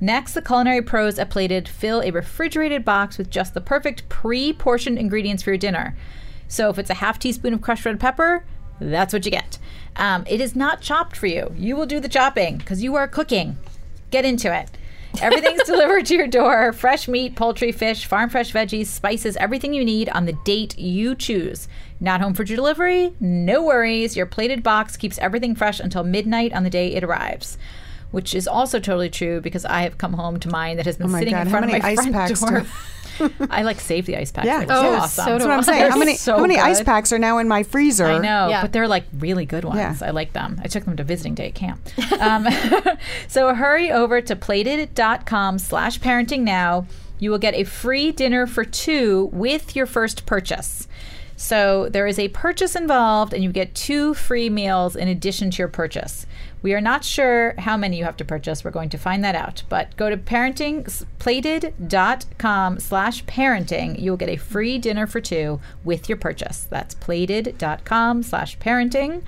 Next, 0.00 0.32
the 0.32 0.42
culinary 0.42 0.82
pros 0.82 1.18
at 1.18 1.30
Plated 1.30 1.68
fill 1.68 2.00
a 2.00 2.10
refrigerated 2.10 2.84
box 2.84 3.18
with 3.18 3.30
just 3.30 3.54
the 3.54 3.60
perfect 3.60 4.08
pre 4.08 4.52
portioned 4.52 4.98
ingredients 4.98 5.42
for 5.42 5.50
your 5.50 5.58
dinner. 5.58 5.96
So 6.48 6.70
if 6.70 6.78
it's 6.78 6.90
a 6.90 6.94
half 6.94 7.18
teaspoon 7.18 7.54
of 7.54 7.62
crushed 7.62 7.84
red 7.84 8.00
pepper, 8.00 8.44
that's 8.80 9.12
what 9.12 9.24
you 9.24 9.30
get. 9.30 9.58
Um, 9.96 10.24
it 10.26 10.40
is 10.40 10.56
not 10.56 10.80
chopped 10.80 11.16
for 11.16 11.26
you. 11.26 11.54
You 11.56 11.76
will 11.76 11.86
do 11.86 12.00
the 12.00 12.08
chopping 12.08 12.58
because 12.58 12.82
you 12.82 12.96
are 12.96 13.06
cooking. 13.06 13.58
Get 14.10 14.24
into 14.24 14.52
it. 14.52 14.70
Everything's 15.20 15.62
delivered 15.66 16.06
to 16.06 16.14
your 16.14 16.26
door 16.26 16.72
fresh 16.72 17.08
meat, 17.08 17.34
poultry, 17.36 17.72
fish, 17.72 18.06
farm 18.06 18.30
fresh 18.30 18.52
veggies, 18.52 18.86
spices, 18.86 19.36
everything 19.36 19.74
you 19.74 19.84
need 19.84 20.08
on 20.10 20.26
the 20.26 20.32
date 20.44 20.78
you 20.78 21.14
choose. 21.14 21.68
Not 22.00 22.20
home 22.20 22.34
for 22.34 22.44
delivery? 22.44 23.14
No 23.20 23.62
worries. 23.64 24.16
Your 24.16 24.26
plated 24.26 24.62
box 24.62 24.96
keeps 24.96 25.18
everything 25.18 25.54
fresh 25.54 25.80
until 25.80 26.04
midnight 26.04 26.52
on 26.52 26.64
the 26.64 26.70
day 26.70 26.94
it 26.94 27.04
arrives. 27.04 27.58
Which 28.10 28.34
is 28.34 28.48
also 28.48 28.80
totally 28.80 29.10
true 29.10 29.40
because 29.40 29.64
I 29.64 29.82
have 29.82 29.98
come 29.98 30.14
home 30.14 30.40
to 30.40 30.48
mine 30.48 30.78
that 30.78 30.86
has 30.86 30.96
been 30.96 31.14
Oh 31.14 31.18
sitting 31.18 31.34
God, 31.34 31.42
in 31.42 31.46
how 31.46 31.50
front 31.50 31.64
of 31.66 31.70
many 31.72 31.82
my 31.82 31.88
ice 31.90 32.36
front 32.36 32.54
door. 32.54 32.66
Do- 33.28 33.46
I 33.50 33.62
like 33.62 33.80
save 33.80 34.06
the 34.06 34.16
ice 34.16 34.32
packs. 34.32 34.46
Yeah. 34.46 34.64
They're 34.64 34.76
Oh, 34.76 34.94
awesome. 34.96 35.24
so 35.24 35.30
do 35.32 35.32
That's 35.38 35.44
what 35.44 35.52
I'm 35.52 35.62
saying. 35.62 35.90
How 35.90 35.96
many 35.98 36.16
so 36.16 36.36
how 36.36 36.42
many 36.42 36.58
ice 36.58 36.82
packs 36.82 37.12
are 37.12 37.18
now 37.18 37.38
in 37.38 37.48
my 37.48 37.62
freezer? 37.62 38.06
I 38.06 38.18
know, 38.18 38.48
Yeah. 38.48 38.62
but 38.62 38.72
they're 38.72 38.88
like 38.88 39.04
really 39.18 39.46
good 39.46 39.64
ones. 39.64 39.78
Yeah. 39.78 39.96
I 40.06 40.10
like 40.10 40.32
them. 40.32 40.60
I 40.64 40.68
took 40.68 40.84
them 40.84 40.96
to 40.96 41.04
visiting 41.04 41.34
day 41.34 41.48
at 41.48 41.54
camp. 41.54 41.80
um, 42.20 42.46
so 43.28 43.54
hurry 43.54 43.90
over 43.90 44.20
to 44.20 44.34
plated.com 44.36 45.58
slash 45.58 46.00
parenting 46.00 46.40
now. 46.40 46.86
You 47.18 47.30
will 47.30 47.38
get 47.38 47.54
a 47.54 47.64
free 47.64 48.12
dinner 48.12 48.46
for 48.46 48.64
two 48.64 49.28
with 49.32 49.76
your 49.76 49.86
first 49.86 50.24
purchase. 50.26 50.88
So 51.36 51.88
there 51.88 52.06
is 52.06 52.18
a 52.18 52.28
purchase 52.28 52.76
involved, 52.76 53.32
and 53.32 53.42
you 53.42 53.50
get 53.50 53.74
two 53.74 54.12
free 54.14 54.50
meals 54.50 54.94
in 54.94 55.08
addition 55.08 55.50
to 55.52 55.58
your 55.58 55.68
purchase. 55.68 56.26
We 56.62 56.74
are 56.74 56.80
not 56.80 57.04
sure 57.04 57.54
how 57.58 57.76
many 57.76 57.98
you 57.98 58.04
have 58.04 58.16
to 58.18 58.24
purchase. 58.24 58.62
We're 58.64 58.70
going 58.70 58.90
to 58.90 58.98
find 58.98 59.24
that 59.24 59.34
out. 59.34 59.64
But 59.68 59.96
go 59.96 60.08
to 60.10 60.16
parentingplated.com 60.16 62.80
slash 62.80 63.24
parenting. 63.24 64.00
You 64.00 64.12
will 64.12 64.18
get 64.18 64.28
a 64.28 64.36
free 64.36 64.78
dinner 64.78 65.06
for 65.06 65.20
two 65.20 65.60
with 65.84 66.08
your 66.08 66.18
purchase. 66.18 66.66
That's 66.68 66.94
plated.com 66.94 68.22
slash 68.22 68.58
parenting. 68.58 69.22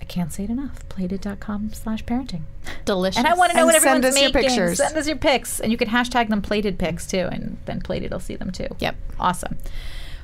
I 0.00 0.04
can't 0.04 0.32
say 0.32 0.44
it 0.44 0.50
enough. 0.50 0.88
Plated.com 0.88 1.72
slash 1.72 2.04
parenting. 2.04 2.42
Delicious. 2.84 3.18
And 3.18 3.26
I 3.26 3.34
want 3.34 3.50
to 3.52 3.56
know 3.56 3.62
And 3.62 3.68
what 3.68 3.82
send 3.82 4.04
everyone's 4.04 4.16
us 4.16 4.22
your 4.22 4.30
pictures. 4.30 4.76
Send 4.76 4.96
us 4.96 5.08
your 5.08 5.16
pics. 5.16 5.60
And 5.60 5.72
you 5.72 5.78
can 5.78 5.88
hashtag 5.88 6.28
them 6.28 6.42
plated 6.42 6.78
pics 6.78 7.06
too. 7.06 7.28
And 7.32 7.56
then 7.64 7.80
plated 7.80 8.12
will 8.12 8.20
see 8.20 8.36
them 8.36 8.52
too. 8.52 8.68
Yep. 8.78 8.96
Awesome. 9.18 9.56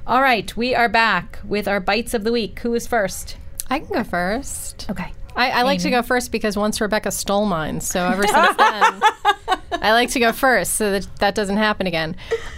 All 0.06 0.22
right. 0.22 0.54
We 0.56 0.74
are 0.74 0.88
back 0.88 1.40
with 1.44 1.66
our 1.66 1.80
bites 1.80 2.14
of 2.14 2.24
the 2.24 2.32
week. 2.32 2.60
Who 2.60 2.74
is 2.74 2.86
first? 2.86 3.36
I 3.68 3.78
can 3.78 3.88
go 3.88 4.04
first. 4.04 4.86
Okay. 4.90 5.12
I, 5.40 5.60
I 5.60 5.62
like 5.62 5.80
to 5.80 5.90
go 5.90 6.02
first 6.02 6.32
because 6.32 6.54
once 6.54 6.82
Rebecca 6.82 7.10
stole 7.10 7.46
mine, 7.46 7.80
so 7.80 8.04
ever 8.04 8.26
since 8.26 8.56
then, 8.58 9.02
I 9.72 9.92
like 9.92 10.10
to 10.10 10.20
go 10.20 10.32
first 10.32 10.74
so 10.74 10.92
that 10.92 11.08
that 11.16 11.34
doesn't 11.34 11.56
happen 11.56 11.86
again. 11.86 12.14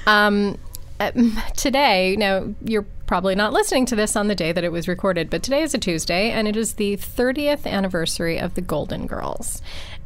Um, 0.09 0.59
uh, 0.99 1.13
today, 1.57 2.17
now 2.17 2.53
you're 2.65 2.87
probably 3.07 3.37
not 3.37 3.53
listening 3.53 3.87
to 3.87 3.95
this 3.95 4.17
on 4.17 4.27
the 4.27 4.35
day 4.35 4.51
that 4.51 4.65
it 4.65 4.73
was 4.73 4.89
recorded, 4.89 5.31
but 5.31 5.45
today 5.45 5.63
is 5.63 5.75
a 5.75 5.79
Tuesday, 5.79 6.33
and 6.33 6.49
it 6.49 6.57
is 6.57 6.75
the 6.75 6.97
30th 6.97 7.67
anniversary 7.67 8.37
of 8.37 8.55
the 8.55 8.61
Golden 8.61 9.07
Girls. 9.07 9.63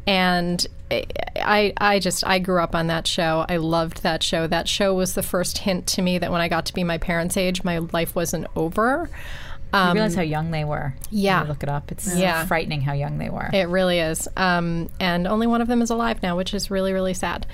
And 0.07 0.67
I, 0.91 1.73
I 1.79 1.99
just, 1.99 2.27
I 2.27 2.39
grew 2.41 2.61
up 2.61 2.75
on 2.75 2.89
that 2.89 3.07
show. 3.07 3.47
I 3.49 3.57
loved 3.57 4.03
that 4.03 4.23
show. 4.23 4.47
That 4.47 4.69
show 4.69 4.93
was 4.93 5.15
the 5.15 5.23
first 5.23 5.59
hint 5.59 5.87
to 5.89 6.03
me 6.03 6.19
that 6.19 6.31
when 6.31 6.43
I 6.43 6.49
got 6.49 6.67
to 6.67 6.75
be 6.75 6.85
my 6.85 6.99
parents' 6.99 7.39
age, 7.39 7.65
my 7.65 7.79
life 7.79 8.15
wasn't 8.15 8.47
over. 8.55 9.09
You 9.89 9.93
realize 9.95 10.15
how 10.15 10.23
young 10.23 10.51
they 10.51 10.65
were. 10.65 10.95
yeah. 11.11 11.43
you 11.43 11.49
look 11.49 11.63
it 11.63 11.69
up. 11.69 11.91
It's 11.93 12.17
Yeah. 12.17 12.45
frightening 12.47 12.81
how 12.83 12.93
young 12.93 13.19
they 13.19 13.29
were. 13.31 13.49
It 13.53 13.69
really 13.69 13.99
is. 13.99 14.29
Um, 14.37 14.89
and 15.01 15.27
only 15.27 15.47
one 15.47 15.61
of 15.61 15.69
them 15.69 15.83
is 15.83 15.91
alive 15.91 16.23
now, 16.23 16.37
which 16.37 16.55
is 16.55 16.71
really, 16.71 16.93
really 16.93 17.15
sad. 17.15 17.47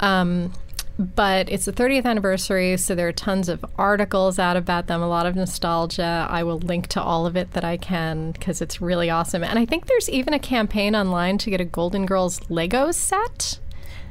Um, 0.00 0.52
but 0.98 1.48
it's 1.50 1.64
the 1.64 1.72
30th 1.72 2.04
anniversary, 2.04 2.76
so 2.76 2.94
there 2.94 3.08
are 3.08 3.12
tons 3.12 3.48
of 3.48 3.64
articles 3.78 4.38
out 4.38 4.56
about 4.58 4.88
them, 4.88 5.00
a 5.02 5.08
lot 5.08 5.24
of 5.24 5.34
nostalgia. 5.34 6.26
I 6.28 6.42
will 6.42 6.58
link 6.58 6.86
to 6.88 7.02
all 7.02 7.24
of 7.26 7.34
it 7.34 7.52
that 7.52 7.64
I 7.64 7.78
can 7.78 8.32
because 8.32 8.60
it's 8.60 8.82
really 8.82 9.08
awesome. 9.08 9.42
And 9.42 9.58
I 9.58 9.64
think 9.64 9.86
there's 9.86 10.10
even 10.10 10.34
a 10.34 10.38
campaign 10.38 10.94
online 10.94 11.38
to 11.38 11.50
get 11.50 11.60
a 11.62 11.64
Golden 11.64 12.04
Girls 12.04 12.40
Lego 12.50 12.90
set. 12.92 13.58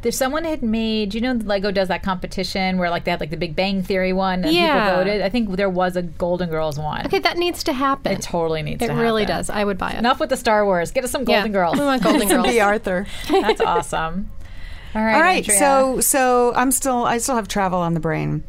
There's 0.02 0.18
someone 0.18 0.44
had 0.46 0.64
made. 0.64 1.14
You 1.14 1.22
know, 1.22 1.34
Lego 1.34 1.72
does 1.72 1.88
that 1.90 2.02
competition 2.04 2.78
where 2.80 2.90
like 2.90 3.04
they 3.04 3.12
had 3.12 3.20
like 3.20 3.30
the 3.30 3.38
Big 3.38 3.56
Bang 3.56 3.84
Theory 3.84 4.14
one 4.14 4.44
and 4.44 4.54
Yeah. 4.54 4.84
people 4.86 4.98
voted. 5.04 5.22
I 5.22 5.30
think 5.30 5.56
there 5.56 5.70
was 5.70 5.96
a 5.96 6.02
Golden 6.02 6.50
Girls 6.50 6.80
one. 6.80 7.06
Okay, 7.06 7.20
that 7.20 7.38
needs 7.38 7.64
to 7.66 7.74
happen. 7.74 8.12
It 8.14 8.22
totally 8.22 8.64
needs 8.64 8.82
It 8.84 8.88
to 8.88 8.94
really 8.94 9.24
happen. 9.24 9.38
does. 9.38 9.50
I 9.50 9.64
would 9.64 9.78
buy 9.78 9.92
it. 9.92 10.00
Enough 10.00 10.20
with 10.20 10.30
the 10.30 10.38
Star 10.38 10.66
Wars. 10.66 10.92
Get 10.92 11.04
us 11.04 11.12
some 11.12 11.22
Yeah. 11.28 11.38
Golden 11.42 11.52
Girls. 11.52 11.78
We 11.80 11.86
want 11.86 12.02
Golden 12.04 12.28
Girls. 12.28 12.48
Bea 12.48 12.60
Arthur. 12.62 13.06
That's 13.30 13.62
awesome. 13.62 14.32
All 14.96 15.02
right. 15.04 15.16
All 15.16 15.22
right, 15.22 15.38
Andrea. 15.38 15.58
so 15.60 16.00
so 16.02 16.54
I'm 16.56 16.72
still 16.72 17.06
I 17.06 17.18
still 17.20 17.36
have 17.36 17.48
travel 17.48 17.80
on 17.80 17.94
the 17.94 18.00
brain. 18.02 18.44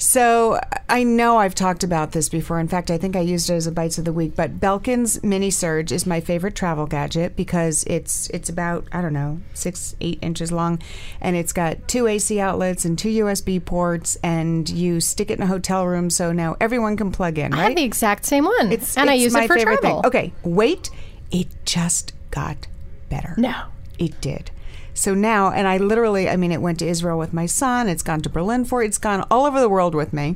So 0.00 0.60
I 0.88 1.02
know 1.02 1.38
I've 1.38 1.56
talked 1.56 1.82
about 1.82 2.12
this 2.12 2.28
before. 2.28 2.60
In 2.60 2.68
fact, 2.68 2.88
I 2.88 2.98
think 2.98 3.16
I 3.16 3.20
used 3.20 3.50
it 3.50 3.54
as 3.54 3.66
a 3.66 3.72
bites 3.72 3.98
of 3.98 4.04
the 4.04 4.12
week. 4.12 4.36
But 4.36 4.60
Belkin's 4.60 5.22
Mini 5.24 5.50
Surge 5.50 5.90
is 5.90 6.06
my 6.06 6.20
favorite 6.20 6.54
travel 6.54 6.86
gadget 6.86 7.34
because 7.34 7.82
it's 7.84 8.30
it's 8.30 8.48
about 8.48 8.86
I 8.92 9.02
don't 9.02 9.12
know 9.12 9.40
six 9.54 9.96
eight 10.00 10.20
inches 10.22 10.52
long, 10.52 10.80
and 11.20 11.34
it's 11.34 11.52
got 11.52 11.88
two 11.88 12.06
AC 12.06 12.38
outlets 12.38 12.84
and 12.84 12.96
two 12.96 13.08
USB 13.24 13.62
ports, 13.64 14.16
and 14.22 14.68
you 14.70 15.00
stick 15.00 15.30
it 15.30 15.38
in 15.38 15.42
a 15.42 15.48
hotel 15.48 15.84
room, 15.84 16.10
so 16.10 16.30
now 16.32 16.56
everyone 16.60 16.96
can 16.96 17.10
plug 17.10 17.36
in. 17.36 17.52
I 17.52 17.56
Right? 17.56 17.64
have 17.64 17.76
the 17.76 17.82
exact 17.84 18.24
same 18.24 18.44
one. 18.44 18.70
It's 18.70 18.96
and 18.96 19.10
I 19.10 19.14
use 19.14 19.34
it 19.34 19.46
for 19.48 19.58
travel. 19.58 19.82
Thing. 19.82 20.06
Okay, 20.06 20.32
wait, 20.44 20.90
it 21.32 21.48
just 21.64 22.12
got 22.30 22.68
better. 23.08 23.34
No. 23.36 23.64
It 23.98 24.20
did. 24.20 24.52
So 24.98 25.14
now, 25.14 25.52
and 25.52 25.68
I 25.68 25.76
literally, 25.76 26.28
I 26.28 26.34
mean, 26.34 26.50
it 26.50 26.60
went 26.60 26.80
to 26.80 26.86
Israel 26.86 27.18
with 27.18 27.32
my 27.32 27.46
son. 27.46 27.88
It's 27.88 28.02
gone 28.02 28.20
to 28.22 28.28
Berlin 28.28 28.64
for. 28.64 28.82
It's 28.82 28.98
gone 28.98 29.24
all 29.30 29.46
over 29.46 29.60
the 29.60 29.68
world 29.68 29.94
with 29.94 30.12
me. 30.12 30.34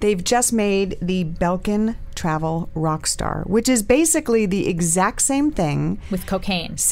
They've 0.00 0.24
just 0.24 0.50
made 0.50 0.96
the 1.02 1.24
Belkin 1.24 1.96
Travel 2.14 2.68
Rockstar, 2.74 3.46
which 3.46 3.68
is 3.68 3.82
basically 3.82 4.46
the 4.46 4.68
exact 4.68 5.22
same 5.22 5.50
thing. 5.50 6.00
with 6.10 6.26
cocaine. 6.26 6.76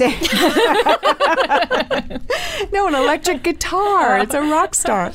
No, 2.72 2.86
an 2.86 2.94
electric 2.94 3.42
guitar. 3.42 4.18
It's 4.18 4.34
a 4.34 4.40
rock 4.40 4.74
star. 4.74 5.12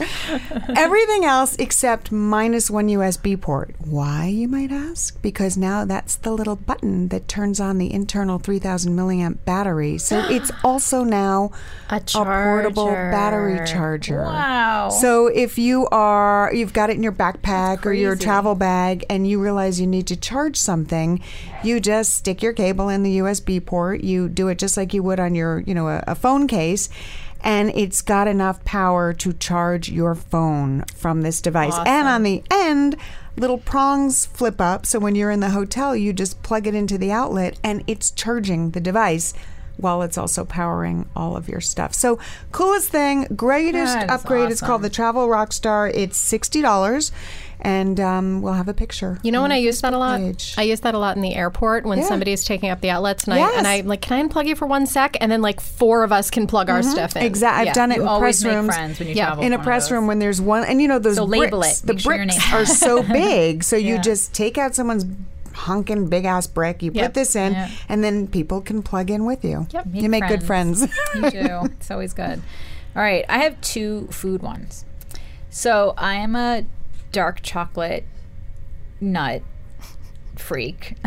Everything 0.76 1.26
else 1.26 1.55
except 1.58 2.12
minus 2.12 2.70
one 2.70 2.88
USB 2.88 3.39
port. 3.39 3.74
Why, 3.80 4.28
you 4.28 4.47
might 4.47 4.72
ask? 4.72 5.20
Because 5.22 5.58
now 5.58 5.84
that's 5.86 6.18
the 6.18 6.32
little 6.32 6.55
button 6.55 7.08
that 7.08 7.28
turns 7.28 7.60
on 7.60 7.78
the 7.80 7.91
internal 7.91 8.38
3000 8.38 8.95
milliamp 8.95 9.43
battery. 9.45 9.97
So 9.97 10.20
it's 10.30 10.51
also 10.64 11.03
now 11.03 11.51
A 11.89 11.99
portable 11.99 12.88
battery 12.91 13.66
charger. 13.66 14.22
Wow. 14.24 14.89
So 14.89 15.28
if 15.28 15.58
you 15.58 15.88
are, 15.88 16.53
you've 16.53 16.74
got 16.74 16.89
it 16.91 16.97
in 16.97 17.03
your 17.03 17.12
backpack 17.12 17.86
or 17.86 17.93
your 17.93 18.16
travel 18.16 18.53
bag 18.55 19.05
and 19.10 19.28
you 19.28 19.41
realize 19.41 19.80
you 19.82 19.88
need 19.88 19.97
to 20.04 20.16
charge 20.16 20.58
something, 20.58 21.22
you 21.64 21.80
just 21.80 22.14
stick 22.16 22.41
your 22.41 22.54
cable 22.54 22.89
in 22.89 23.04
the 23.04 23.20
USB 23.20 23.64
port. 23.64 24.04
You 24.04 24.30
do 24.30 24.48
it 24.48 24.58
just 24.58 24.78
like 24.78 24.93
you 24.93 25.04
would 25.04 25.20
on 25.20 25.36
your, 25.36 25.60
you 25.62 25.74
know, 25.74 25.88
a, 25.88 26.04
a 26.08 26.16
phone 26.16 26.48
case. 26.48 26.89
And 27.41 27.70
it's 27.76 28.02
got 28.02 28.28
enough 28.28 28.66
power 28.66 29.14
to 29.14 29.32
charge 29.34 29.89
your 29.89 30.16
phone 30.16 30.84
from 30.95 31.22
this 31.22 31.39
device. 31.39 31.76
And 31.86 32.08
on 32.08 32.24
the 32.24 32.43
end, 32.50 32.98
little 33.38 33.60
prongs 33.60 34.26
flip 34.26 34.60
up. 34.60 34.86
So 34.86 35.00
when 35.00 35.16
you're 35.16 35.32
in 35.32 35.39
the 35.39 35.52
hotel, 35.52 35.95
you 35.95 36.14
just 36.14 36.41
plug 36.41 36.66
it 36.68 36.74
into 36.74 36.98
the 36.98 37.12
outlet 37.12 37.60
and 37.64 37.84
it's 37.86 38.10
charging 38.12 38.72
the 38.72 38.80
device 38.80 39.34
while 39.78 40.01
it's 40.01 40.17
also 40.17 40.43
powering 40.43 41.07
all 41.15 41.38
of 41.38 41.47
your 41.47 41.61
stuff. 41.61 41.93
So, 41.93 42.19
coolest 42.51 42.89
thing, 42.89 43.25
greatest 43.36 43.93
That 43.93 44.05
is 44.05 44.11
upgrade. 44.11 44.51
It's 44.51 44.61
called 44.61 44.82
the 44.82 44.89
Travel 44.89 45.28
Rockstar. 45.28 45.91
It's 45.93 46.17
sixty 46.17 46.61
dollars, 46.61 47.11
and 47.61 47.99
um, 47.99 48.41
we'll 48.41 48.53
have 48.53 48.67
a 48.67 48.73
picture. 48.73 49.19
You 49.23 49.32
know 49.32 49.41
when 49.41 49.51
I 49.51 49.57
use 49.57 49.82
that 49.82 49.93
a 49.93 49.97
lot? 49.97 50.19
page. 50.19 50.55
I 50.57 50.63
use 50.63 50.80
that 50.82 50.93
a 50.93 50.99
lot 50.99 51.15
in 51.15 51.21
the 51.21 51.34
airport 51.36 51.86
when 51.86 51.99
Yeah. 51.99 52.05
somebody's 52.07 52.43
taking 52.43 52.69
up 52.69 52.82
the 52.82 52.89
outlets 52.89 53.23
and 53.25 53.34
I 53.34 53.38
Yes. 53.38 53.53
and 53.57 53.67
I 53.67 53.82
like, 53.82 54.01
can 54.01 54.13
I 54.19 54.28
unplug 54.28 54.47
you 54.47 54.55
for 54.55 54.65
one 54.67 54.86
sec? 54.86 55.15
And 55.21 55.32
then 55.32 55.41
like 55.41 55.59
four 55.59 56.03
of 56.03 56.11
us 56.11 56.30
can 56.30 56.45
plug 56.47 56.69
our 56.69 56.84
stuff 56.84 57.15
in. 57.15 57.23
Exactly. 57.23 57.69
I've 57.69 57.75
done 57.75 57.91
it 57.91 57.97
You 57.97 58.01
in 58.03 58.07
always 58.07 58.41
press 58.41 58.43
make 58.43 58.55
rooms. 58.55 58.75
friends 58.75 58.99
when 58.99 59.07
you 59.09 59.15
Yeah. 59.15 59.25
travel. 59.28 59.43
in 59.43 59.53
a 59.53 59.59
press 59.59 59.89
room 59.91 60.07
when 60.07 60.19
there's 60.19 60.39
one, 60.41 60.65
and 60.65 60.82
you 60.82 60.88
know 60.88 60.99
those 60.99 61.15
So 61.15 61.23
label 61.25 61.59
bricks. 61.61 61.82
it. 61.84 61.88
The 61.88 61.93
Make 61.93 62.01
sure 62.01 62.15
bricks 62.17 62.38
name. 62.51 62.55
are 62.61 62.65
so 62.65 63.03
big, 63.13 63.63
so 63.63 63.75
you 63.75 63.95
Yeah. 63.95 64.01
just 64.01 64.34
take 64.34 64.57
out 64.57 64.75
someone's 64.75 65.05
honking 65.58 66.08
big 66.08 66.26
ass 66.26 66.47
brick. 66.47 66.82
You 66.82 66.91
Yep. 66.93 67.05
put 67.05 67.14
this 67.14 67.36
in, 67.36 67.53
Yeah. 67.53 67.70
and 67.89 68.03
then 68.03 68.28
people 68.28 68.62
can 68.62 68.82
plug 68.84 69.10
in 69.12 69.26
with 69.26 69.43
you. 69.43 69.68
Yep. 69.72 69.86
You 69.93 70.10
make 70.10 70.28
good 70.28 70.43
friends. 70.43 70.82
you 71.16 71.30
do. 71.32 71.66
It's 71.66 71.91
always 71.91 72.14
good. 72.14 72.41
All 72.95 73.01
right, 73.01 73.26
I 73.30 73.39
have 73.39 73.60
two 73.62 74.08
food 74.12 74.41
ones. 74.41 74.86
So 75.49 75.93
I 75.97 76.16
am 76.16 76.36
a 76.36 76.66
dark 77.12 77.41
chocolate 77.41 78.05
nut 78.99 79.41
freak. 80.36 80.95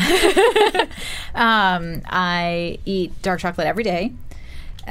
um, 1.35 2.03
I 2.07 2.79
eat 2.85 3.21
dark 3.23 3.41
chocolate 3.41 3.67
every 3.67 3.85
day. 3.85 4.13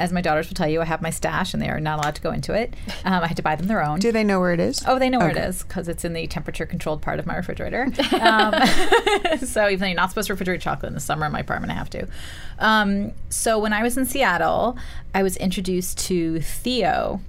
As 0.00 0.12
my 0.12 0.22
daughters 0.22 0.48
will 0.48 0.54
tell 0.54 0.66
you, 0.66 0.80
I 0.80 0.86
have 0.86 1.02
my 1.02 1.10
stash 1.10 1.52
and 1.52 1.62
they 1.62 1.68
are 1.68 1.78
not 1.78 1.98
allowed 1.98 2.14
to 2.14 2.22
go 2.22 2.32
into 2.32 2.54
it. 2.54 2.74
Um, 3.02 3.22
I 3.22 3.28
had 3.28 3.36
to 3.38 3.42
buy 3.42 3.56
them 3.56 3.66
their 3.66 3.82
own. 3.82 3.98
Do 3.98 4.12
they 4.12 4.22
know 4.22 4.40
where 4.40 4.52
it 4.52 4.60
is? 4.60 4.84
Oh, 4.86 4.98
they 4.98 5.08
know 5.08 5.18
where 5.18 5.30
it 5.30 5.36
is 5.36 5.62
because 5.62 5.88
it's 5.88 6.04
in 6.04 6.12
the 6.12 6.26
temperature 6.26 6.66
controlled 6.66 7.00
part 7.00 7.18
of 7.18 7.26
my 7.26 7.36
refrigerator. 7.36 7.88
Um, 8.20 8.54
so 9.38 9.66
even 9.66 9.80
though 9.80 9.86
you're 9.86 9.94
not 9.94 10.10
supposed 10.10 10.28
to 10.28 10.36
refrigerate 10.36 10.60
chocolate 10.60 10.88
in 10.90 10.94
the 10.94 11.00
summer 11.00 11.26
in 11.26 11.32
my 11.32 11.40
apartment, 11.40 11.72
I 11.72 11.76
have 11.76 11.88
to. 11.90 12.06
Um, 12.58 13.12
so 13.30 13.58
when 13.58 13.72
I 13.72 13.82
was 13.82 13.96
in 13.96 14.04
Seattle, 14.04 14.76
I 15.14 15.22
was 15.22 15.36
introduced 15.38 15.98
to 16.06 16.40
Theo 16.40 17.20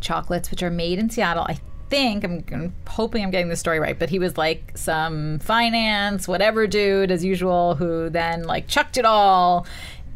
chocolates, 0.00 0.50
which 0.50 0.62
are 0.62 0.70
made 0.70 0.98
in 0.98 1.08
Seattle. 1.08 1.44
I 1.44 1.58
think 1.90 2.24
I'm, 2.24 2.44
I'm 2.52 2.74
hoping 2.86 3.22
I'm 3.24 3.30
getting 3.30 3.48
the 3.48 3.56
story 3.56 3.80
right, 3.80 3.98
but 3.98 4.08
he 4.08 4.18
was 4.18 4.38
like 4.38 4.72
some 4.76 5.40
finance 5.40 6.28
whatever 6.28 6.66
dude 6.66 7.10
as 7.10 7.24
usual 7.24 7.74
who 7.74 8.08
then 8.08 8.44
like 8.44 8.68
chucked 8.68 8.96
it 8.96 9.04
all 9.04 9.66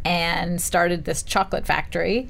and 0.05 0.61
started 0.61 1.05
this 1.05 1.23
chocolate 1.23 1.67
factory. 1.67 2.29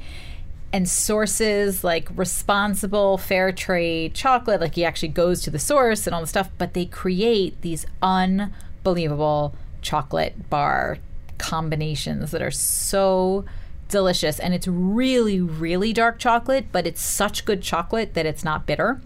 And 0.72 0.89
sources 0.89 1.85
like 1.85 2.09
responsible 2.16 3.16
fair 3.16 3.53
trade 3.53 4.12
chocolate 4.14 4.61
like 4.61 4.75
he 4.75 4.85
actually 4.85 5.09
goes 5.09 5.41
to 5.43 5.51
the 5.51 5.59
source 5.61 6.07
and 6.07 6.14
all 6.14 6.20
the 6.20 6.27
stuff 6.27 6.51
but 6.59 6.75
they 6.75 6.85
create 6.85 7.61
these 7.61 7.87
unbelievable 8.03 9.55
chocolate 9.83 10.51
bar 10.51 10.99
combinations 11.39 12.33
that 12.33 12.43
are 12.43 12.51
so 12.51 13.45
delicious. 13.89 14.41
And 14.41 14.53
it's 14.53 14.66
really 14.66 15.41
really 15.41 15.93
dark 15.93 16.18
chocolate 16.18 16.66
but 16.72 16.89
it's 16.89 17.03
such 17.03 17.45
good 17.45 17.62
chocolate 17.62 18.14
that 18.14 18.27
it's 18.27 18.43
not 18.43 18.66
bitter. 18.66 19.01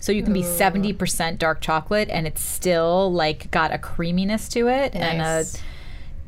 So 0.00 0.10
you 0.12 0.22
can 0.22 0.32
be 0.32 0.42
70% 0.42 1.38
dark 1.38 1.60
chocolate 1.60 2.08
and 2.10 2.26
it's 2.26 2.42
still 2.42 3.12
like 3.12 3.50
got 3.50 3.72
a 3.72 3.78
creaminess 3.78 4.48
to 4.50 4.68
it 4.68 4.94
and 4.94 5.20
a 5.20 5.24
Nice. 5.24 5.62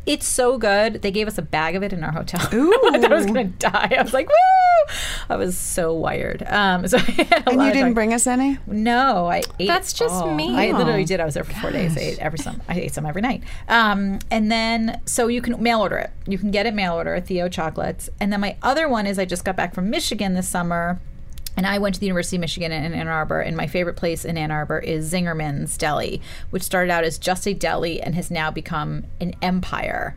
It's 0.09 0.27
so 0.27 0.57
good. 0.57 1.03
They 1.03 1.11
gave 1.11 1.29
us 1.29 1.37
a 1.37 1.43
bag 1.43 1.77
of 1.77 1.83
it 1.83 1.93
in 1.93 2.03
our 2.03 2.11
hotel. 2.13 2.41
I 2.51 2.99
thought 2.99 3.13
I 3.13 3.15
was 3.15 3.27
gonna 3.27 3.45
die. 3.45 3.95
I 3.97 4.03
was 4.03 4.15
like, 4.15 4.27
woo! 4.27 4.95
I 5.29 5.37
was 5.37 5.57
so 5.57 5.93
wired. 5.93 6.43
Um, 6.45 6.89
so 6.89 6.97
I 6.99 7.01
had 7.01 7.47
a 7.47 7.51
and 7.51 7.63
you 7.63 7.73
didn't 7.73 7.93
bring 7.93 8.15
us 8.15 8.27
any? 8.27 8.59
no, 8.67 9.27
I 9.27 9.43
ate. 9.59 9.67
That's 9.69 9.93
just 9.93 10.15
all. 10.15 10.35
me. 10.35 10.57
I 10.57 10.73
literally 10.77 11.05
did. 11.05 11.21
I 11.21 11.27
was 11.27 11.35
there 11.35 11.45
for 11.45 11.53
four 11.55 11.71
days. 11.71 11.95
I 11.97 12.01
ate 12.01 12.19
every 12.21 12.39
some. 12.39 12.63
I 12.69 12.81
ate 12.81 12.95
some 12.95 13.05
every 13.05 13.21
night. 13.21 13.43
Um, 13.69 14.19
and 14.31 14.51
then 14.51 15.01
so 15.05 15.29
you 15.29 15.43
can 15.43 15.63
mail 15.63 15.81
order 15.81 15.99
it. 15.99 16.11
You 16.27 16.39
can 16.39 16.51
get 16.51 16.65
it 16.65 16.73
mail 16.73 16.95
order. 16.95 17.21
Theo 17.21 17.51
chocolates. 17.51 18.09
And 18.19 18.33
then 18.33 18.41
my 18.41 18.57
other 18.63 18.89
one 18.89 19.07
is 19.07 19.19
I 19.19 19.27
just 19.27 19.45
got 19.45 19.57
back 19.57 19.75
from 19.75 19.91
Michigan 19.91 20.33
this 20.35 20.49
summer. 20.49 21.01
And 21.59 21.67
I 21.67 21.79
went 21.79 21.97
to 21.97 22.01
the 22.01 22.07
University 22.07 22.37
of 22.37 22.41
Michigan 22.41 22.71
in 22.71 22.95
Ann 22.95 23.09
Arbor, 23.09 23.41
and 23.41 23.57
my 23.57 23.67
favorite 23.67 23.97
place 23.97 24.25
in 24.25 24.39
Ann 24.39 24.53
Arbor 24.53 24.79
is 24.79 25.13
Zingerman's 25.13 25.77
Deli, 25.77 26.23
which 26.51 26.63
started 26.63 26.93
out 26.93 27.03
as 27.03 27.19
just 27.19 27.49
a 27.49 27.53
deli 27.53 28.01
and 28.01 28.15
has 28.15 28.31
now 28.31 28.53
become 28.53 29.07
an 29.21 29.35
empire. 29.43 30.17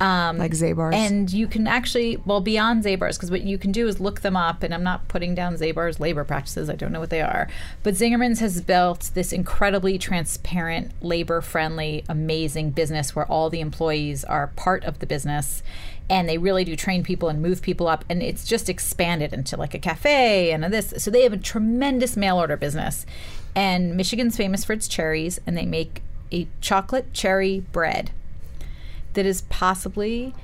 Um, 0.00 0.38
Like 0.38 0.52
Zabar's? 0.52 0.94
And 0.94 1.32
you 1.32 1.48
can 1.48 1.66
actually, 1.66 2.18
well, 2.18 2.40
beyond 2.40 2.84
Zabar's, 2.84 3.16
because 3.18 3.32
what 3.32 3.42
you 3.42 3.58
can 3.58 3.72
do 3.72 3.88
is 3.88 3.98
look 3.98 4.20
them 4.20 4.36
up, 4.36 4.62
and 4.62 4.72
I'm 4.72 4.84
not 4.84 5.08
putting 5.08 5.34
down 5.34 5.56
Zabar's 5.56 5.98
labor 5.98 6.22
practices, 6.22 6.70
I 6.70 6.76
don't 6.76 6.92
know 6.92 7.00
what 7.00 7.10
they 7.10 7.22
are. 7.22 7.48
But 7.82 7.94
Zingerman's 7.94 8.38
has 8.38 8.60
built 8.60 9.10
this 9.14 9.32
incredibly 9.32 9.98
transparent, 9.98 10.92
labor 11.02 11.40
friendly, 11.40 12.04
amazing 12.08 12.70
business 12.70 13.16
where 13.16 13.26
all 13.26 13.50
the 13.50 13.60
employees 13.60 14.22
are 14.22 14.52
part 14.54 14.84
of 14.84 15.00
the 15.00 15.06
business. 15.06 15.64
And 16.10 16.28
they 16.28 16.38
really 16.38 16.64
do 16.64 16.74
train 16.74 17.02
people 17.02 17.28
and 17.28 17.42
move 17.42 17.60
people 17.60 17.86
up, 17.86 18.04
and 18.08 18.22
it's 18.22 18.46
just 18.46 18.68
expanded 18.68 19.34
into 19.34 19.56
like 19.56 19.74
a 19.74 19.78
cafe 19.78 20.52
and 20.52 20.64
this. 20.64 20.94
So 20.96 21.10
they 21.10 21.22
have 21.22 21.34
a 21.34 21.38
tremendous 21.38 22.16
mail 22.16 22.38
order 22.38 22.56
business. 22.56 23.04
And 23.54 23.94
Michigan's 23.94 24.36
famous 24.36 24.64
for 24.64 24.72
its 24.72 24.88
cherries, 24.88 25.38
and 25.46 25.56
they 25.56 25.66
make 25.66 26.02
a 26.32 26.48
chocolate 26.60 27.12
cherry 27.12 27.60
bread 27.72 28.10
that 29.14 29.26
is 29.26 29.42
possibly 29.42 30.34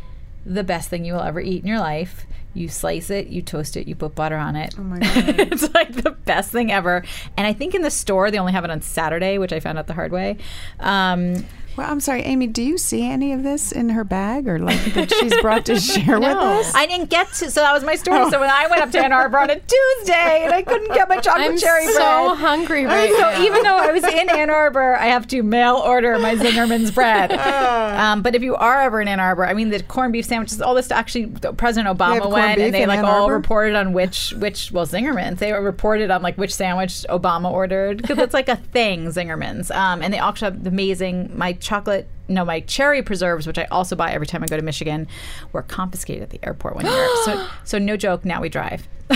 the 0.45 0.65
best 0.65 0.89
thing 0.89 1.05
you 1.05 1.15
will 1.15 1.23
ever 1.23 1.41
eat 1.41 1.63
in 1.63 1.69
your 1.69 1.79
life. 1.79 2.27
You 2.53 2.69
slice 2.69 3.11
it, 3.11 3.29
you 3.29 3.43
toast 3.43 3.77
it, 3.77 3.89
you 3.89 3.95
put 3.95 4.15
butter 4.15 4.37
on 4.37 4.57
it. 4.57 4.75
Oh 4.79 4.83
my 4.83 4.99
God. 5.01 5.41
it's 5.41 5.73
like 5.75 5.93
the 5.93 6.11
best 6.11 6.51
thing 6.51 6.71
ever. 6.71 7.05
And 7.37 7.47
I 7.47 7.53
think 7.53 7.75
in 7.75 7.83
the 7.83 7.91
store 7.91 8.31
they 8.31 8.39
only 8.39 8.53
have 8.53 8.65
it 8.65 8.71
on 8.71 8.81
Saturday, 8.81 9.39
which 9.39 9.53
I 9.53 9.61
found 9.61 9.79
out 9.79 9.87
the 9.87 9.95
hard 9.95 10.13
way. 10.13 10.37
Um, 10.81 11.45
Well, 11.77 11.91
I'm 11.91 11.99
sorry, 11.99 12.23
Amy. 12.23 12.47
Do 12.47 12.63
you 12.63 12.79
see 12.79 13.05
any 13.05 13.33
of 13.33 13.43
this 13.43 13.73
in 13.73 13.89
her 13.89 14.05
bag, 14.05 14.47
or 14.47 14.59
like 14.61 14.83
that 14.95 15.13
she's 15.13 15.35
brought 15.41 15.67
to 15.67 15.81
share 15.81 16.21
with 16.21 16.29
us? 16.29 16.73
I 16.75 16.87
didn't 16.87 17.11
get 17.11 17.33
to, 17.35 17.51
so 17.51 17.61
that 17.61 17.73
was 17.73 17.83
my 17.83 17.97
story. 17.97 18.31
So 18.31 18.39
when 18.39 18.51
I 18.51 18.69
went 18.69 18.83
up 18.83 18.93
to 18.93 19.01
Ann 19.01 19.13
Arbor 19.13 19.39
on 19.39 19.51
a 19.51 19.59
Tuesday 19.59 20.43
and 20.45 20.55
I 20.55 20.63
couldn't 20.63 20.95
get 20.95 21.09
my 21.09 21.19
chocolate 21.19 21.51
I'm 21.51 21.59
cherry 21.59 21.87
so 21.87 21.95
bread. 21.95 22.07
I'm 22.07 22.29
so 22.29 22.35
hungry 22.37 22.85
right 22.85 23.11
so 23.13 23.21
now. 23.21 23.43
even 23.43 23.63
though 23.65 23.77
I 23.77 23.91
was 23.91 24.05
in 24.05 24.29
Ann 24.29 24.51
Arbor, 24.51 24.97
I 24.97 25.07
have 25.07 25.27
to 25.29 25.43
mail 25.43 25.77
order 25.77 26.17
my 26.21 26.37
Zingerman's 26.37 26.93
bread. 26.93 27.33
um, 27.95 28.23
but 28.23 28.37
if 28.37 28.43
you 28.43 28.55
are 28.55 28.83
ever 28.83 29.01
in 29.01 29.09
Ann 29.09 29.19
Arbor, 29.19 29.45
I 29.45 29.55
mean 29.55 29.71
the 29.71 29.83
corned 29.83 30.13
beef 30.13 30.27
sandwiches, 30.27 30.61
all 30.63 30.75
this. 30.75 30.91
Actually, 30.93 31.27
President 31.57 31.99
Obama 31.99 32.31
went 32.31 32.61
and 32.61 32.73
they 32.73 32.87
like 32.87 33.01
Ann 33.01 33.05
all 33.05 33.25
Arbor? 33.25 33.35
reported 33.35 33.75
on 33.75 33.93
which 33.93 34.33
which 34.35 34.71
well 34.71 34.87
Zingerman's. 34.87 35.41
They 35.41 35.53
reported 35.53 36.13
on 36.13 36.23
like 36.23 36.39
which 36.39 36.55
sandwich 36.55 37.05
Obama 37.09 37.51
ordered 37.51 37.97
because 38.01 38.19
it's 38.19 38.35
like 38.35 38.49
a 38.49 38.57
thing 38.57 39.07
Zingerman's. 39.07 39.73
Um, 39.73 40.03
and 40.03 40.15
they 40.15 40.21
also 40.21 40.47
have 40.47 40.63
the 40.63 40.71
amazing 40.71 41.33
my 41.35 41.53
chocolate. 41.65 42.09
No, 42.29 42.45
my 42.45 42.61
cherry 42.61 43.03
preserves, 43.03 43.47
which 43.47 43.59
I 43.59 43.65
also 43.65 43.97
buy 43.97 44.13
every 44.13 44.27
time 44.27 44.43
I 44.43 44.47
go 44.47 44.57
to 44.57 44.63
Michigan, 44.63 45.09
were 45.53 45.63
confiscated 45.63 46.23
at 46.23 46.31
the 46.31 46.39
airport 46.45 46.77
one 46.77 46.87
year. 46.87 47.09
so, 47.25 47.47
so 47.65 47.79
no 47.79 47.97
joke. 47.97 48.25
Now 48.25 48.41
we 48.41 48.49
drive. 48.49 48.87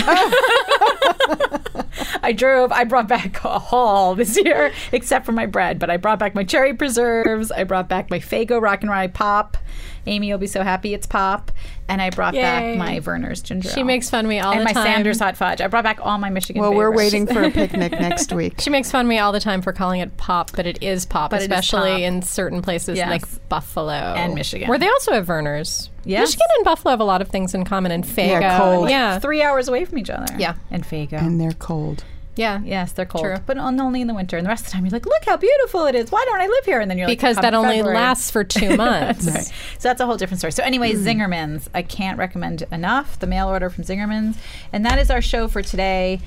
I 2.21 2.33
drove. 2.35 2.71
I 2.71 2.83
brought 2.83 3.07
back 3.07 3.43
a 3.43 3.59
haul 3.59 4.15
this 4.15 4.37
year, 4.37 4.71
except 4.91 5.25
for 5.25 5.31
my 5.31 5.45
bread. 5.45 5.79
But 5.79 5.89
I 5.89 5.97
brought 5.97 6.19
back 6.19 6.35
my 6.35 6.43
cherry 6.43 6.73
preserves. 6.73 7.51
I 7.51 7.63
brought 7.63 7.87
back 7.87 8.09
my 8.09 8.19
Faygo 8.19 8.61
Rock 8.61 8.81
and 8.81 8.89
Rye 8.89 9.07
Pop. 9.07 9.57
Amy 10.09 10.31
will 10.31 10.37
be 10.39 10.47
so 10.47 10.63
happy 10.63 10.93
it's 10.93 11.07
pop. 11.07 11.51
And 11.87 12.01
I 12.01 12.09
brought 12.11 12.35
Yay. 12.35 12.41
back 12.41 12.77
my 12.77 12.99
Vernors 12.99 13.41
ginger. 13.43 13.69
She 13.69 13.79
ale. 13.79 13.85
makes 13.85 14.09
fun 14.11 14.25
of 14.25 14.29
me 14.29 14.39
all 14.39 14.51
and 14.51 14.61
the 14.61 14.65
time. 14.65 14.77
And 14.77 14.85
my. 14.85 14.93
Sanders 14.95 15.19
hot 15.19 15.37
fudge. 15.37 15.59
I 15.61 15.67
brought 15.67 15.83
back 15.83 15.99
all 16.01 16.17
my 16.19 16.29
Michigan. 16.29 16.61
Well, 16.61 16.73
we're 16.73 16.91
waiting 16.91 17.25
for 17.25 17.41
a 17.41 17.49
picnic 17.51 17.93
next 17.93 18.31
week. 18.31 18.59
She 18.61 18.69
makes 18.69 18.91
fun 18.91 19.05
of 19.05 19.09
me 19.09 19.17
all 19.17 19.31
the 19.31 19.39
time 19.39 19.61
for 19.63 19.73
calling 19.73 19.99
it 20.01 20.15
pop, 20.17 20.51
but 20.55 20.67
it 20.67 20.83
is 20.83 21.05
pop, 21.07 21.31
But 21.31 21.37
it 21.37 21.39
is 21.39 21.43
especially 21.45 21.91
pop. 21.91 21.99
in 22.01 22.21
certain 22.21 22.61
places 22.61 22.97
Yes. 22.97 23.09
like 23.09 23.49
Buffalo 23.49 23.91
And 23.91 24.35
Michigan. 24.35 24.67
where 24.69 24.77
they 24.77 24.87
also 24.89 25.13
have 25.13 25.25
Vernors. 25.25 25.89
Yes. 26.05 26.27
Michigan 26.27 26.47
and 26.57 26.65
Buffalo 26.65 26.91
have 26.91 26.99
a 27.01 27.03
lot 27.05 27.21
of 27.21 27.29
things 27.29 27.53
in 27.55 27.63
common, 27.65 27.91
and 27.91 28.03
Faygo. 28.03 28.41
Yeah, 28.41 28.59
cold. 28.59 28.89
Yeah, 28.89 29.17
three 29.19 29.41
hours 29.41 29.67
away 29.67 29.85
from 29.85 29.97
each 29.97 30.09
other. 30.11 30.27
Yeah. 30.37 30.55
and 30.69 30.83
Faygo. 30.83 31.13
and 31.13 31.39
they're 31.41 31.51
cold. 31.53 32.03
Yeah, 32.39 32.61
Yes, 32.63 32.91
they're 32.93 33.05
cold, 33.05 33.23
True. 33.25 33.37
but 33.45 33.57
on- 33.57 33.79
only 33.79 34.01
in 34.01 34.07
the 34.07 34.13
winter. 34.13 34.37
And 34.37 34.45
the 34.45 34.49
rest 34.49 34.61
of 34.65 34.67
the 34.67 34.73
time, 34.73 34.85
you're 34.85 34.91
like, 34.91 35.05
"Look 35.05 35.25
how 35.25 35.37
beautiful 35.37 35.85
it 35.85 35.95
is! 35.95 36.11
Why 36.11 36.23
don't 36.27 36.41
I 36.41 36.47
live 36.47 36.65
here?" 36.65 36.79
And 36.79 36.89
then 36.89 36.97
you're 36.97 37.07
like, 37.07 37.17
because 37.17 37.35
"Come 37.35 37.41
that 37.43 37.53
only 37.53 37.77
February." 37.77 37.95
lasts 37.97 38.31
for 38.31 38.43
two 38.43 38.75
months. 38.85 39.27
Right. 39.27 39.43
So 39.77 39.89
that's 39.89 40.01
a 40.01 40.05
whole 40.05 40.17
different 40.17 40.39
story. 40.39 40.51
So 40.53 40.63
anyway, 40.63 40.93
mm. 40.93 41.03
Zingerman's, 41.05 41.69
I 41.73 41.81
can't 41.81 42.17
recommend 42.17 42.63
enough 42.71 43.19
the 43.19 43.27
mail 43.27 43.47
order 43.49 43.69
from 43.69 43.83
Zingerman's, 43.83 44.37
and 44.73 44.85
that 44.85 44.97
is 44.99 45.11
our 45.11 45.21
show 45.21 45.47
for 45.47 45.61
today. 45.61 46.19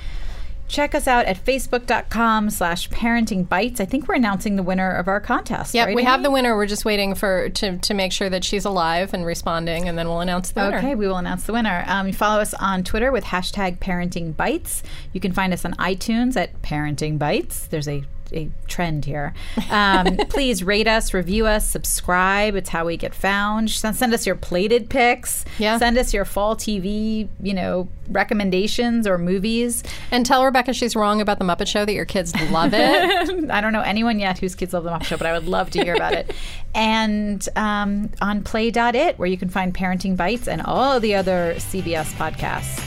Check 0.73 0.95
us 0.95 1.07
out 1.07 1.27
at 1.27 1.37
facebook.com 1.45 2.49
slash 2.49 2.89
parenting 2.89 3.47
bites. 3.47 3.79
I 3.79 3.85
think 3.85 4.09
we're 4.09 4.15
announcing 4.15 4.57
the 4.57 4.63
winner 4.63 4.91
of 4.91 5.07
our 5.07 5.21
contest. 5.21 5.75
Yeah, 5.75 5.85
right, 5.85 5.95
we 5.95 6.03
have 6.03 6.23
the 6.23 6.31
winner. 6.31 6.57
We're 6.57 6.65
just 6.65 6.87
waiting 6.87 7.15
for 7.15 7.51
to, 7.51 7.77
to 7.77 7.93
make 7.93 8.11
sure 8.11 8.31
that 8.31 8.43
she's 8.43 8.65
alive 8.65 9.13
and 9.13 9.27
responding, 9.27 9.87
and 9.87 9.99
then 9.99 10.09
we'll 10.09 10.21
announce 10.21 10.51
the 10.53 10.63
winner. 10.63 10.79
Okay, 10.79 10.95
we 10.95 11.07
will 11.07 11.19
announce 11.19 11.45
the 11.45 11.53
winner. 11.53 11.85
Um, 11.87 12.07
you 12.07 12.15
follow 12.15 12.41
us 12.41 12.55
on 12.55 12.85
Twitter 12.85 13.13
with 13.13 13.25
hashtag 13.25 13.81
Parenting 13.81 14.35
Bites. 14.35 14.83
You 15.13 15.21
can 15.21 15.33
find 15.33 15.53
us 15.53 15.67
on 15.67 15.75
iTunes 15.75 16.37
at 16.37 16.63
Parenting 16.63 17.19
Bites. 17.19 17.67
There's 17.67 17.87
a 17.87 18.05
a 18.35 18.51
trend 18.67 19.05
here. 19.05 19.35
Um, 19.71 20.17
please 20.29 20.63
rate 20.63 20.89
us, 20.89 21.15
review 21.15 21.47
us, 21.47 21.69
subscribe. 21.69 22.55
It's 22.55 22.69
how 22.69 22.87
we 22.87 22.97
get 22.97 23.15
found. 23.15 23.71
Send, 23.71 24.15
us 24.15 24.27
your 24.27 24.35
plated 24.35 24.91
pics. 24.91 25.45
Yeah. 25.59 25.79
Send 25.79 25.99
us 25.99 26.13
your 26.13 26.25
fall 26.25 26.57
TV, 26.57 27.29
you 27.43 27.55
know, 27.55 27.89
recommendations 28.09 29.07
or 29.07 29.19
movies. 29.19 29.83
And 30.11 30.27
tell 30.27 30.45
Rebecca 30.45 30.73
she's 30.73 30.97
wrong 30.97 31.21
about 31.21 31.39
the 31.39 31.45
Muppet 31.45 31.67
Show, 31.67 31.85
that 31.85 31.93
your 31.93 32.05
kids 32.05 32.35
love 32.51 32.73
it. 32.75 33.51
I 33.51 33.61
don't 33.61 33.73
know 33.73 33.83
anyone 33.83 34.19
yet 34.19 34.39
whose 34.39 34.55
kids 34.55 34.73
love 34.73 34.85
the 34.85 34.91
Muppet 34.91 35.05
Show, 35.05 35.17
but 35.17 35.27
I 35.27 35.33
would 35.33 35.47
love 35.49 35.71
to 35.71 35.83
hear 35.83 35.95
about 35.95 36.15
it. 36.15 36.35
And 36.75 37.47
um, 37.55 38.11
on 38.23 38.43
play.it, 38.45 39.19
where 39.19 39.29
you 39.29 39.37
can 39.37 39.51
find 39.51 39.75
Parenting 39.75 40.17
Bites 40.17 40.49
and 40.49 40.63
all 40.63 41.01
the 41.01 41.15
other 41.15 41.53
CBS 41.59 42.15
podcasts. 42.15 42.83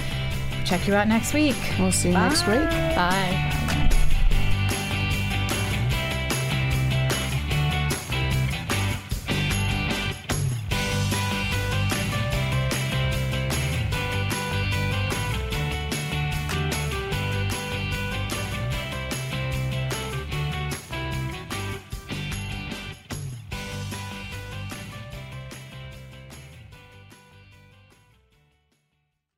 Check 0.66 0.88
you 0.88 0.96
out 0.96 1.08
next 1.08 1.34
week. 1.34 1.56
We'll 1.78 1.92
see 1.92 2.10
you 2.10 2.16
next 2.16 2.48
week. 2.48 2.68
Bye. 2.96 3.85